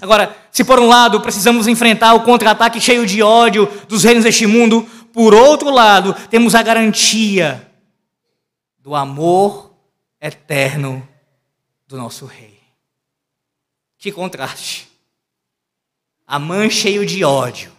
Agora, 0.00 0.36
se 0.52 0.62
por 0.62 0.78
um 0.78 0.86
lado 0.86 1.20
precisamos 1.20 1.66
enfrentar 1.66 2.14
o 2.14 2.22
contra-ataque 2.22 2.80
cheio 2.80 3.04
de 3.04 3.24
ódio 3.24 3.66
dos 3.88 4.04
reinos 4.04 4.22
deste 4.22 4.46
mundo, 4.46 4.88
por 5.12 5.34
outro 5.34 5.68
lado, 5.70 6.14
temos 6.30 6.54
a 6.54 6.62
garantia 6.62 7.68
do 8.78 8.94
amor 8.94 9.74
eterno 10.20 11.06
do 11.88 11.96
nosso 11.96 12.24
rei. 12.24 12.60
Que 13.98 14.12
contraste. 14.12 14.86
Amã 16.24 16.70
cheio 16.70 17.04
de 17.04 17.24
ódio, 17.24 17.72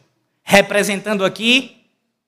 representando 0.44 1.24
aqui 1.24 1.78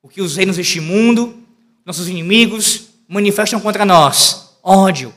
o 0.02 0.08
que 0.08 0.22
os 0.22 0.38
reinos 0.38 0.56
deste 0.56 0.80
mundo, 0.80 1.46
nossos 1.86 2.08
inimigos, 2.08 2.88
manifestam 3.06 3.60
contra 3.60 3.84
nós: 3.84 4.49
ódio, 4.64 5.14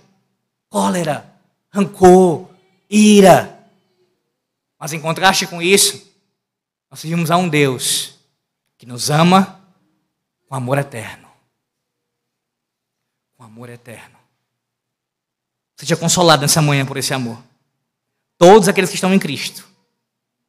cólera, 0.68 1.32
rancor, 1.70 2.49
ira. 2.88 3.66
Mas 4.78 4.93
em 4.93 5.01
contraste 5.01 5.47
com 5.47 5.62
isso, 5.62 6.11
nós 6.90 7.01
servimos 7.01 7.30
a 7.30 7.36
um 7.36 7.49
Deus 7.49 8.14
que 8.76 8.86
nos 8.86 9.11
ama 9.11 9.61
com 10.49 10.55
amor 10.55 10.78
eterno. 10.78 11.28
Com 13.36 13.45
amor 13.45 13.70
eterno. 13.70 14.18
Seja 15.76 15.97
consolado 15.97 16.43
nessa 16.43 16.61
manhã 16.61 16.84
por 16.84 16.97
esse 16.97 17.14
amor. 17.14 17.43
Todos 18.38 18.68
aqueles 18.68 18.90
que 18.90 18.97
estão 18.97 19.14
em 19.14 19.18
Cristo 19.18 19.68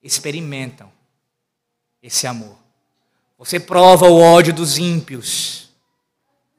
experimentam 0.02 0.92
esse 2.02 2.28
amor. 2.28 2.58
Você 3.38 3.60
prova 3.60 4.08
o 4.08 4.20
ódio 4.20 4.54
dos 4.54 4.78
ímpios, 4.78 5.63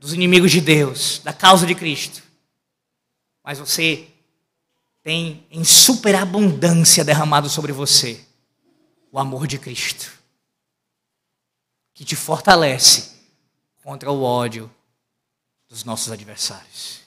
dos 0.05 0.13
inimigos 0.13 0.53
de 0.53 0.61
Deus, 0.61 1.23
da 1.25 1.33
causa 1.33 1.67
de 1.67 1.75
Cristo. 1.75 2.23
Mas 3.43 3.59
você 3.59 4.07
tem 5.03 5.47
em 5.51 5.65
superabundância 5.65 7.03
derramado 7.03 7.49
sobre 7.49 7.73
você 7.73 8.23
o 9.11 9.19
amor 9.19 9.47
de 9.47 9.59
Cristo, 9.59 10.13
que 11.95 12.05
te 12.05 12.15
fortalece 12.15 13.13
contra 13.83 14.11
o 14.13 14.23
ódio 14.23 14.71
dos 15.71 15.85
nossos 15.85 16.13
adversários. 16.13 17.01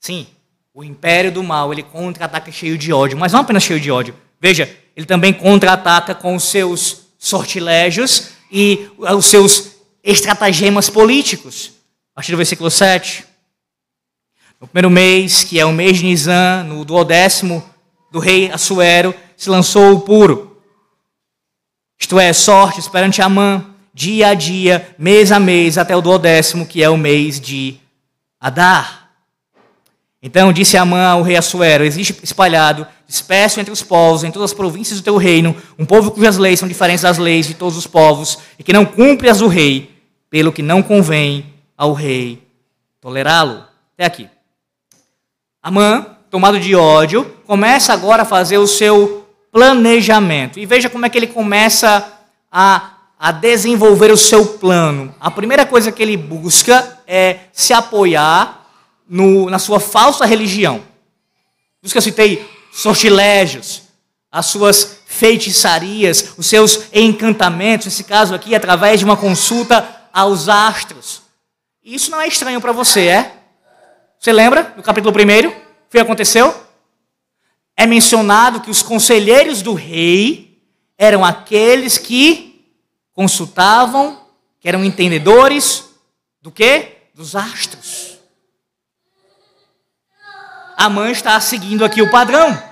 Sim, 0.00 0.26
o 0.74 0.84
império 0.84 1.32
do 1.32 1.42
mal, 1.42 1.72
ele 1.72 1.82
contra-ataca 1.82 2.52
cheio 2.52 2.76
de 2.76 2.92
ódio, 2.92 3.16
mas 3.16 3.32
não 3.32 3.40
apenas 3.40 3.62
cheio 3.62 3.80
de 3.80 3.90
ódio. 3.90 4.14
Veja, 4.38 4.66
ele 4.94 5.06
também 5.06 5.32
contra-ataca 5.32 6.14
com 6.14 6.36
os 6.36 6.44
seus 6.44 7.06
sortilégios 7.18 8.32
e 8.50 8.90
os 8.98 9.24
seus 9.24 9.79
estratagemas 10.02 10.88
políticos. 10.88 11.72
A 12.12 12.16
partir 12.16 12.32
do 12.32 12.36
versículo 12.36 12.70
7. 12.70 13.24
No 14.60 14.66
primeiro 14.66 14.90
mês, 14.90 15.42
que 15.42 15.58
é 15.58 15.64
o 15.64 15.72
mês 15.72 15.98
de 15.98 16.04
Nisan, 16.04 16.64
no 16.64 16.84
duodécimo 16.84 17.64
do 18.10 18.18
rei 18.18 18.50
Assuero, 18.50 19.14
se 19.36 19.48
lançou 19.48 19.94
o 19.94 20.00
puro. 20.00 20.60
Isto 21.98 22.18
é, 22.18 22.32
sorte 22.32 22.90
perante 22.90 23.22
Amã, 23.22 23.64
dia 23.94 24.28
a 24.28 24.34
dia, 24.34 24.94
mês 24.98 25.32
a 25.32 25.40
mês, 25.40 25.78
até 25.78 25.96
o 25.96 26.02
duodécimo, 26.02 26.66
que 26.66 26.82
é 26.82 26.90
o 26.90 26.96
mês 26.96 27.40
de 27.40 27.78
Adar. 28.40 29.10
Então 30.22 30.52
disse 30.52 30.76
Amã 30.76 31.06
ao 31.06 31.22
rei 31.22 31.36
Assuero: 31.36 31.84
Existe 31.84 32.14
espalhado, 32.22 32.86
disperso 33.06 33.60
entre 33.60 33.72
os 33.72 33.82
povos, 33.82 34.24
em 34.24 34.30
todas 34.30 34.50
as 34.50 34.56
províncias 34.56 35.00
do 35.00 35.04
teu 35.04 35.16
reino, 35.16 35.56
um 35.78 35.86
povo 35.86 36.10
cujas 36.10 36.36
leis 36.36 36.58
são 36.58 36.68
diferentes 36.68 37.02
das 37.02 37.18
leis 37.18 37.46
de 37.46 37.54
todos 37.54 37.76
os 37.76 37.86
povos, 37.86 38.38
e 38.58 38.62
que 38.62 38.72
não 38.72 38.84
cumpre 38.84 39.28
as 39.28 39.38
do 39.38 39.48
rei, 39.48 39.89
pelo 40.30 40.52
que 40.52 40.62
não 40.62 40.82
convém 40.82 41.52
ao 41.76 41.92
rei 41.92 42.42
tolerá-lo. 43.00 43.64
Até 43.94 44.06
aqui. 44.06 44.28
Amã, 45.62 46.16
tomado 46.30 46.58
de 46.58 46.74
ódio, 46.74 47.24
começa 47.46 47.92
agora 47.92 48.22
a 48.22 48.26
fazer 48.26 48.56
o 48.58 48.66
seu 48.66 49.28
planejamento. 49.50 50.58
E 50.58 50.64
veja 50.64 50.88
como 50.88 51.04
é 51.04 51.10
que 51.10 51.18
ele 51.18 51.26
começa 51.26 52.12
a, 52.50 52.92
a 53.18 53.32
desenvolver 53.32 54.12
o 54.12 54.16
seu 54.16 54.46
plano. 54.46 55.14
A 55.20 55.30
primeira 55.30 55.66
coisa 55.66 55.90
que 55.90 56.02
ele 56.02 56.16
busca 56.16 56.98
é 57.06 57.40
se 57.52 57.72
apoiar 57.72 58.64
no, 59.08 59.50
na 59.50 59.58
sua 59.58 59.80
falsa 59.80 60.24
religião. 60.24 60.80
Por 61.82 61.90
que 61.90 61.98
eu 61.98 62.02
citei 62.02 62.48
sortilégios, 62.72 63.82
as 64.30 64.46
suas 64.46 65.00
feitiçarias, 65.06 66.34
os 66.38 66.46
seus 66.46 66.84
encantamentos, 66.92 67.86
nesse 67.86 68.04
caso 68.04 68.34
aqui, 68.34 68.54
através 68.54 69.00
de 69.00 69.04
uma 69.04 69.16
consulta 69.16 69.99
aos 70.12 70.48
astros. 70.48 71.22
Isso 71.82 72.10
não 72.10 72.20
é 72.20 72.28
estranho 72.28 72.60
para 72.60 72.72
você, 72.72 73.06
é? 73.06 73.36
Você 74.18 74.32
lembra 74.32 74.74
do 74.76 74.82
capítulo 74.82 75.14
1? 75.14 75.48
O 75.48 75.54
que 75.90 75.98
aconteceu? 75.98 76.54
É 77.76 77.86
mencionado 77.86 78.60
que 78.60 78.70
os 78.70 78.82
conselheiros 78.82 79.62
do 79.62 79.72
rei 79.72 80.62
eram 80.98 81.24
aqueles 81.24 81.96
que 81.96 82.70
consultavam, 83.14 84.20
que 84.60 84.68
eram 84.68 84.84
entendedores 84.84 85.88
do 86.42 86.50
que? 86.50 86.98
Dos 87.14 87.34
astros. 87.34 88.18
A 90.76 90.88
mãe 90.88 91.12
está 91.12 91.40
seguindo 91.40 91.84
aqui 91.84 92.02
o 92.02 92.10
padrão. 92.10 92.62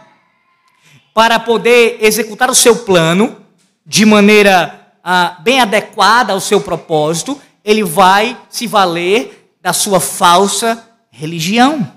Para 1.14 1.39
poder 1.41 1.99
executar 2.01 2.51
o 2.51 2.55
seu 2.55 2.84
plano 2.84 3.45
de 3.84 4.05
maneira 4.05 4.78
ah, 5.11 5.39
bem 5.41 5.59
adequada 5.59 6.35
ao 6.35 6.41
seu 6.41 6.61
propósito, 6.61 7.41
ele 7.65 7.83
vai 7.83 8.39
se 8.51 8.67
valer 8.67 9.51
da 9.59 9.73
sua 9.73 10.01
falsa 10.01 10.87
religião. 11.11 11.91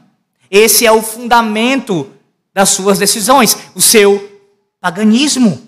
Esse 0.49 0.85
é 0.85 0.91
o 0.93 1.01
fundamento 1.01 2.09
das 2.53 2.69
suas 2.69 2.97
decisões, 2.97 3.57
o 3.75 3.81
seu 3.81 4.39
paganismo. 4.79 5.61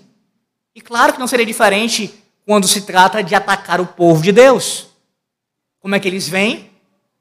E 0.74 0.80
claro 0.80 1.12
que 1.12 1.18
não 1.18 1.26
seria 1.26 1.44
diferente 1.44 2.14
quando 2.46 2.66
se 2.66 2.80
trata 2.80 3.22
de 3.22 3.34
atacar 3.34 3.78
o 3.78 3.88
povo 3.88 4.22
de 4.22 4.32
Deus. 4.32 4.86
Como 5.80 5.94
é 5.94 6.00
que 6.00 6.08
eles 6.08 6.26
vêm? 6.26 6.70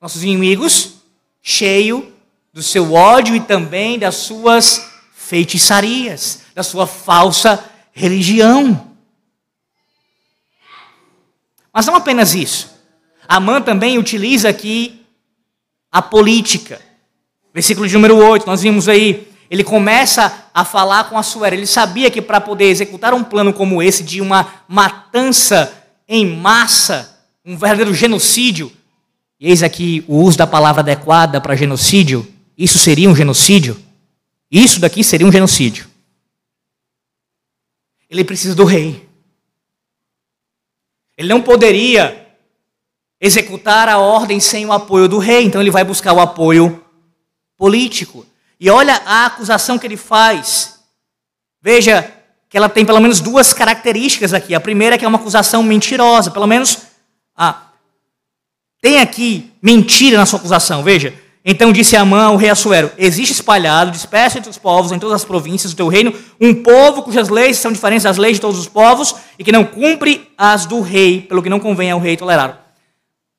Nossos 0.02 0.24
inimigos, 0.24 1.00
cheio 1.42 2.14
do 2.54 2.64
seu 2.64 2.94
ódio 2.94 3.36
e 3.36 3.42
também 3.42 4.00
das 4.00 4.16
suas 4.16 4.90
feitiçarias, 5.14 6.44
da 6.56 6.64
sua 6.64 6.88
falsa 6.88 7.62
religião. 7.92 8.93
Mas 11.74 11.86
não 11.88 11.96
apenas 11.96 12.36
isso. 12.36 12.70
Amã 13.28 13.62
também 13.62 13.98
utiliza 13.98 14.50
aqui 14.50 15.04
a 15.92 16.02
política. 16.02 16.80
Versículo 17.54 17.88
de 17.88 17.94
número 17.94 18.18
8, 18.18 18.46
nós 18.46 18.62
vimos 18.62 18.88
aí, 18.88 19.28
ele 19.50 19.64
começa 19.64 20.50
a 20.54 20.64
falar 20.64 21.06
com 21.06 21.18
a 21.18 21.24
Suera. 21.24 21.56
Ele 21.56 21.68
sabia 21.68 22.12
que 22.12 22.22
para 22.22 22.40
poder 22.40 22.66
executar 22.66 23.14
um 23.14 23.24
plano 23.24 23.54
como 23.54 23.82
esse, 23.82 24.04
de 24.04 24.22
uma 24.22 24.64
matança 24.68 25.72
em 26.08 26.26
massa, 26.26 27.20
um 27.46 27.58
verdadeiro 27.58 27.94
genocídio, 27.94 28.72
e 29.40 29.50
eis 29.50 29.64
aqui 29.64 30.04
o 30.08 30.18
uso 30.18 30.38
da 30.38 30.48
palavra 30.48 30.82
adequada 30.82 31.42
para 31.42 31.56
genocídio, 31.56 32.28
isso 32.58 32.78
seria 32.78 33.10
um 33.10 33.16
genocídio? 33.16 33.78
Isso 34.50 34.80
daqui 34.80 35.04
seria 35.04 35.26
um 35.26 35.32
genocídio. 35.32 35.88
Ele 38.10 38.24
precisa 38.24 38.54
do 38.54 38.64
rei. 38.64 39.08
Ele 41.24 41.34
não 41.34 41.42
poderia 41.42 42.28
executar 43.20 43.88
a 43.88 43.98
ordem 43.98 44.40
sem 44.40 44.66
o 44.66 44.74
apoio 44.74 45.08
do 45.08 45.18
rei, 45.18 45.46
então 45.46 45.62
ele 45.62 45.72
vai 45.72 45.84
buscar 45.84 46.12
o 46.12 46.20
apoio 46.20 46.84
político. 47.58 48.26
E 48.60 48.70
olha 48.70 49.02
a 49.06 49.26
acusação 49.26 49.80
que 49.80 49.88
ele 49.88 49.96
faz. 49.96 50.80
Veja 51.62 52.12
que 52.50 52.58
ela 52.58 52.68
tem 52.68 52.86
pelo 52.86 53.00
menos 53.00 53.22
duas 53.22 53.54
características 53.54 54.34
aqui. 54.34 54.54
A 54.54 54.60
primeira 54.60 54.96
é 54.96 54.98
que 54.98 55.06
é 55.06 55.08
uma 55.08 55.18
acusação 55.18 55.64
mentirosa, 55.64 56.30
pelo 56.30 56.46
menos 56.46 56.80
ah, 57.36 57.72
tem 58.82 59.00
aqui 59.00 59.50
mentira 59.62 60.18
na 60.18 60.26
sua 60.26 60.40
acusação. 60.40 60.84
Veja, 60.84 61.18
então 61.46 61.72
disse 61.72 61.96
Amã 61.96 62.24
ao 62.26 62.36
rei 62.36 62.50
Assuero: 62.50 62.92
Existe 62.98 63.34
espalhado, 63.34 63.92
disperso 63.92 64.38
entre 64.38 64.50
os 64.50 64.58
povos, 64.58 64.92
em 64.92 65.00
todas 65.00 65.16
as 65.16 65.26
províncias 65.26 65.74
do 65.74 65.78
teu 65.78 65.88
reino, 65.88 66.14
um 66.40 66.54
povo 66.64 67.04
cujas 67.04 67.30
leis 67.30 67.58
são 67.58 67.72
diferentes 67.72 68.04
das 68.04 68.18
leis 68.18 68.38
de 68.38 68.42
todos 68.42 68.60
os 68.60 68.68
povos 68.68 69.16
e 69.38 69.44
que 69.44 69.52
não 69.52 69.64
cumpre 69.64 70.32
as 70.38 70.66
do 70.66 70.82
rei, 70.82 71.22
pelo 71.22 71.44
que 71.44 71.50
não 71.50 71.60
convém 71.60 71.92
ao 71.92 72.00
rei 72.00 72.16
tolerar 72.16 72.64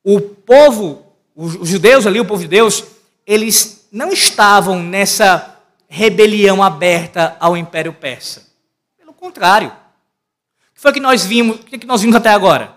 o 0.05 0.21
povo, 0.21 1.03
os 1.35 1.67
judeus 1.67 2.05
ali, 2.05 2.19
o 2.19 2.25
povo 2.25 2.43
de 2.43 2.47
Deus, 2.47 2.83
eles 3.25 3.87
não 3.91 4.13
estavam 4.13 4.81
nessa 4.83 5.59
rebelião 5.87 6.61
aberta 6.61 7.35
ao 7.39 7.57
Império 7.57 7.91
Persa. 7.91 8.45
Pelo 8.99 9.11
contrário. 9.11 9.69
O 9.69 10.75
que 10.75 10.81
foi 10.81 10.93
que 10.93 10.99
nós 10.99 11.25
vimos, 11.25 11.55
o 11.59 11.63
que 11.63 11.87
nós 11.87 12.01
vimos 12.01 12.15
até 12.15 12.29
agora? 12.29 12.75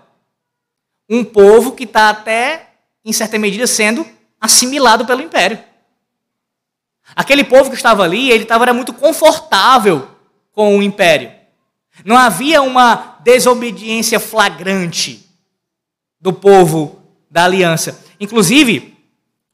Um 1.06 1.22
povo 1.22 1.72
que 1.72 1.84
está 1.84 2.08
até, 2.08 2.70
em 3.04 3.12
certa 3.12 3.38
medida, 3.38 3.66
sendo 3.66 4.06
assimilado 4.40 5.04
pelo 5.04 5.22
Império. 5.22 5.58
Aquele 7.14 7.44
povo 7.44 7.70
que 7.70 7.76
estava 7.76 8.02
ali, 8.02 8.30
ele 8.30 8.42
estava 8.42 8.72
muito 8.72 8.92
confortável 8.92 10.08
com 10.52 10.78
o 10.78 10.82
Império. 10.82 11.32
Não 12.04 12.16
havia 12.16 12.62
uma 12.62 13.16
desobediência 13.24 14.20
flagrante 14.20 15.26
do 16.20 16.32
povo 16.32 17.02
da 17.30 17.44
aliança. 17.44 18.04
Inclusive, 18.20 18.96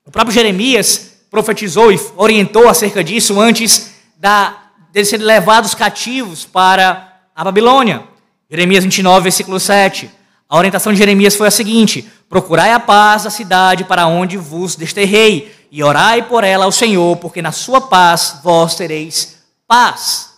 o 0.04 0.10
próprio 0.10 0.34
Jeremias 0.34 1.12
profetizou 1.30 1.92
e 1.92 2.00
orientou 2.16 2.68
acerca 2.68 3.02
disso 3.02 3.40
antes 3.40 3.94
da, 4.16 4.70
de 4.92 5.04
serem 5.04 5.26
levados 5.26 5.74
cativos 5.74 6.44
para 6.44 7.18
a 7.34 7.44
Babilônia. 7.44 8.04
Jeremias 8.48 8.84
29, 8.84 9.22
versículo 9.24 9.58
7. 9.58 10.10
A 10.54 10.56
orientação 10.56 10.92
de 10.92 11.00
Jeremias 11.00 11.34
foi 11.34 11.48
a 11.48 11.50
seguinte: 11.50 12.08
Procurai 12.28 12.70
a 12.70 12.78
paz 12.78 13.24
da 13.24 13.30
cidade 13.30 13.82
para 13.82 14.06
onde 14.06 14.36
vos 14.36 14.76
desterrei, 14.76 15.52
e 15.68 15.82
orai 15.82 16.28
por 16.28 16.44
ela 16.44 16.64
ao 16.64 16.70
Senhor, 16.70 17.16
porque 17.16 17.42
na 17.42 17.50
sua 17.50 17.80
paz 17.80 18.38
vós 18.40 18.76
tereis 18.76 19.42
paz. 19.66 20.30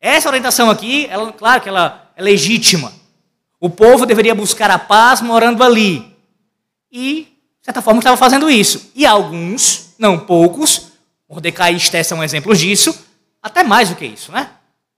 Essa 0.00 0.28
orientação 0.28 0.70
aqui, 0.70 1.08
ela, 1.10 1.32
claro 1.32 1.60
que 1.60 1.68
ela 1.68 2.08
é 2.14 2.22
legítima. 2.22 2.92
O 3.58 3.68
povo 3.68 4.06
deveria 4.06 4.32
buscar 4.32 4.70
a 4.70 4.78
paz 4.78 5.20
morando 5.20 5.64
ali. 5.64 6.16
E, 6.92 7.22
de 7.24 7.64
certa 7.64 7.82
forma, 7.82 7.98
estava 7.98 8.16
fazendo 8.16 8.48
isso. 8.48 8.92
E 8.94 9.04
alguns, 9.04 9.88
não 9.98 10.20
poucos, 10.20 10.92
Mordecai 11.28 11.72
e 11.72 11.78
Esté 11.78 12.04
são 12.04 12.22
exemplos 12.22 12.60
disso, 12.60 12.96
até 13.42 13.64
mais 13.64 13.88
do 13.88 13.96
que 13.96 14.06
isso, 14.06 14.30
né? 14.30 14.50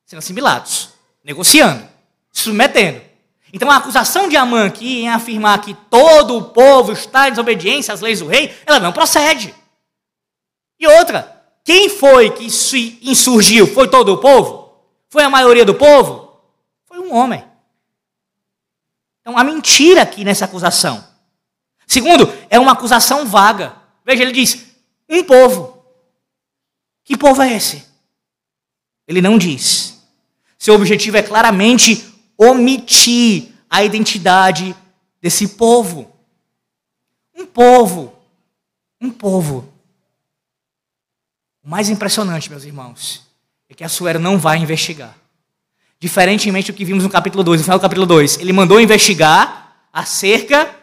Sendo 0.04 0.18
assimilados, 0.18 0.90
negociando, 1.24 1.82
submetendo. 2.30 3.13
Então 3.54 3.70
a 3.70 3.76
acusação 3.76 4.28
de 4.28 4.36
Amã 4.36 4.66
aqui 4.66 5.02
em 5.02 5.08
afirmar 5.08 5.60
que 5.60 5.74
todo 5.88 6.36
o 6.36 6.42
povo 6.46 6.90
está 6.90 7.28
em 7.28 7.30
desobediência 7.30 7.94
às 7.94 8.00
leis 8.00 8.18
do 8.18 8.26
rei, 8.26 8.52
ela 8.66 8.80
não 8.80 8.92
procede. 8.92 9.54
E 10.76 10.88
outra, 10.88 11.40
quem 11.62 11.88
foi 11.88 12.30
que 12.30 12.50
se 12.50 12.98
insurgiu? 13.00 13.64
Foi 13.72 13.86
todo 13.86 14.12
o 14.12 14.18
povo? 14.18 14.74
Foi 15.08 15.22
a 15.22 15.30
maioria 15.30 15.64
do 15.64 15.72
povo? 15.72 16.36
Foi 16.84 16.98
um 16.98 17.14
homem. 17.14 17.44
Então 19.20 19.38
há 19.38 19.44
mentira 19.44 20.02
aqui 20.02 20.24
nessa 20.24 20.46
acusação. 20.46 21.06
Segundo, 21.86 22.28
é 22.50 22.58
uma 22.58 22.72
acusação 22.72 23.24
vaga. 23.24 23.76
Veja, 24.04 24.24
ele 24.24 24.32
diz: 24.32 24.66
um 25.08 25.22
povo. 25.22 25.80
Que 27.04 27.16
povo 27.16 27.40
é 27.40 27.52
esse? 27.52 27.86
Ele 29.06 29.22
não 29.22 29.38
diz. 29.38 30.02
Seu 30.58 30.74
objetivo 30.74 31.18
é 31.18 31.22
claramente 31.22 32.13
omitir 32.36 33.52
a 33.68 33.82
identidade 33.82 34.74
desse 35.20 35.48
povo. 35.48 36.12
Um 37.34 37.46
povo. 37.46 38.16
Um 39.00 39.10
povo. 39.10 39.72
O 41.62 41.68
mais 41.68 41.88
impressionante, 41.88 42.50
meus 42.50 42.64
irmãos, 42.64 43.26
é 43.68 43.74
que 43.74 43.82
a 43.82 43.88
Suera 43.88 44.18
não 44.18 44.38
vai 44.38 44.58
investigar. 44.58 45.16
Diferentemente 45.98 46.70
do 46.70 46.76
que 46.76 46.84
vimos 46.84 47.02
no 47.02 47.10
capítulo 47.10 47.42
2, 47.42 47.60
no 47.60 47.64
final 47.64 47.78
do 47.78 47.82
capítulo 47.82 48.06
2, 48.06 48.38
ele 48.38 48.52
mandou 48.52 48.80
investigar 48.80 49.76
acerca 49.92 50.74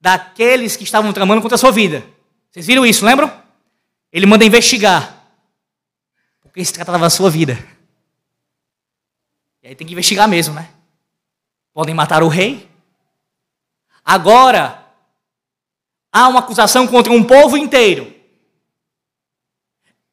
daqueles 0.00 0.76
que 0.76 0.84
estavam 0.84 1.12
tramando 1.12 1.40
contra 1.40 1.54
a 1.54 1.58
sua 1.58 1.70
vida. 1.70 2.04
Vocês 2.50 2.66
viram 2.66 2.84
isso, 2.84 3.04
lembram? 3.04 3.30
Ele 4.12 4.26
manda 4.26 4.44
investigar. 4.44 5.24
Porque 6.42 6.64
se 6.64 6.72
tratava 6.72 6.98
da 6.98 7.10
sua 7.10 7.30
vida. 7.30 7.58
E 9.62 9.68
aí 9.68 9.74
tem 9.74 9.86
que 9.86 9.92
investigar 9.92 10.28
mesmo, 10.28 10.54
né? 10.54 10.68
Podem 11.76 11.94
matar 11.94 12.22
o 12.22 12.28
rei. 12.28 12.66
Agora, 14.02 14.82
há 16.10 16.26
uma 16.26 16.40
acusação 16.40 16.86
contra 16.86 17.12
um 17.12 17.22
povo 17.22 17.54
inteiro. 17.54 18.14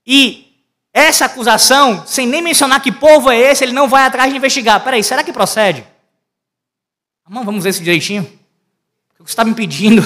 E 0.05 0.61
essa 0.91 1.24
acusação, 1.24 2.05
sem 2.05 2.28
nem 2.28 2.41
mencionar 2.41 2.82
que 2.82 2.91
povo 2.91 3.32
é 3.32 3.38
esse, 3.38 3.64
ele 3.64 3.72
não 3.72 3.88
vai 3.88 4.03
atrás 4.03 4.30
de 4.30 4.36
investigar. 4.36 4.84
Peraí, 4.84 5.01
será 5.01 5.24
que 5.24 5.32
procede? 5.32 5.88
Vamos, 7.26 7.45
vamos 7.45 7.64
ver 7.64 7.70
isso 7.70 7.82
direitinho. 7.82 8.24
O 8.24 9.14
que 9.14 9.20
você 9.20 9.32
está 9.32 9.45
me 9.45 9.55
pedindo 9.55 10.01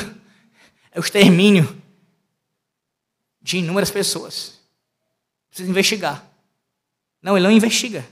é 0.93 0.99
o 0.99 1.01
extermínio 1.01 1.81
de 3.41 3.57
inúmeras 3.57 3.89
pessoas. 3.89 4.61
Precisa 5.49 5.71
investigar. 5.71 6.23
Não, 7.19 7.35
ele 7.35 7.47
não 7.47 7.51
investiga. 7.51 8.07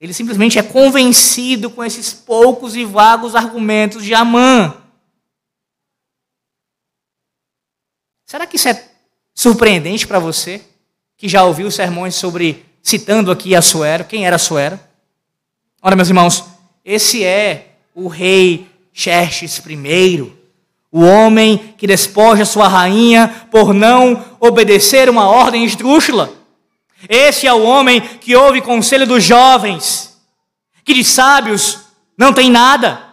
Ele 0.00 0.12
simplesmente 0.12 0.58
é 0.58 0.62
convencido 0.62 1.70
com 1.70 1.82
esses 1.82 2.12
poucos 2.12 2.76
e 2.76 2.84
vagos 2.84 3.34
argumentos 3.34 4.04
de 4.04 4.14
Amã. 4.14 4.76
Será 8.26 8.46
que 8.46 8.56
isso 8.56 8.68
é 8.68 8.90
surpreendente 9.34 10.06
para 10.06 10.18
você, 10.18 10.60
que 11.16 11.28
já 11.28 11.44
ouviu 11.44 11.70
sermões 11.70 12.14
sobre, 12.14 12.64
citando 12.82 13.30
aqui 13.30 13.54
Assuero, 13.54 14.04
quem 14.04 14.26
era 14.26 14.36
Assuero? 14.36 14.78
Ora, 15.80 15.96
meus 15.96 16.08
irmãos, 16.08 16.44
esse 16.84 17.24
é 17.24 17.68
o 17.94 18.08
rei 18.08 18.68
Xerxes 18.92 19.58
I, 19.58 20.32
o 20.90 21.00
homem 21.00 21.74
que 21.78 21.86
despoja 21.86 22.44
sua 22.44 22.68
rainha 22.68 23.46
por 23.50 23.72
não 23.72 24.36
obedecer 24.40 25.08
uma 25.08 25.28
ordem 25.28 25.64
esdrúxula. 25.64 26.35
Esse 27.08 27.46
é 27.46 27.52
o 27.52 27.62
homem 27.62 28.00
que 28.00 28.34
ouve 28.34 28.60
conselho 28.60 29.06
dos 29.06 29.22
jovens, 29.22 30.16
que 30.84 30.94
de 30.94 31.04
sábios 31.04 31.80
não 32.16 32.32
tem 32.32 32.50
nada. 32.50 33.04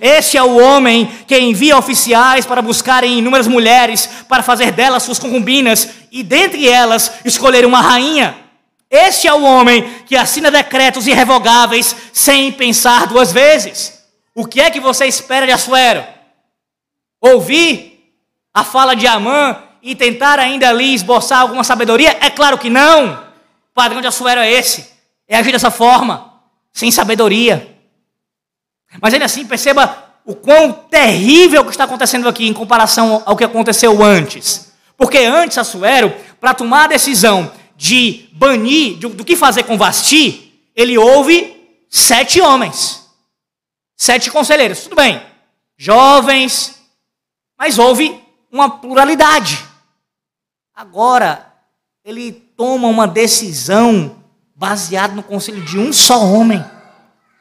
Esse 0.00 0.36
é 0.36 0.42
o 0.42 0.58
homem 0.58 1.06
que 1.26 1.38
envia 1.38 1.76
oficiais 1.76 2.46
para 2.46 2.62
buscarem 2.62 3.18
inúmeras 3.18 3.46
mulheres, 3.46 4.08
para 4.28 4.42
fazer 4.42 4.72
delas 4.72 5.02
suas 5.02 5.18
concubinas 5.18 5.88
e 6.10 6.22
dentre 6.22 6.68
elas 6.68 7.12
escolher 7.24 7.66
uma 7.66 7.80
rainha. 7.80 8.36
Esse 8.90 9.26
é 9.26 9.32
o 9.32 9.42
homem 9.42 9.82
que 10.06 10.16
assina 10.16 10.50
decretos 10.50 11.06
irrevogáveis 11.06 11.96
sem 12.12 12.52
pensar 12.52 13.06
duas 13.06 13.32
vezes. 13.32 14.02
O 14.34 14.46
que 14.46 14.60
é 14.60 14.70
que 14.70 14.80
você 14.80 15.06
espera 15.06 15.46
de 15.46 15.52
Assuero? 15.52 16.04
Ouvir 17.20 18.14
a 18.52 18.64
fala 18.64 18.94
de 18.94 19.06
Amã 19.06 19.62
e 19.82 19.94
tentar 19.94 20.38
ainda 20.38 20.68
ali 20.68 20.94
esboçar 20.94 21.40
alguma 21.40 21.64
sabedoria? 21.64 22.16
É 22.20 22.30
claro 22.30 22.56
que 22.56 22.70
não. 22.70 23.14
O 23.14 23.74
padrão 23.74 24.00
de 24.00 24.06
Assuero 24.06 24.40
é 24.40 24.50
esse: 24.50 24.88
é 25.26 25.36
agir 25.36 25.52
dessa 25.52 25.70
forma, 25.70 26.32
sem 26.72 26.90
sabedoria. 26.90 27.76
Mas 29.00 29.12
ainda 29.12 29.26
assim, 29.26 29.46
perceba 29.46 30.12
o 30.24 30.34
quão 30.34 30.72
terrível 30.72 31.64
que 31.64 31.70
está 31.70 31.84
acontecendo 31.84 32.28
aqui 32.28 32.46
em 32.46 32.52
comparação 32.52 33.22
ao 33.26 33.36
que 33.36 33.44
aconteceu 33.44 34.02
antes. 34.02 34.72
Porque 34.96 35.18
antes, 35.18 35.58
Assuero, 35.58 36.14
para 36.40 36.54
tomar 36.54 36.84
a 36.84 36.88
decisão 36.88 37.50
de 37.76 38.28
banir, 38.32 38.98
do, 38.98 39.08
do 39.08 39.24
que 39.24 39.34
fazer 39.34 39.64
com 39.64 39.76
Vasti, 39.76 40.52
ele 40.76 40.96
ouve 40.96 41.56
sete 41.88 42.40
homens, 42.40 43.08
sete 43.96 44.30
conselheiros. 44.30 44.82
Tudo 44.82 44.96
bem, 44.96 45.20
jovens, 45.76 46.80
mas 47.58 47.78
houve 47.78 48.20
uma 48.50 48.68
pluralidade. 48.68 49.71
Agora, 50.82 51.46
ele 52.04 52.32
toma 52.32 52.88
uma 52.88 53.06
decisão 53.06 54.16
baseada 54.52 55.14
no 55.14 55.22
conselho 55.22 55.64
de 55.64 55.78
um 55.78 55.92
só 55.92 56.26
homem, 56.26 56.60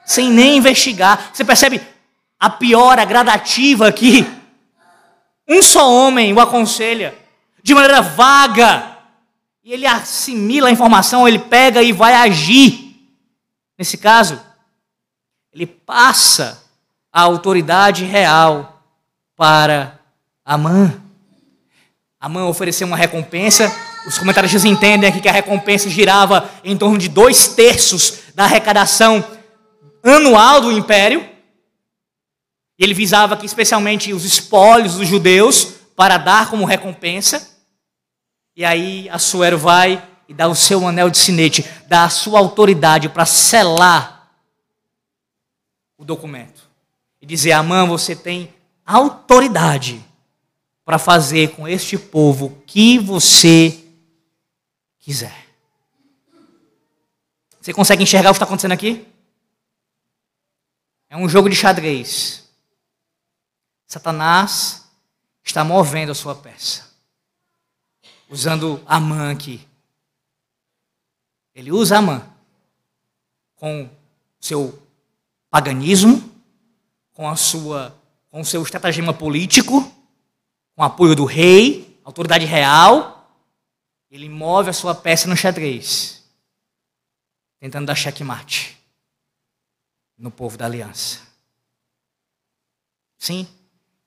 sem 0.06 0.30
nem 0.30 0.58
investigar. 0.58 1.32
Você 1.34 1.44
percebe 1.44 1.82
a 2.40 2.52
piora 2.52 3.04
gradativa 3.04 3.88
aqui? 3.88 4.32
Um 5.50 5.64
só 5.64 5.92
homem 5.92 6.32
o 6.32 6.40
aconselha, 6.40 7.18
de 7.64 7.74
maneira 7.74 8.00
vaga, 8.00 9.00
e 9.64 9.74
ele 9.74 9.88
assimila 9.88 10.68
a 10.68 10.72
informação, 10.72 11.28
ele 11.28 11.40
pega 11.40 11.82
e 11.82 11.92
vai 11.92 12.14
agir. 12.14 12.96
Nesse 13.76 13.98
caso, 13.98 14.40
ele 15.52 15.66
passa 15.66 16.64
a 17.12 17.22
autoridade 17.22 18.06
real 18.06 18.84
para 19.36 20.00
Amã. 20.46 21.02
Amã 22.22 22.46
ofereceu 22.46 22.86
uma 22.86 22.96
recompensa. 22.96 23.76
Os 24.06 24.20
comentaristas 24.20 24.64
entendem 24.64 25.10
aqui 25.10 25.20
que 25.20 25.28
a 25.28 25.32
recompensa 25.32 25.90
girava 25.90 26.48
em 26.64 26.78
torno 26.78 27.00
de 27.00 27.10
dois 27.10 27.48
terços 27.48 28.20
da 28.36 28.44
arrecadação 28.44 29.26
anual 30.04 30.62
do 30.62 30.72
império. 30.72 31.28
Ele 32.78 32.94
visava 32.94 33.34
aqui 33.34 33.48
especialmente 33.48 34.14
os 34.14 34.24
espólios 34.24 34.96
dos 34.96 35.08
judeus 35.08 35.74
para 35.96 36.18
dar 36.18 36.48
como 36.52 36.64
recompensa. 36.64 37.58
E 38.56 38.64
aí 38.64 39.10
Assuero 39.10 39.58
vai 39.58 40.08
e 40.28 40.34
dá 40.34 40.48
o 40.48 40.56
seu 40.56 40.88
anel 40.88 41.10
de 41.10 41.18
sinete, 41.18 41.66
dá 41.88 42.04
a 42.04 42.10
sua 42.10 42.38
autoridade 42.38 43.10
para 43.10 43.26
selar 43.26 44.32
o 45.98 46.06
documento. 46.06 46.70
E 47.20 47.26
dizer: 47.26 47.54
Amã, 47.54 47.88
você 47.88 48.16
tem 48.16 48.54
autoridade 48.86 50.04
para 50.92 51.00
fazer 51.00 51.56
com 51.56 51.66
este 51.66 51.98
povo 51.98 52.48
o 52.48 52.62
que 52.64 53.00
você 53.00 53.82
quiser. 55.00 55.48
Você 57.62 57.74
consegue 57.74 58.04
enxergar 58.04 58.30
o 58.30 58.34
que 58.34 58.36
está 58.36 58.44
acontecendo 58.44 58.74
aqui? 58.74 59.08
É 61.10 61.16
um 61.16 61.30
jogo 61.30 61.50
de 61.50 61.56
xadrez. 61.56 62.46
Satanás 63.88 64.86
está 65.42 65.64
movendo 65.64 66.12
a 66.12 66.16
sua 66.16 66.36
peça. 66.36 66.94
Usando 68.28 68.84
Amã 68.86 69.32
aqui. 69.32 69.66
Ele 71.56 71.72
usa 71.72 72.00
Amã 72.00 72.28
com 73.56 73.90
seu 74.42 74.78
paganismo, 75.50 76.30
com 77.14 77.30
a 77.30 77.38
sua 77.38 77.98
com 78.30 78.42
o 78.42 78.46
seu 78.46 78.62
estratagema 78.62 79.14
político, 79.14 79.90
com 80.82 80.86
apoio 80.86 81.16
do 81.16 81.26
rei, 81.26 82.02
autoridade 82.04 82.44
real, 82.44 83.32
ele 84.10 84.28
move 84.28 84.72
a 84.72 84.74
sua 84.74 84.96
peça 84.96 85.28
no 85.28 85.38
xadrez, 85.38 86.28
tentando 87.60 87.86
dar 87.86 87.94
checkmate 87.94 88.76
no 90.18 90.32
povo 90.32 90.58
da 90.58 90.66
aliança. 90.66 91.20
Sim, 93.16 93.48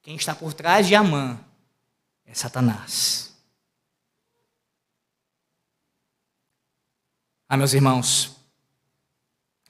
quem 0.02 0.16
está 0.16 0.34
por 0.34 0.52
trás 0.52 0.88
de 0.88 0.96
Amã 0.96 1.38
é 2.26 2.34
Satanás. 2.34 3.32
Ah, 7.48 7.56
meus 7.56 7.72
irmãos, 7.72 8.34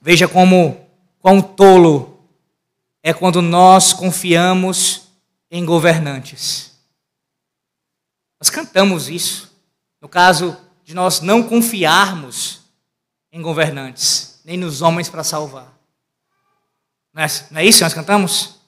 veja 0.01 0.27
como 0.27 0.89
quão 1.19 1.39
tolo 1.39 2.19
é 3.03 3.13
quando 3.13 3.43
nós 3.43 3.93
confiamos 3.93 5.07
em 5.51 5.63
governantes. 5.63 6.74
Nós 8.39 8.49
cantamos 8.49 9.09
isso. 9.09 9.51
No 10.01 10.09
caso 10.09 10.55
de 10.83 10.93
nós 10.93 11.21
não 11.21 11.41
confiarmos 11.41 12.61
em 13.31 13.41
governantes, 13.41 14.39
nem 14.45 14.57
nos 14.57 14.81
homens 14.81 15.09
para 15.09 15.23
salvar. 15.23 15.73
Não 17.13 17.23
é, 17.23 17.27
não 17.49 17.61
é 17.61 17.65
isso 17.65 17.79
que 17.79 17.83
nós 17.83 17.93
cantamos? 17.93 18.59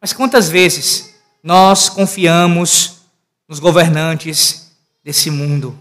Mas 0.00 0.12
quantas 0.12 0.48
vezes 0.48 1.14
nós 1.42 1.88
confiamos 1.88 3.02
nos 3.48 3.58
governantes 3.58 4.72
desse 5.02 5.30
mundo? 5.30 5.78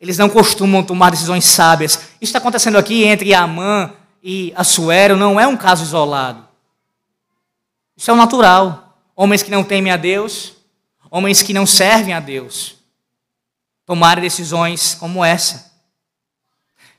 Eles 0.00 0.18
não 0.18 0.28
costumam 0.28 0.82
tomar 0.82 1.10
decisões 1.10 1.44
sábias. 1.44 1.94
Isso 2.20 2.30
está 2.30 2.38
acontecendo 2.38 2.76
aqui 2.76 3.04
entre 3.04 3.32
Amã 3.32 3.92
e 4.22 4.52
Assuero, 4.56 5.16
não 5.16 5.40
é 5.40 5.46
um 5.46 5.56
caso 5.56 5.84
isolado. 5.84 6.46
Isso 7.96 8.10
é 8.10 8.14
o 8.14 8.16
natural. 8.16 8.98
Homens 9.14 9.42
que 9.42 9.50
não 9.50 9.64
temem 9.64 9.92
a 9.92 9.96
Deus, 9.96 10.55
homens 11.10 11.42
que 11.42 11.52
não 11.52 11.66
servem 11.66 12.14
a 12.14 12.20
Deus, 12.20 12.76
tomarem 13.84 14.22
decisões 14.22 14.94
como 14.94 15.24
essa. 15.24 15.72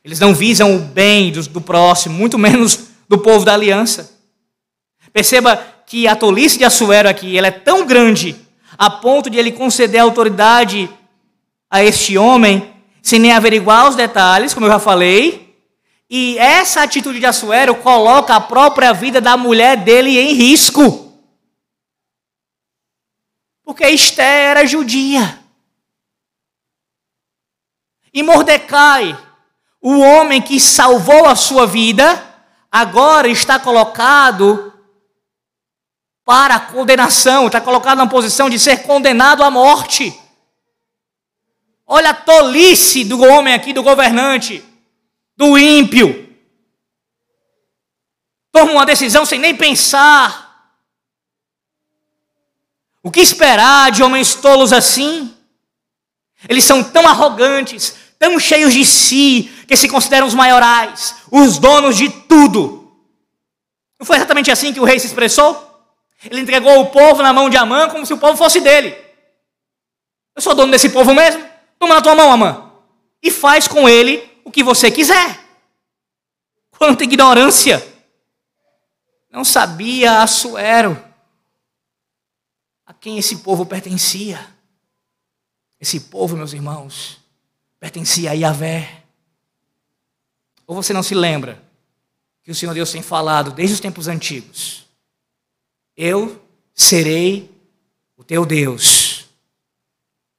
Eles 0.04 0.20
não 0.20 0.34
visam 0.34 0.76
o 0.76 0.80
bem 0.80 1.32
do, 1.32 1.42
do 1.44 1.62
próximo, 1.62 2.16
muito 2.16 2.38
menos 2.38 2.88
do 3.10 3.18
povo 3.18 3.44
da 3.46 3.54
aliança. 3.54 4.16
Perceba 5.12 5.58
que 5.86 6.08
a 6.08 6.16
tolice 6.16 6.58
de 6.58 6.64
Assuero 6.64 7.10
aqui 7.10 7.38
ela 7.38 7.48
é 7.48 7.52
tão 7.52 7.86
grande 7.86 8.36
a 8.78 8.90
ponto 8.90 9.30
de 9.30 9.38
ele 9.38 9.52
conceder 9.52 10.00
autoridade 10.00 10.90
a 11.70 11.84
este 11.84 12.18
homem 12.18 12.74
sem 13.02 13.20
nem 13.20 13.32
averiguar 13.32 13.88
os 13.88 13.96
detalhes, 13.96 14.54
como 14.54 14.66
eu 14.66 14.72
já 14.72 14.80
falei. 14.80 15.56
E 16.10 16.38
essa 16.38 16.84
atitude 16.84 17.20
de 17.20 17.26
Assuero 17.26 17.76
coloca 17.76 18.36
a 18.36 18.42
própria 18.42 18.94
vida 18.94 19.22
da 19.22 19.38
mulher 19.38 19.78
dele 19.78 20.18
em 20.20 20.34
risco. 20.34 21.07
Porque 23.68 23.86
Esté 23.86 24.46
era 24.46 24.66
judia. 24.66 25.44
E 28.14 28.24
Mordecai, 28.24 29.14
o 29.82 30.00
homem 30.00 30.42
que 30.42 30.58
salvou 30.58 31.26
a 31.26 31.36
sua 31.36 31.68
vida, 31.68 32.24
agora 32.72 33.28
está 33.28 33.60
colocado 33.60 34.74
para 36.24 36.56
a 36.56 36.60
condenação, 36.62 37.48
está 37.48 37.60
colocado 37.60 37.98
na 37.98 38.08
posição 38.08 38.50
de 38.50 38.58
ser 38.58 38.84
condenado 38.84 39.44
à 39.44 39.52
morte. 39.52 40.18
Olha 41.86 42.12
a 42.12 42.14
tolice 42.14 43.04
do 43.04 43.22
homem 43.22 43.54
aqui, 43.54 43.74
do 43.74 43.84
governante, 43.84 44.64
do 45.36 45.58
ímpio. 45.58 46.34
Toma 48.50 48.72
uma 48.72 48.86
decisão 48.86 49.26
sem 49.26 49.38
nem 49.38 49.54
pensar. 49.58 50.47
O 53.08 53.10
que 53.10 53.22
esperar 53.22 53.90
de 53.90 54.04
homens 54.04 54.36
tolos 54.36 54.74
assim? 54.74 55.34
Eles 56.50 56.66
são 56.66 56.84
tão 56.84 57.08
arrogantes, 57.08 57.96
tão 58.20 58.38
cheios 58.38 58.74
de 58.74 58.84
si, 58.84 59.50
que 59.66 59.78
se 59.78 59.88
consideram 59.88 60.28
os 60.28 60.34
maiorais, 60.34 61.16
os 61.32 61.58
donos 61.58 61.96
de 61.96 62.10
tudo. 62.10 62.92
Não 63.98 64.06
foi 64.06 64.18
exatamente 64.18 64.52
assim 64.52 64.74
que 64.74 64.82
o 64.82 64.84
rei 64.84 65.00
se 65.00 65.08
expressou? 65.08 65.88
Ele 66.30 66.42
entregou 66.42 66.82
o 66.82 66.88
povo 66.88 67.24
na 67.24 67.32
mão 67.32 67.50
de 67.50 67.56
Amã 67.56 67.88
como 67.88 68.06
se 68.06 68.14
o 68.14 68.18
povo 68.18 68.36
fosse 68.36 68.60
dele. 68.60 68.94
Eu 70.36 70.42
sou 70.42 70.54
dono 70.54 70.74
desse 70.74 70.90
povo 70.90 71.14
mesmo? 71.14 71.42
Toma 71.80 71.96
na 71.96 72.02
tua 72.02 72.14
mão, 72.14 72.30
Amã. 72.30 72.74
E 73.24 73.32
faz 73.32 73.70
com 73.70 73.88
ele 73.88 74.22
o 74.44 74.52
que 74.52 74.62
você 74.62 74.92
quiser. 74.92 75.40
Quanta 76.78 77.06
ignorância! 77.06 77.82
Não 79.32 79.46
sabia 79.46 80.22
Assuero 80.22 81.07
quem 83.00 83.18
esse 83.18 83.38
povo 83.38 83.66
pertencia. 83.66 84.56
Esse 85.80 86.00
povo, 86.00 86.36
meus 86.36 86.54
irmãos, 86.54 87.20
pertencia 87.80 88.32
a 88.32 88.34
Yahvé. 88.34 89.04
Ou 90.66 90.76
você 90.76 90.92
não 90.92 91.04
se 91.04 91.16
lembra 91.16 91.64
que 92.44 92.52
o 92.52 92.56
Senhor 92.56 92.74
Deus 92.74 92.92
tem 92.92 93.02
falado 93.02 93.52
desde 93.52 93.76
os 93.76 93.80
tempos 93.80 94.08
antigos? 94.08 94.86
Eu 95.96 96.42
serei 96.74 97.52
o 98.16 98.24
teu 98.24 98.46
Deus, 98.46 99.26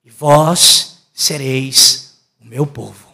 e 0.04 0.10
vós 0.10 1.02
sereis 1.12 2.18
o 2.40 2.44
meu 2.44 2.66
povo. 2.66 3.08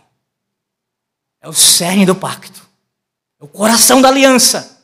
É 1.40 1.48
o 1.48 1.52
cerne 1.52 2.06
do 2.06 2.14
pacto, 2.14 2.66
é 3.40 3.44
o 3.44 3.48
coração 3.48 4.00
da 4.00 4.08
aliança. 4.08 4.82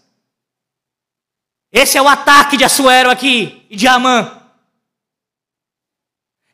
Esse 1.73 1.97
é 1.97 2.03
o 2.03 2.09
ataque 2.09 2.57
de 2.57 2.65
Assuero 2.65 3.11
aqui 3.11 3.67
e 3.71 3.77
de 3.77 3.87
Amã. 3.87 4.40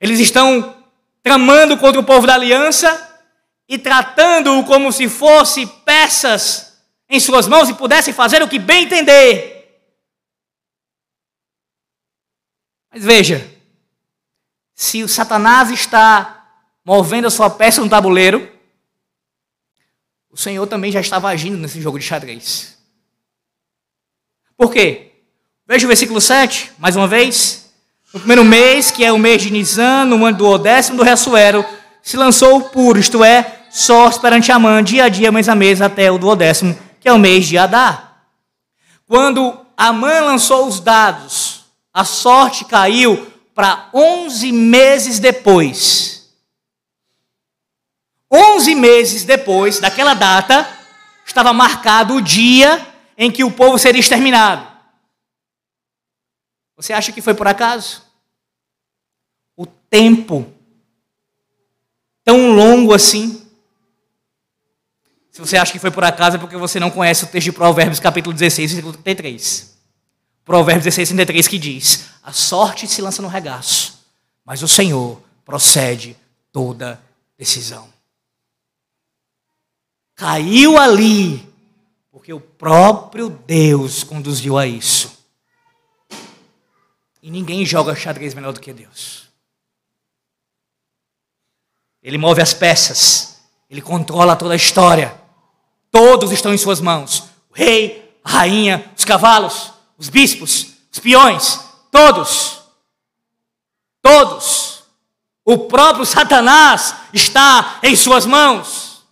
Eles 0.01 0.21
estão 0.21 0.85
tramando 1.23 1.77
contra 1.77 2.01
o 2.01 2.05
povo 2.05 2.27
da 2.27 2.35
aliança 2.35 3.21
e 3.69 3.79
tratando-o 3.79 4.65
como 4.65 4.93
se 4.93 5.09
fosse 5.09 5.67
peças 5.67 6.79
em 7.09 7.19
suas 7.19 7.49
mãos 7.49 7.69
e 7.69 7.75
pudessem 7.75 8.15
fazer 8.15 8.43
o 8.43 8.49
que 8.49 8.59
bem 8.59 8.85
entender. 8.85 9.57
Mas 12.93 13.05
veja, 13.05 13.51
se 14.75 15.03
o 15.03 15.09
Satanás 15.09 15.71
está 15.71 16.49
movendo 16.85 17.27
a 17.27 17.31
sua 17.31 17.51
peça 17.51 17.81
no 17.81 17.89
tabuleiro, 17.89 18.51
o 20.31 20.37
Senhor 20.37 20.67
também 20.67 20.93
já 20.93 21.01
estava 21.01 21.29
agindo 21.29 21.57
nesse 21.57 21.81
jogo 21.81 21.99
de 21.99 22.05
xadrez. 22.05 22.77
Por 24.57 24.73
quê? 24.73 25.13
Veja 25.67 25.87
o 25.87 25.89
versículo 25.89 26.21
7, 26.21 26.73
mais 26.79 26.95
uma 26.95 27.09
vez. 27.09 27.66
No 28.17 28.21
primeiro 28.21 28.47
mês, 28.47 28.91
que 28.91 29.05
é 29.05 29.13
o 29.13 29.19
mês 29.19 29.43
de 29.43 29.51
Nisan, 29.51 30.07
no 30.07 30.25
ano 30.25 30.39
do 30.39 30.57
décimo 30.57 30.97
do 30.97 31.03
Ressuero, 31.03 31.63
se 32.03 32.17
lançou 32.17 32.57
o 32.57 32.71
puro, 32.71 32.99
isto 32.99 33.23
é, 33.23 33.67
sorte 33.71 34.19
perante 34.21 34.51
Amã, 34.51 34.83
dia 34.83 35.05
a 35.05 35.09
dia, 35.11 35.31
mês 35.31 35.51
a 35.51 35.55
mês, 35.55 35.83
até 35.83 36.11
o 36.11 36.17
duodécimo, 36.17 36.75
que 36.99 37.07
é 37.07 37.13
o 37.13 37.19
mês 37.19 37.45
de 37.45 37.59
Adá. 37.59 38.13
Quando 39.07 39.61
Amã 39.77 40.21
lançou 40.21 40.67
os 40.67 40.81
dados, 40.81 41.67
a 41.93 42.07
sorte 42.07 42.65
caiu 42.65 43.31
para 43.55 43.91
11 43.93 44.51
meses 44.51 45.19
depois. 45.19 46.31
Onze 48.33 48.75
meses 48.75 49.25
depois 49.25 49.79
daquela 49.79 50.15
data, 50.15 50.67
estava 51.27 51.53
marcado 51.53 52.15
o 52.15 52.23
dia 52.23 52.81
em 53.19 53.31
que 53.31 53.45
o 53.45 53.51
povo 53.51 53.79
seria 53.79 54.01
exterminado. 54.01 54.67
Você 56.79 56.95
acha 56.95 57.13
que 57.13 57.21
foi 57.21 57.35
por 57.35 57.47
acaso? 57.47 58.06
Tempo 59.91 60.47
tão 62.25 62.53
longo 62.53 62.93
assim. 62.93 63.43
Se 65.31 65.41
você 65.41 65.57
acha 65.57 65.73
que 65.73 65.79
foi 65.79 65.91
por 65.91 66.05
acaso, 66.05 66.37
é 66.37 66.39
porque 66.39 66.57
você 66.57 66.81
não 66.81 66.91
conhece 66.91 67.25
o 67.25 67.27
texto 67.27 67.47
de 67.47 67.53
Provérbios, 67.53 68.01
capítulo 68.01 68.33
16, 68.33 68.73
versículo 68.73 68.93
33. 68.95 69.77
Provérbios 70.45 70.85
16, 70.85 71.09
33, 71.09 71.49
que 71.49 71.59
diz: 71.59 72.07
A 72.23 72.33
sorte 72.33 72.87
se 72.87 73.03
lança 73.03 73.21
no 73.21 73.29
regaço, 73.29 74.07
mas 74.45 74.63
o 74.63 74.69
Senhor 74.69 75.21
procede 75.45 76.17
toda 76.53 77.01
decisão 77.37 77.97
caiu 80.17 80.79
ali, 80.79 81.47
porque 82.11 82.33
o 82.33 82.41
próprio 82.41 83.29
Deus 83.29 84.03
conduziu 84.03 84.57
a 84.57 84.67
isso. 84.67 85.15
E 87.23 87.31
ninguém 87.31 87.65
joga 87.67 87.95
xadrez 87.95 88.33
melhor 88.35 88.53
do 88.53 88.61
que 88.61 88.73
Deus. 88.73 89.26
Ele 92.07 92.19
move 92.19 92.41
as 92.41 92.55
peças, 92.55 93.41
ele 93.69 93.83
controla 93.83 94.37
toda 94.37 94.53
a 94.55 94.57
história. 94.57 95.21
Todos 95.91 96.31
estão 96.31 96.55
em 96.55 96.57
suas 96.57 96.81
mãos: 96.81 97.25
o 97.51 97.55
rei, 97.55 98.17
a 98.23 98.31
rainha, 98.31 98.93
os 98.97 99.05
cavalos, 99.05 99.73
os 99.99 100.09
bispos, 100.09 100.75
os 100.93 101.01
peões, 101.01 101.59
todos. 101.91 102.63
Todos. 104.01 104.85
O 105.45 105.67
próprio 105.67 106.07
Satanás 106.07 106.95
está 107.13 107.81
em 107.83 107.97
suas 107.97 108.25
mãos. 108.25 109.05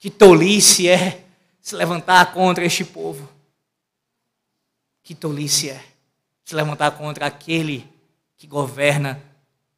Que 0.00 0.10
tolice 0.10 0.88
é 0.88 1.24
se 1.60 1.76
levantar 1.76 2.32
contra 2.32 2.64
este 2.64 2.84
povo. 2.84 3.28
Que 5.04 5.14
tolice 5.14 5.70
é 5.70 5.80
se 6.44 6.56
levantar 6.56 6.90
contra 6.90 7.26
aquele 7.26 7.88
que 8.36 8.48
governa 8.48 9.29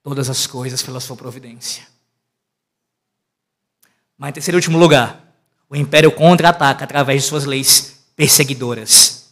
todas 0.03 0.28
as 0.28 0.46
coisas 0.46 0.82
pela 0.82 1.00
sua 1.00 1.16
providência. 1.16 1.86
Mas 4.18 4.30
em 4.30 4.32
terceiro 4.34 4.57
e 4.57 4.59
último 4.59 4.78
lugar, 4.78 5.22
o 5.68 5.76
império 5.76 6.11
contra-ataca 6.12 6.84
através 6.84 7.22
de 7.22 7.28
suas 7.28 7.44
leis 7.44 8.05
perseguidoras. 8.16 9.30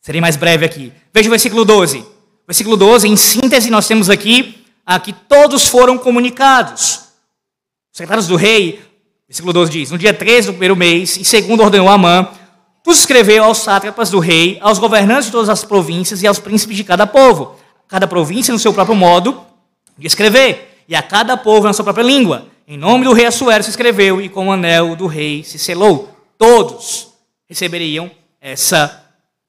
Serei 0.00 0.20
mais 0.20 0.36
breve 0.36 0.64
aqui. 0.64 0.92
Veja 1.12 1.28
o 1.28 1.30
versículo 1.30 1.64
12. 1.64 2.04
Versículo 2.46 2.76
12, 2.76 3.08
em 3.08 3.16
síntese, 3.16 3.70
nós 3.70 3.86
temos 3.86 4.10
aqui 4.10 4.64
a 4.84 4.98
que 4.98 5.12
todos 5.12 5.68
foram 5.68 5.96
comunicados. 5.96 7.02
Os 7.92 7.98
secretários 7.98 8.26
do 8.26 8.36
rei, 8.36 8.82
versículo 9.28 9.52
12 9.52 9.70
diz: 9.70 9.90
No 9.90 9.98
dia 9.98 10.12
13 10.12 10.48
do 10.48 10.52
primeiro 10.54 10.74
mês, 10.74 11.16
e 11.16 11.24
segundo 11.24 11.62
ordenou 11.62 11.88
Amã, 11.88 12.28
tu 12.82 12.90
escreveu 12.90 13.44
aos 13.44 13.58
sátrapas 13.58 14.10
do 14.10 14.18
rei, 14.18 14.58
aos 14.60 14.78
governantes 14.78 15.26
de 15.26 15.32
todas 15.32 15.48
as 15.48 15.64
províncias 15.64 16.22
e 16.22 16.26
aos 16.26 16.40
príncipes 16.40 16.76
de 16.76 16.82
cada 16.82 17.06
povo, 17.06 17.56
cada 17.86 18.08
província 18.08 18.52
no 18.52 18.58
seu 18.58 18.72
próprio 18.72 18.96
modo 18.96 19.51
de 19.98 20.06
escrever, 20.06 20.82
e 20.88 20.94
a 20.94 21.02
cada 21.02 21.36
povo 21.36 21.66
na 21.66 21.72
sua 21.72 21.84
própria 21.84 22.04
língua. 22.04 22.46
Em 22.66 22.76
nome 22.76 23.04
do 23.04 23.12
rei 23.12 23.26
Assuero 23.26 23.62
se 23.62 23.70
escreveu, 23.70 24.20
e 24.20 24.28
com 24.28 24.48
o 24.48 24.52
anel 24.52 24.96
do 24.96 25.06
rei 25.06 25.42
se 25.44 25.58
selou. 25.58 26.14
Todos 26.38 27.08
receberiam 27.48 28.10
essa, 28.40 29.04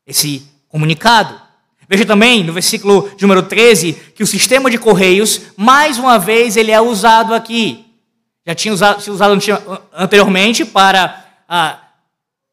esse 0.05 0.47
comunicado. 0.67 1.39
Veja 1.87 2.05
também 2.05 2.43
no 2.43 2.53
versículo 2.53 3.09
número 3.21 3.43
13 3.43 3.93
que 4.15 4.23
o 4.23 4.27
sistema 4.27 4.69
de 4.69 4.77
correios, 4.77 5.41
mais 5.55 5.97
uma 5.97 6.17
vez, 6.17 6.57
ele 6.57 6.71
é 6.71 6.81
usado 6.81 7.33
aqui. 7.33 7.85
Já 8.45 8.55
tinha 8.55 8.73
usado, 8.73 9.01
sido 9.01 9.13
usado 9.13 9.39
anteriormente 9.93 10.65
para 10.65 11.25
ah, 11.47 11.79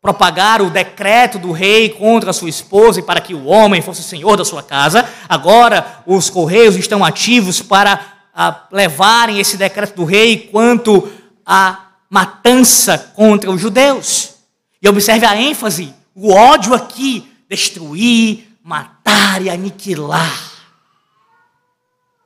propagar 0.00 0.62
o 0.62 0.70
decreto 0.70 1.38
do 1.38 1.52
rei 1.52 1.90
contra 1.90 2.30
a 2.30 2.32
sua 2.32 2.48
esposa 2.48 3.00
e 3.00 3.02
para 3.02 3.20
que 3.20 3.34
o 3.34 3.44
homem 3.44 3.82
fosse 3.82 4.02
senhor 4.02 4.36
da 4.36 4.44
sua 4.44 4.62
casa. 4.62 5.08
Agora 5.28 6.02
os 6.06 6.30
correios 6.30 6.76
estão 6.76 7.04
ativos 7.04 7.60
para 7.60 8.00
ah, 8.34 8.66
levarem 8.72 9.38
esse 9.38 9.56
decreto 9.56 9.96
do 9.96 10.04
rei 10.04 10.48
quanto 10.50 11.10
à 11.44 11.90
matança 12.08 13.12
contra 13.14 13.50
os 13.50 13.60
judeus. 13.60 14.34
E 14.80 14.88
observe 14.88 15.26
a 15.26 15.36
ênfase, 15.36 15.94
o 16.14 16.32
ódio 16.32 16.74
aqui, 16.74 17.30
destruir, 17.48 18.56
matar 18.62 19.42
e 19.42 19.50
aniquilar. 19.50 20.50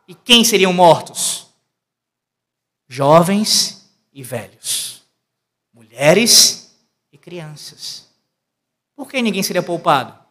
E 0.07 0.15
quem 0.15 0.45
seriam 0.45 0.73
mortos? 0.73 1.47
Jovens 2.89 3.91
e 4.13 4.23
velhos, 4.23 5.03
mulheres 5.73 6.61
e 6.61 6.64
crianças. 7.25 8.07
Por 8.95 9.09
que 9.09 9.23
ninguém 9.23 9.43
seria 9.43 9.63
poupado? 9.63 10.23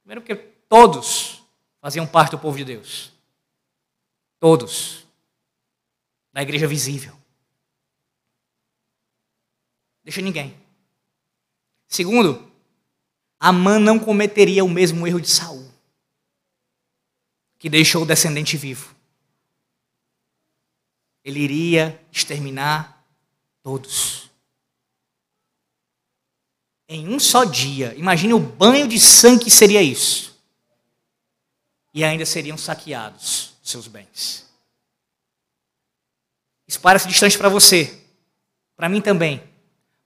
Primeiro, 0.00 0.22
porque 0.22 0.34
todos 0.34 1.42
faziam 1.78 2.06
parte 2.06 2.30
do 2.30 2.38
povo 2.38 2.56
de 2.56 2.64
Deus. 2.64 3.12
Todos. 4.38 5.06
Da 6.32 6.40
igreja 6.40 6.66
visível. 6.66 7.14
Deixa 10.02 10.22
ninguém. 10.22 10.58
Segundo, 11.86 12.50
Amã 13.38 13.78
não 13.78 13.98
cometeria 13.98 14.64
o 14.64 14.70
mesmo 14.70 15.06
erro 15.06 15.20
de 15.20 15.28
Saul, 15.28 15.70
que 17.58 17.68
deixou 17.68 18.04
o 18.04 18.06
descendente 18.06 18.56
vivo. 18.56 18.96
Ele 21.22 21.40
iria 21.40 22.02
exterminar 22.10 23.06
todos. 23.62 24.29
Em 26.92 27.06
um 27.06 27.20
só 27.20 27.44
dia, 27.44 27.94
imagine 27.96 28.34
o 28.34 28.40
banho 28.40 28.88
de 28.88 28.98
sangue 28.98 29.44
que 29.44 29.50
seria 29.50 29.80
isso. 29.80 30.36
E 31.94 32.02
ainda 32.02 32.26
seriam 32.26 32.58
saqueados 32.58 33.54
seus 33.62 33.86
bens. 33.86 34.44
Isso 36.66 36.80
parece 36.80 37.06
distante 37.06 37.38
para 37.38 37.48
você, 37.48 37.96
para 38.76 38.88
mim 38.88 39.00
também. 39.00 39.40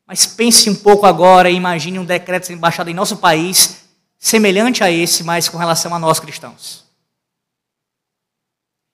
Mas 0.06 0.26
pense 0.26 0.68
um 0.68 0.74
pouco 0.74 1.06
agora 1.06 1.48
e 1.50 1.54
imagine 1.54 1.98
um 1.98 2.04
decreto 2.04 2.46
sendo 2.46 2.60
em 2.90 2.94
nosso 2.94 3.16
país, 3.16 3.84
semelhante 4.18 4.84
a 4.84 4.90
esse, 4.90 5.24
mas 5.24 5.48
com 5.48 5.56
relação 5.56 5.94
a 5.94 5.98
nós 5.98 6.20
cristãos. 6.20 6.84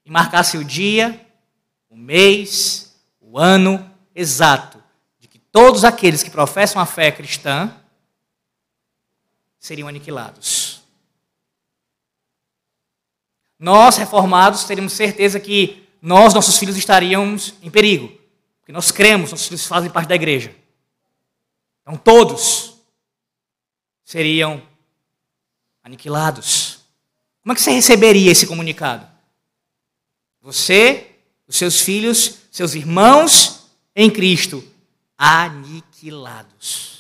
E 0.05 0.11
marcasse 0.11 0.57
o 0.57 0.63
dia, 0.63 1.27
o 1.89 1.97
mês, 1.97 2.95
o 3.21 3.37
ano 3.37 3.85
exato 4.15 4.81
de 5.19 5.27
que 5.27 5.41
todos 5.41 5.85
aqueles 5.85 6.23
que 6.23 6.31
professam 6.31 6.81
a 6.81 6.87
fé 6.87 7.11
cristã 7.11 7.77
seriam 9.61 9.87
aniquilados. 9.87 10.81
Nós, 13.59 13.99
reformados, 13.99 14.65
teríamos 14.65 14.95
certeza 14.95 15.39
que 15.39 15.87
nós, 16.01 16.33
nossos 16.33 16.57
filhos, 16.57 16.79
estaríamos 16.79 17.55
em 17.63 17.71
perigo. 17.71 18.09
Porque 18.61 18.73
nós 18.73 18.91
cremos, 18.91 19.31
nossos 19.31 19.47
filhos 19.47 19.67
fazem 19.67 19.91
parte 19.91 20.09
da 20.09 20.15
igreja. 20.15 20.57
Então 21.83 21.97
todos 21.97 22.79
seriam 24.03 24.63
aniquilados. 25.85 26.81
Como 27.43 27.53
é 27.53 27.55
que 27.55 27.61
você 27.61 27.71
receberia 27.71 28.33
esse 28.33 28.47
comunicado? 28.47 29.07
Você, 30.41 31.17
os 31.47 31.57
seus 31.57 31.83
filhos, 31.83 32.39
seus 32.51 32.75
irmãos 32.75 33.67
em 33.95 34.11
Cristo, 34.11 34.65
aniquilados. 35.19 37.00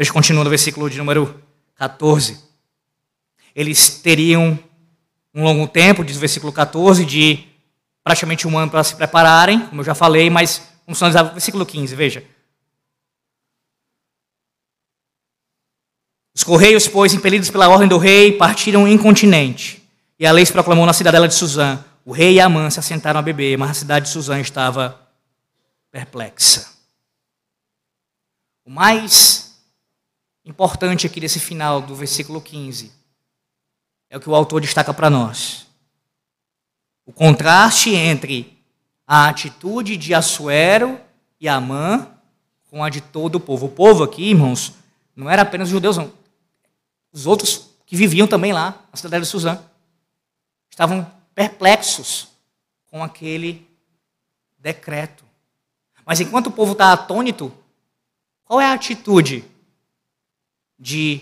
Texto 0.00 0.14
continua 0.14 0.42
no 0.42 0.48
versículo 0.48 0.88
de 0.88 0.96
número 0.96 1.44
14. 1.74 2.42
Eles 3.54 4.00
teriam 4.00 4.58
um 5.34 5.44
longo 5.44 5.68
tempo, 5.68 6.02
diz 6.02 6.16
o 6.16 6.20
versículo 6.20 6.50
14, 6.50 7.04
de 7.04 7.46
praticamente 8.02 8.48
um 8.48 8.56
ano 8.56 8.70
para 8.70 8.82
se 8.82 8.96
prepararem, 8.96 9.60
como 9.66 9.82
eu 9.82 9.84
já 9.84 9.94
falei, 9.94 10.30
mas 10.30 10.66
vamos 10.86 11.02
analisar 11.02 11.24
o 11.26 11.32
versículo 11.32 11.66
15, 11.66 11.94
veja. 11.94 12.24
Os 16.34 16.42
correios, 16.42 16.88
pois, 16.88 17.12
impelidos 17.12 17.50
pela 17.50 17.68
ordem 17.68 17.86
do 17.86 17.98
rei, 17.98 18.32
partiram 18.32 18.88
incontinente. 18.88 19.86
E 20.18 20.24
a 20.26 20.32
lei 20.32 20.46
se 20.46 20.52
proclamou 20.52 20.86
na 20.86 20.94
cidadela 20.94 21.28
de 21.28 21.34
Suzã. 21.34 21.84
O 22.06 22.12
rei 22.12 22.36
e 22.36 22.40
Amã 22.40 22.70
se 22.70 22.80
assentaram 22.80 23.20
a 23.20 23.22
beber, 23.22 23.58
mas 23.58 23.72
a 23.72 23.74
cidade 23.74 24.06
de 24.06 24.12
Suzã 24.12 24.40
estava 24.40 24.98
perplexa. 25.92 26.70
O 28.64 28.70
mais 28.70 29.49
importante 30.50 31.06
aqui 31.06 31.20
desse 31.20 31.38
final 31.38 31.80
do 31.80 31.94
versículo 31.94 32.40
15 32.40 32.92
é 34.10 34.16
o 34.16 34.20
que 34.20 34.28
o 34.28 34.34
autor 34.34 34.60
destaca 34.60 34.92
para 34.92 35.08
nós. 35.08 35.68
O 37.06 37.12
contraste 37.12 37.94
entre 37.94 38.58
a 39.06 39.28
atitude 39.28 39.96
de 39.96 40.12
Assuero 40.12 41.00
e 41.40 41.48
Amã 41.48 42.08
com 42.68 42.82
a 42.82 42.90
de 42.90 43.00
todo 43.00 43.36
o 43.36 43.40
povo. 43.40 43.66
O 43.66 43.70
povo 43.70 44.02
aqui, 44.02 44.30
irmãos, 44.30 44.74
não 45.14 45.30
era 45.30 45.42
apenas 45.42 45.68
os 45.68 45.72
judeus, 45.72 45.96
não. 45.96 46.12
Os 47.12 47.26
outros 47.26 47.70
que 47.86 47.96
viviam 47.96 48.26
também 48.26 48.52
lá, 48.52 48.84
na 48.90 48.96
cidade 48.96 49.24
de 49.24 49.30
Suzã, 49.30 49.62
estavam 50.68 51.08
perplexos 51.34 52.28
com 52.86 53.02
aquele 53.02 53.66
decreto. 54.58 55.24
Mas 56.04 56.20
enquanto 56.20 56.48
o 56.48 56.52
povo 56.52 56.72
está 56.72 56.92
atônito, 56.92 57.52
qual 58.44 58.60
é 58.60 58.66
a 58.66 58.72
atitude 58.72 59.44
de 60.80 61.20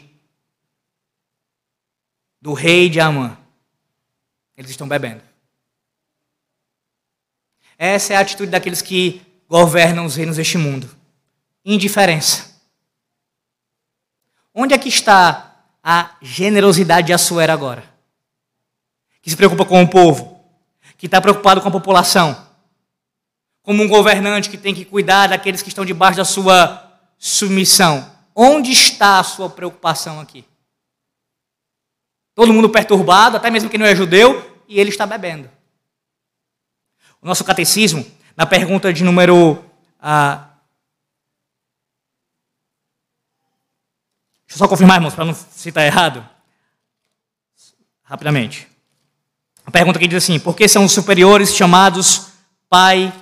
do 2.41 2.53
rei 2.53 2.89
de 2.89 3.01
Amã? 3.01 3.37
Eles 4.57 4.71
estão 4.71 4.89
bebendo. 4.89 5.23
Essa 7.77 8.15
é 8.15 8.17
a 8.17 8.21
atitude 8.21 8.51
daqueles 8.51 8.81
que 8.81 9.21
governam 9.49 10.05
os 10.05 10.17
reinos 10.17 10.37
deste 10.37 10.57
mundo. 10.57 10.89
Indiferença. 11.65 12.57
Onde 14.55 14.75
é 14.75 14.79
que 14.79 14.89
está 14.89 15.57
a 15.83 16.17
generosidade 16.23 17.09
de 17.09 17.13
Assuero 17.13 17.53
agora? 17.53 17.85
Que 19.23 19.31
se 19.31 19.37
preocupa 19.37 19.65
com 19.65 19.83
o 19.83 19.89
povo, 19.89 20.45
que 20.97 21.07
está 21.07 21.21
preocupado 21.21 21.61
com 21.61 21.69
a 21.69 21.73
população, 21.73 22.47
como 23.63 23.83
um 23.83 23.89
governante 23.89 24.49
que 24.49 24.59
tem 24.59 24.75
que 24.75 24.85
cuidar 24.85 25.29
daqueles 25.29 25.63
que 25.63 25.69
estão 25.69 25.85
debaixo 25.85 26.17
da 26.17 26.25
sua 26.25 27.01
submissão. 27.19 28.18
Onde 28.41 28.71
está 28.71 29.19
a 29.19 29.25
sua 29.25 29.51
preocupação 29.51 30.21
aqui? 30.21 30.45
Todo 32.37 32.53
mundo 32.53 32.71
perturbado, 32.71 33.37
até 33.37 33.51
mesmo 33.51 33.69
que 33.69 33.77
não 33.77 33.85
é 33.85 33.97
judeu, 33.97 34.63
e 34.69 34.79
ele 34.79 34.91
está 34.91 35.05
bebendo. 35.05 35.51
O 37.21 37.27
nosso 37.27 37.43
catecismo, 37.43 38.07
na 38.37 38.47
pergunta 38.47 38.93
de 38.93 39.03
número. 39.03 39.65
Ah, 40.01 40.51
deixa 44.47 44.55
eu 44.55 44.59
só 44.59 44.69
confirmar, 44.69 44.99
irmãos, 44.99 45.17
para 45.17 45.25
não 45.25 45.35
citar 45.35 45.85
errado. 45.85 46.25
Rapidamente. 48.05 48.69
A 49.67 49.71
pergunta 49.73 49.99
que 49.99 50.07
diz 50.07 50.23
assim: 50.23 50.39
por 50.39 50.55
que 50.55 50.69
são 50.69 50.85
os 50.85 50.93
superiores 50.93 51.57
chamados 51.57 52.29
pai 52.69 53.13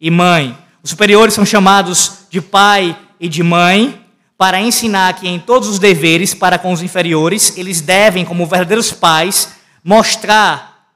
e 0.00 0.10
mãe? 0.10 0.56
Os 0.82 0.88
superiores 0.88 1.34
são 1.34 1.44
chamados 1.44 2.26
de 2.30 2.40
pai 2.40 2.98
e 3.20 3.28
de 3.28 3.42
mãe 3.42 4.01
para 4.42 4.60
ensinar 4.60 5.14
que 5.20 5.28
em 5.28 5.38
todos 5.38 5.68
os 5.68 5.78
deveres 5.78 6.34
para 6.34 6.58
com 6.58 6.72
os 6.72 6.82
inferiores, 6.82 7.56
eles 7.56 7.80
devem, 7.80 8.24
como 8.24 8.44
verdadeiros 8.44 8.90
pais, 8.90 9.50
mostrar 9.84 10.88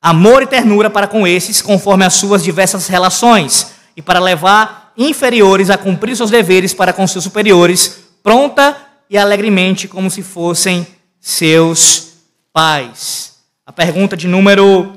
amor 0.00 0.44
e 0.44 0.46
ternura 0.46 0.88
para 0.88 1.08
com 1.08 1.26
esses, 1.26 1.60
conforme 1.60 2.04
as 2.04 2.14
suas 2.14 2.44
diversas 2.44 2.86
relações, 2.86 3.72
e 3.96 4.00
para 4.00 4.20
levar 4.20 4.92
inferiores 4.96 5.70
a 5.70 5.76
cumprir 5.76 6.16
seus 6.16 6.30
deveres 6.30 6.72
para 6.72 6.92
com 6.92 7.04
seus 7.04 7.24
superiores, 7.24 8.04
pronta 8.22 8.76
e 9.10 9.18
alegremente, 9.18 9.88
como 9.88 10.08
se 10.08 10.22
fossem 10.22 10.86
seus 11.18 12.12
pais. 12.52 13.38
a 13.66 13.72
pergunta 13.72 14.16
de 14.16 14.28
número 14.28 14.92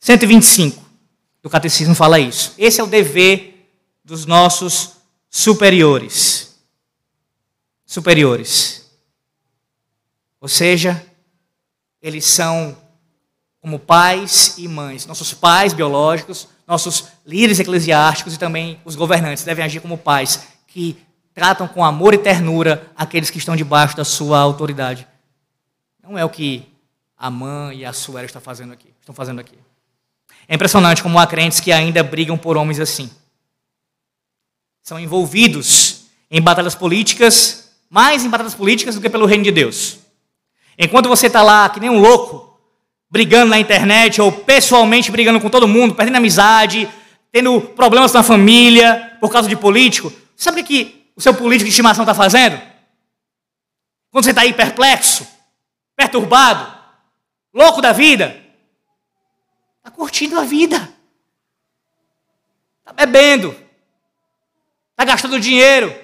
125 0.00 0.82
do 1.42 1.50
Catecismo 1.50 1.94
fala 1.94 2.18
isso. 2.18 2.54
Esse 2.56 2.80
é 2.80 2.82
o 2.82 2.86
dever 2.86 3.70
dos 4.02 4.24
nossos 4.24 4.96
superiores. 5.30 6.58
Superiores. 7.84 8.90
Ou 10.40 10.48
seja, 10.48 11.04
eles 12.00 12.24
são 12.24 12.76
como 13.60 13.78
pais 13.78 14.56
e 14.56 14.68
mães, 14.68 15.04
nossos 15.04 15.34
pais 15.34 15.72
biológicos, 15.72 16.48
nossos 16.66 17.08
líderes 17.26 17.58
eclesiásticos 17.58 18.34
e 18.34 18.38
também 18.38 18.80
os 18.84 18.94
governantes 18.94 19.44
devem 19.44 19.64
agir 19.64 19.80
como 19.80 19.98
pais 19.98 20.46
que 20.66 20.96
tratam 21.34 21.66
com 21.66 21.84
amor 21.84 22.14
e 22.14 22.18
ternura 22.18 22.90
aqueles 22.96 23.30
que 23.30 23.38
estão 23.38 23.56
debaixo 23.56 23.96
da 23.96 24.04
sua 24.04 24.38
autoridade. 24.38 25.06
Não 26.02 26.16
é 26.16 26.24
o 26.24 26.30
que 26.30 26.68
a 27.16 27.30
mãe 27.30 27.78
e 27.78 27.84
a 27.84 27.92
Suela 27.92 28.26
estão 28.26 28.40
fazendo 28.40 28.72
aqui, 28.72 28.92
estão 29.00 29.14
fazendo 29.14 29.40
aqui. 29.40 29.58
É 30.46 30.54
impressionante 30.54 31.02
como 31.02 31.18
há 31.18 31.26
crentes 31.26 31.60
que 31.60 31.72
ainda 31.72 32.02
brigam 32.02 32.38
por 32.38 32.56
homens 32.56 32.80
assim. 32.80 33.10
São 34.88 34.98
envolvidos 34.98 36.06
em 36.30 36.40
batalhas 36.40 36.74
políticas, 36.74 37.74
mais 37.90 38.24
em 38.24 38.30
batalhas 38.30 38.54
políticas 38.54 38.94
do 38.94 39.02
que 39.02 39.10
pelo 39.10 39.26
reino 39.26 39.44
de 39.44 39.50
Deus. 39.50 39.98
Enquanto 40.78 41.10
você 41.10 41.26
está 41.26 41.42
lá, 41.42 41.68
que 41.68 41.78
nem 41.78 41.90
um 41.90 42.00
louco, 42.00 42.58
brigando 43.10 43.50
na 43.50 43.58
internet 43.58 44.18
ou 44.18 44.32
pessoalmente 44.32 45.10
brigando 45.10 45.42
com 45.42 45.50
todo 45.50 45.68
mundo, 45.68 45.94
perdendo 45.94 46.16
amizade, 46.16 46.88
tendo 47.30 47.60
problemas 47.60 48.14
na 48.14 48.22
família 48.22 49.14
por 49.20 49.30
causa 49.30 49.46
de 49.46 49.56
político, 49.56 50.10
sabe 50.34 50.62
o 50.62 50.64
que 50.64 51.10
o 51.14 51.20
seu 51.20 51.34
político 51.34 51.66
de 51.66 51.70
estimação 51.70 52.04
está 52.04 52.14
fazendo? 52.14 52.58
Quando 54.10 54.24
você 54.24 54.30
está 54.30 54.40
aí 54.40 54.54
perplexo, 54.54 55.28
perturbado, 55.94 56.66
louco 57.52 57.82
da 57.82 57.92
vida, 57.92 58.42
está 59.76 59.90
curtindo 59.90 60.40
a 60.40 60.44
vida, 60.44 60.76
está 62.80 62.94
bebendo, 62.94 63.67
está 64.98 65.04
gastando 65.04 65.38
dinheiro. 65.38 65.96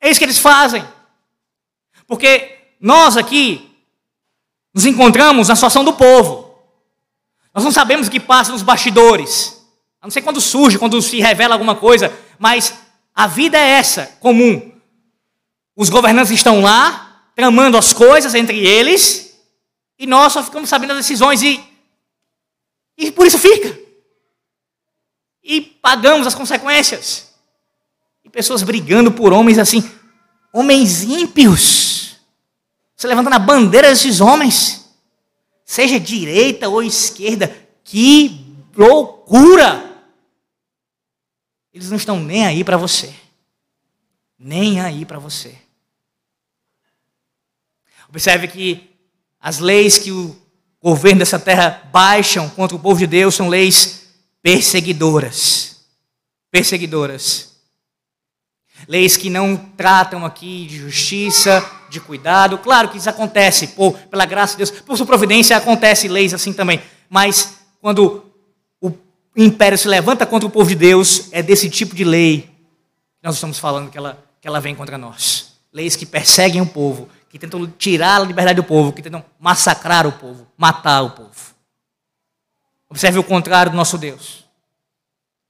É 0.00 0.08
isso 0.08 0.20
que 0.20 0.24
eles 0.24 0.38
fazem. 0.38 0.86
Porque 2.06 2.58
nós 2.78 3.16
aqui 3.16 3.74
nos 4.72 4.86
encontramos 4.86 5.48
na 5.48 5.56
situação 5.56 5.84
do 5.84 5.94
povo. 5.94 6.56
Nós 7.52 7.64
não 7.64 7.72
sabemos 7.72 8.06
o 8.06 8.10
que 8.10 8.20
passa 8.20 8.52
nos 8.52 8.62
bastidores. 8.62 9.66
A 10.00 10.06
não 10.06 10.12
sei 10.12 10.22
quando 10.22 10.40
surge, 10.40 10.78
quando 10.78 11.02
se 11.02 11.18
revela 11.18 11.54
alguma 11.54 11.74
coisa, 11.74 12.16
mas 12.38 12.74
a 13.12 13.26
vida 13.26 13.58
é 13.58 13.70
essa, 13.70 14.16
comum. 14.20 14.72
Os 15.74 15.88
governantes 15.88 16.30
estão 16.30 16.60
lá, 16.60 17.24
tramando 17.34 17.76
as 17.76 17.92
coisas 17.92 18.34
entre 18.34 18.64
eles, 18.64 19.36
e 19.98 20.06
nós 20.06 20.32
só 20.32 20.42
ficamos 20.42 20.68
sabendo 20.68 20.90
das 20.90 20.98
decisões 20.98 21.42
e, 21.42 21.60
e 22.96 23.10
por 23.10 23.26
isso 23.26 23.38
fica. 23.38 23.76
E 25.42 25.60
pagamos 25.60 26.26
as 26.26 26.34
consequências. 26.34 27.23
Pessoas 28.34 28.64
brigando 28.64 29.12
por 29.12 29.32
homens 29.32 29.58
assim, 29.58 29.88
homens 30.52 31.04
ímpios. 31.04 32.16
Você 32.96 33.06
levantando 33.06 33.36
a 33.36 33.38
bandeira 33.38 33.88
desses 33.88 34.20
homens, 34.20 34.92
seja 35.64 36.00
direita 36.00 36.68
ou 36.68 36.82
esquerda, 36.82 37.56
que 37.84 38.44
loucura! 38.76 40.04
Eles 41.72 41.90
não 41.90 41.96
estão 41.96 42.18
nem 42.18 42.44
aí 42.44 42.64
para 42.64 42.76
você. 42.76 43.14
Nem 44.36 44.80
aí 44.80 45.04
para 45.04 45.20
você. 45.20 45.56
Observe 48.08 48.48
que 48.48 48.90
as 49.38 49.60
leis 49.60 49.96
que 49.96 50.10
o 50.10 50.36
governo 50.82 51.20
dessa 51.20 51.38
terra 51.38 51.88
baixam 51.92 52.50
contra 52.50 52.76
o 52.76 52.80
povo 52.80 52.98
de 52.98 53.06
Deus 53.06 53.36
são 53.36 53.48
leis 53.48 54.08
perseguidoras. 54.42 55.84
Perseguidoras. 56.50 57.53
Leis 58.88 59.16
que 59.16 59.30
não 59.30 59.56
tratam 59.56 60.24
aqui 60.24 60.66
de 60.66 60.78
justiça, 60.78 61.64
de 61.88 62.00
cuidado. 62.00 62.58
Claro 62.58 62.88
que 62.88 62.98
isso 62.98 63.08
acontece, 63.08 63.68
por, 63.68 63.96
pela 63.98 64.26
graça 64.26 64.52
de 64.52 64.58
Deus, 64.58 64.70
por 64.82 64.96
sua 64.96 65.06
providência 65.06 65.56
acontece 65.56 66.08
leis 66.08 66.34
assim 66.34 66.52
também. 66.52 66.82
Mas 67.08 67.58
quando 67.80 68.24
o 68.80 68.92
império 69.36 69.76
se 69.76 69.88
levanta 69.88 70.24
contra 70.24 70.46
o 70.46 70.50
povo 70.50 70.68
de 70.68 70.76
Deus, 70.76 71.28
é 71.32 71.42
desse 71.42 71.68
tipo 71.68 71.94
de 71.94 72.04
lei 72.04 72.42
que 72.42 73.24
nós 73.26 73.34
estamos 73.34 73.58
falando 73.58 73.90
que 73.90 73.98
ela, 73.98 74.22
que 74.40 74.46
ela 74.46 74.60
vem 74.60 74.74
contra 74.74 74.96
nós. 74.96 75.54
Leis 75.72 75.96
que 75.96 76.06
perseguem 76.06 76.60
o 76.60 76.66
povo, 76.66 77.08
que 77.28 77.38
tentam 77.38 77.66
tirar 77.66 78.20
a 78.20 78.24
liberdade 78.24 78.56
do 78.56 78.64
povo, 78.64 78.92
que 78.92 79.02
tentam 79.02 79.24
massacrar 79.40 80.06
o 80.06 80.12
povo, 80.12 80.46
matar 80.56 81.02
o 81.02 81.10
povo. 81.10 81.54
Observe 82.88 83.18
o 83.18 83.24
contrário 83.24 83.72
do 83.72 83.76
nosso 83.76 83.98
Deus. 83.98 84.44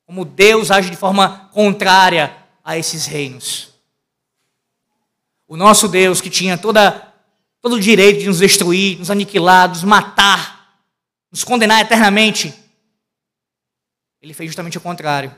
Como 0.06 0.24
Deus 0.24 0.70
age 0.70 0.88
de 0.88 0.96
forma 0.96 1.50
contrária 1.52 2.34
a 2.64 2.76
esses 2.78 3.06
reinos. 3.06 3.68
O 5.46 5.56
nosso 5.56 5.86
Deus, 5.86 6.20
que 6.20 6.30
tinha 6.30 6.58
toda, 6.58 7.12
todo 7.60 7.74
o 7.74 7.80
direito 7.80 8.20
de 8.20 8.26
nos 8.26 8.38
destruir, 8.38 8.98
nos 8.98 9.10
aniquilar, 9.10 9.68
nos 9.68 9.84
matar, 9.84 10.80
nos 11.30 11.44
condenar 11.44 11.82
eternamente, 11.82 12.52
ele 14.20 14.32
fez 14.32 14.48
justamente 14.48 14.78
o 14.78 14.80
contrário. 14.80 15.34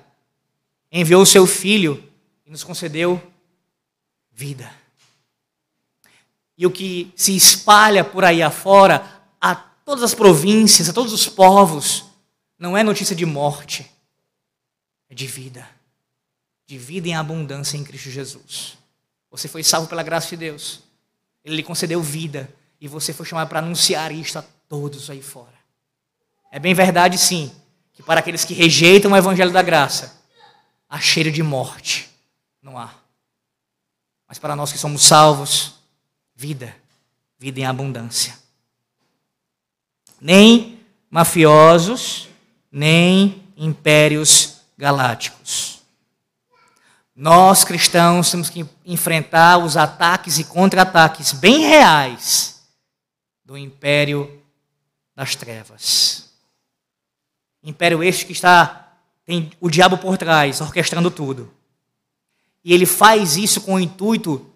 Enviou 0.92 1.20
o 1.20 1.26
seu 1.26 1.46
filho 1.46 2.02
e 2.46 2.50
nos 2.50 2.62
concedeu 2.62 3.20
vida 4.30 4.72
e 6.58 6.66
o 6.66 6.70
que 6.70 7.12
se 7.14 7.36
espalha 7.36 8.02
por 8.02 8.24
aí 8.24 8.42
afora, 8.42 9.04
a 9.40 9.54
todas 9.54 10.02
as 10.02 10.14
províncias, 10.14 10.88
a 10.88 10.92
todos 10.92 11.12
os 11.12 11.28
povos, 11.28 12.04
não 12.58 12.76
é 12.76 12.82
notícia 12.82 13.14
de 13.14 13.26
morte, 13.26 13.90
é 15.10 15.14
de 15.14 15.26
vida. 15.26 15.68
De 16.66 16.76
vida 16.78 17.09
em 17.09 17.14
abundância 17.14 17.76
em 17.76 17.84
Cristo 17.84 18.10
Jesus. 18.10 18.76
Você 19.30 19.48
foi 19.48 19.62
salvo 19.62 19.88
pela 19.88 20.02
graça 20.02 20.28
de 20.30 20.36
Deus. 20.36 20.80
Ele 21.44 21.56
lhe 21.56 21.62
concedeu 21.62 22.02
vida. 22.02 22.52
E 22.80 22.88
você 22.88 23.12
foi 23.12 23.24
chamado 23.24 23.48
para 23.48 23.60
anunciar 23.60 24.12
isto 24.12 24.38
a 24.38 24.44
todos 24.68 25.09
aí 25.09 25.22
fora. 25.22 25.55
É 26.51 26.59
bem 26.59 26.74
verdade, 26.74 27.18
sim, 27.18 27.52
que 27.93 28.02
para 28.02 28.20
aqueles 28.20 28.44
que 28.44 28.55
rejeitam 28.55 29.12
o 29.12 29.16
evangelho 29.16 29.52
da 29.52 29.62
graça, 29.62 30.20
há 30.88 31.01
cheiro 31.01 31.30
de 31.30 31.43
morte. 31.43 32.09
Não 32.62 32.78
há. 32.78 32.94
Mas 34.28 34.38
para 34.38 34.56
nós 34.56 34.72
que 34.72 34.78
somos 34.78 35.02
salvos, 35.02 35.74
vida, 36.34 36.74
vida 37.38 37.60
em 37.60 37.66
abundância. 37.66 38.38
Nem 40.20 40.80
mafiosos, 41.10 42.28
nem 42.70 43.43
impérios 43.56 44.60
galácticos. 44.76 45.75
Nós 47.16 47.64
cristãos 47.64 48.30
temos 48.30 48.51
que 48.51 48.66
enfrentar 48.84 49.56
os 49.56 49.74
ataques 49.74 50.38
e 50.38 50.44
contra-ataques 50.44 51.32
bem 51.32 51.60
reais 51.60 52.60
do 53.43 53.56
império 53.56 54.43
das 55.14 55.34
trevas. 55.34 56.28
Império 57.62 58.02
este 58.02 58.26
que 58.26 58.32
está 58.32 58.93
tem 59.24 59.51
o 59.59 59.70
diabo 59.70 59.97
por 59.97 60.18
trás, 60.18 60.60
orquestrando 60.60 61.10
tudo. 61.10 61.51
E 62.62 62.74
ele 62.74 62.84
faz 62.84 63.38
isso 63.38 63.62
com 63.62 63.74
o 63.74 63.80
intuito 63.80 64.52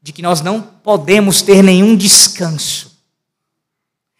de 0.00 0.12
que 0.12 0.22
nós 0.22 0.40
não 0.40 0.62
podemos 0.62 1.42
ter 1.42 1.60
nenhum 1.60 1.96
descanso. 1.96 3.02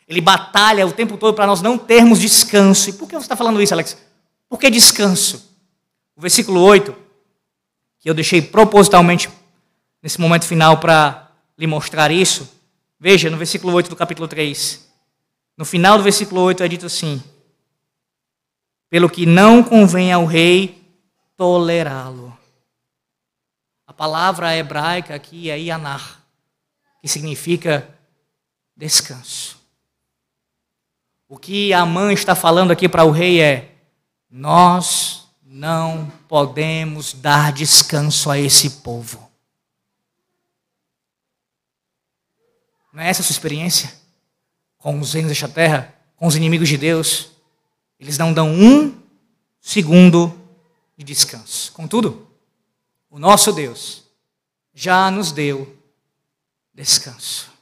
Ele 0.08 0.20
batalha 0.20 0.86
o 0.86 0.92
tempo 0.92 1.16
todo 1.16 1.34
para 1.34 1.46
nós 1.46 1.62
não 1.62 1.78
termos 1.78 2.18
descanso. 2.18 2.90
E 2.90 2.92
por 2.92 3.08
que 3.08 3.14
você 3.14 3.24
está 3.24 3.36
falando 3.36 3.62
isso, 3.62 3.72
Alex? 3.72 3.96
Por 4.48 4.58
que 4.58 4.68
descanso? 4.68 5.50
O 6.16 6.20
versículo 6.20 6.60
8, 6.60 7.01
que 8.02 8.10
eu 8.10 8.14
deixei 8.14 8.42
propositalmente 8.42 9.30
nesse 10.02 10.20
momento 10.20 10.44
final 10.44 10.80
para 10.80 11.30
lhe 11.56 11.68
mostrar 11.68 12.10
isso. 12.10 12.52
Veja, 12.98 13.30
no 13.30 13.36
versículo 13.36 13.72
8 13.72 13.88
do 13.88 13.96
capítulo 13.96 14.26
3. 14.26 14.90
No 15.56 15.64
final 15.64 15.96
do 15.96 16.04
versículo 16.04 16.40
8 16.40 16.64
é 16.64 16.68
dito 16.68 16.86
assim: 16.86 17.22
Pelo 18.90 19.08
que 19.08 19.24
não 19.24 19.62
convém 19.62 20.12
ao 20.12 20.26
rei 20.26 20.82
tolerá-lo. 21.36 22.36
A 23.86 23.92
palavra 23.92 24.56
hebraica 24.56 25.14
aqui 25.14 25.48
é 25.48 25.56
yanar, 25.56 26.24
que 27.00 27.06
significa 27.06 27.88
descanso. 28.76 29.60
O 31.28 31.38
que 31.38 31.72
a 31.72 31.86
mãe 31.86 32.14
está 32.14 32.34
falando 32.34 32.72
aqui 32.72 32.88
para 32.88 33.04
o 33.04 33.12
rei 33.12 33.40
é: 33.40 33.76
nós 34.28 35.21
não 35.52 36.10
podemos 36.28 37.12
dar 37.12 37.52
descanso 37.52 38.30
a 38.30 38.38
esse 38.38 38.70
povo. 38.80 39.30
Não 42.90 43.02
é 43.02 43.10
essa 43.10 43.20
a 43.20 43.24
sua 43.24 43.34
experiência? 43.34 43.92
Com 44.78 44.98
os 44.98 45.12
reinos 45.12 45.30
desta 45.30 45.50
terra, 45.50 45.94
com 46.16 46.26
os 46.26 46.36
inimigos 46.36 46.70
de 46.70 46.78
Deus? 46.78 47.32
Eles 48.00 48.16
não 48.16 48.32
dão 48.32 48.50
um 48.50 48.98
segundo 49.60 50.34
de 50.96 51.04
descanso. 51.04 51.70
Contudo, 51.72 52.26
o 53.10 53.18
nosso 53.18 53.52
Deus 53.52 54.04
já 54.72 55.10
nos 55.10 55.32
deu 55.32 55.76
descanso. 56.72 57.52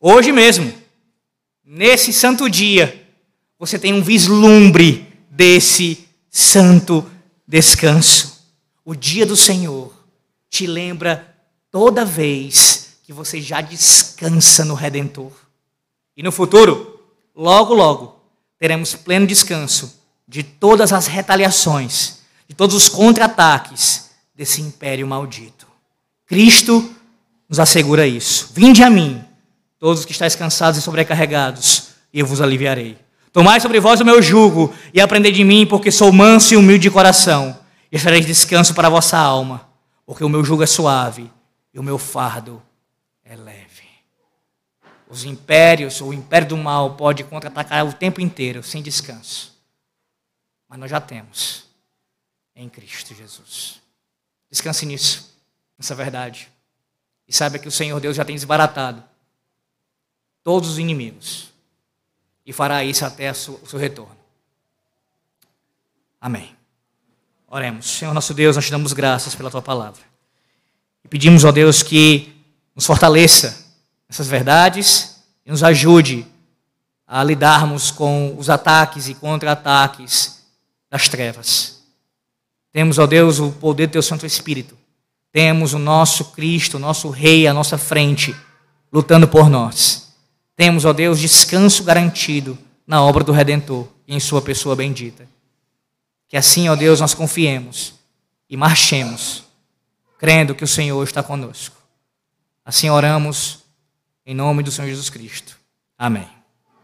hoje 0.00 0.32
mesmo, 0.32 0.72
nesse 1.62 2.14
santo 2.14 2.48
dia, 2.48 3.06
você 3.58 3.78
tem 3.78 3.92
um 3.92 4.02
vislumbre 4.02 5.06
desse 5.30 6.05
santo 6.36 7.10
descanso. 7.48 8.44
O 8.84 8.94
dia 8.94 9.24
do 9.24 9.34
Senhor 9.34 9.90
te 10.50 10.66
lembra 10.66 11.34
toda 11.70 12.04
vez 12.04 12.98
que 13.04 13.12
você 13.12 13.40
já 13.40 13.62
descansa 13.62 14.62
no 14.62 14.74
Redentor. 14.74 15.32
E 16.14 16.22
no 16.22 16.30
futuro, 16.30 17.00
logo, 17.34 17.72
logo, 17.72 18.20
teremos 18.58 18.94
pleno 18.94 19.26
descanso 19.26 19.98
de 20.28 20.42
todas 20.42 20.92
as 20.92 21.06
retaliações, 21.06 22.18
de 22.46 22.54
todos 22.54 22.76
os 22.76 22.86
contra-ataques 22.86 24.10
desse 24.34 24.60
império 24.60 25.06
maldito. 25.06 25.66
Cristo 26.26 26.94
nos 27.48 27.58
assegura 27.58 28.06
isso. 28.06 28.50
Vinde 28.52 28.82
a 28.82 28.90
mim, 28.90 29.24
todos 29.78 30.04
que 30.04 30.12
estáis 30.12 30.36
cansados 30.36 30.78
e 30.78 30.82
sobrecarregados, 30.82 31.88
e 32.12 32.20
eu 32.20 32.26
vos 32.26 32.42
aliviarei. 32.42 33.05
Tomai 33.36 33.60
sobre 33.60 33.78
vós 33.80 34.00
o 34.00 34.04
meu 34.04 34.22
jugo 34.22 34.74
e 34.94 34.98
aprendei 34.98 35.30
de 35.30 35.44
mim, 35.44 35.66
porque 35.66 35.92
sou 35.92 36.10
manso 36.10 36.54
e 36.54 36.56
humilde 36.56 36.84
de 36.84 36.90
coração, 36.90 37.60
e 37.92 37.96
achareis 37.98 38.24
descanso 38.24 38.74
para 38.74 38.88
a 38.88 38.90
vossa 38.90 39.18
alma, 39.18 39.68
porque 40.06 40.24
o 40.24 40.28
meu 40.30 40.42
jugo 40.42 40.62
é 40.62 40.66
suave 40.66 41.30
e 41.74 41.78
o 41.78 41.82
meu 41.82 41.98
fardo 41.98 42.62
é 43.22 43.36
leve. 43.36 43.84
Os 45.06 45.26
impérios, 45.26 46.00
o 46.00 46.14
império 46.14 46.48
do 46.48 46.56
mal 46.56 46.94
pode 46.94 47.24
contra-atacar 47.24 47.86
o 47.86 47.92
tempo 47.92 48.22
inteiro, 48.22 48.62
sem 48.62 48.82
descanso. 48.82 49.54
Mas 50.66 50.78
nós 50.78 50.90
já 50.90 50.98
temos 50.98 51.66
em 52.54 52.70
Cristo 52.70 53.14
Jesus. 53.14 53.82
Descanse 54.50 54.86
nisso, 54.86 55.30
nessa 55.78 55.94
verdade. 55.94 56.48
E 57.28 57.34
saiba 57.34 57.58
que 57.58 57.68
o 57.68 57.70
Senhor 57.70 58.00
Deus 58.00 58.16
já 58.16 58.24
tem 58.24 58.34
desbaratado 58.34 59.04
todos 60.42 60.70
os 60.70 60.78
inimigos. 60.78 61.54
E 62.46 62.52
fará 62.52 62.84
isso 62.84 63.04
até 63.04 63.32
o 63.32 63.34
seu 63.34 63.78
retorno. 63.78 64.16
Amém. 66.20 66.56
Oremos. 67.48 67.86
Senhor 67.86 68.14
nosso 68.14 68.32
Deus, 68.32 68.56
nós 68.56 68.64
te 68.64 68.70
damos 68.70 68.92
graças 68.92 69.34
pela 69.34 69.50
tua 69.50 69.62
palavra. 69.62 70.00
E 71.04 71.08
pedimos, 71.08 71.44
ó 71.44 71.50
Deus, 71.50 71.82
que 71.82 72.34
nos 72.74 72.86
fortaleça 72.86 73.66
essas 74.08 74.28
verdades 74.28 75.22
e 75.44 75.50
nos 75.50 75.62
ajude 75.62 76.26
a 77.06 77.22
lidarmos 77.22 77.90
com 77.90 78.36
os 78.38 78.50
ataques 78.50 79.08
e 79.08 79.14
contra-ataques 79.14 80.44
das 80.90 81.08
trevas. 81.08 81.82
Temos, 82.72 82.98
ó 82.98 83.06
Deus, 83.06 83.38
o 83.38 83.52
poder 83.52 83.86
do 83.86 83.92
Teu 83.92 84.02
Santo 84.02 84.26
Espírito. 84.26 84.76
Temos 85.32 85.72
o 85.72 85.78
nosso 85.78 86.26
Cristo, 86.26 86.76
o 86.76 86.80
nosso 86.80 87.08
Rei 87.10 87.46
à 87.46 87.54
nossa 87.54 87.78
frente, 87.78 88.34
lutando 88.92 89.28
por 89.28 89.48
nós. 89.48 90.05
Temos, 90.56 90.84
ó 90.86 90.92
Deus, 90.92 91.20
descanso 91.20 91.84
garantido 91.84 92.58
na 92.86 93.02
obra 93.02 93.22
do 93.22 93.32
Redentor 93.32 93.86
e 94.08 94.16
em 94.16 94.20
Sua 94.20 94.40
pessoa 94.40 94.74
bendita. 94.74 95.28
Que 96.28 96.36
assim, 96.36 96.68
ó 96.68 96.74
Deus, 96.74 97.00
nós 97.00 97.14
confiemos 97.14 97.94
e 98.48 98.56
marchemos, 98.56 99.44
crendo 100.18 100.54
que 100.54 100.64
o 100.64 100.68
Senhor 100.68 101.02
está 101.04 101.22
conosco. 101.22 101.76
Assim 102.64 102.88
oramos 102.88 103.60
em 104.24 104.34
nome 104.34 104.62
do 104.62 104.72
Senhor 104.72 104.88
Jesus 104.88 105.10
Cristo. 105.10 105.56
Amém. 105.96 106.35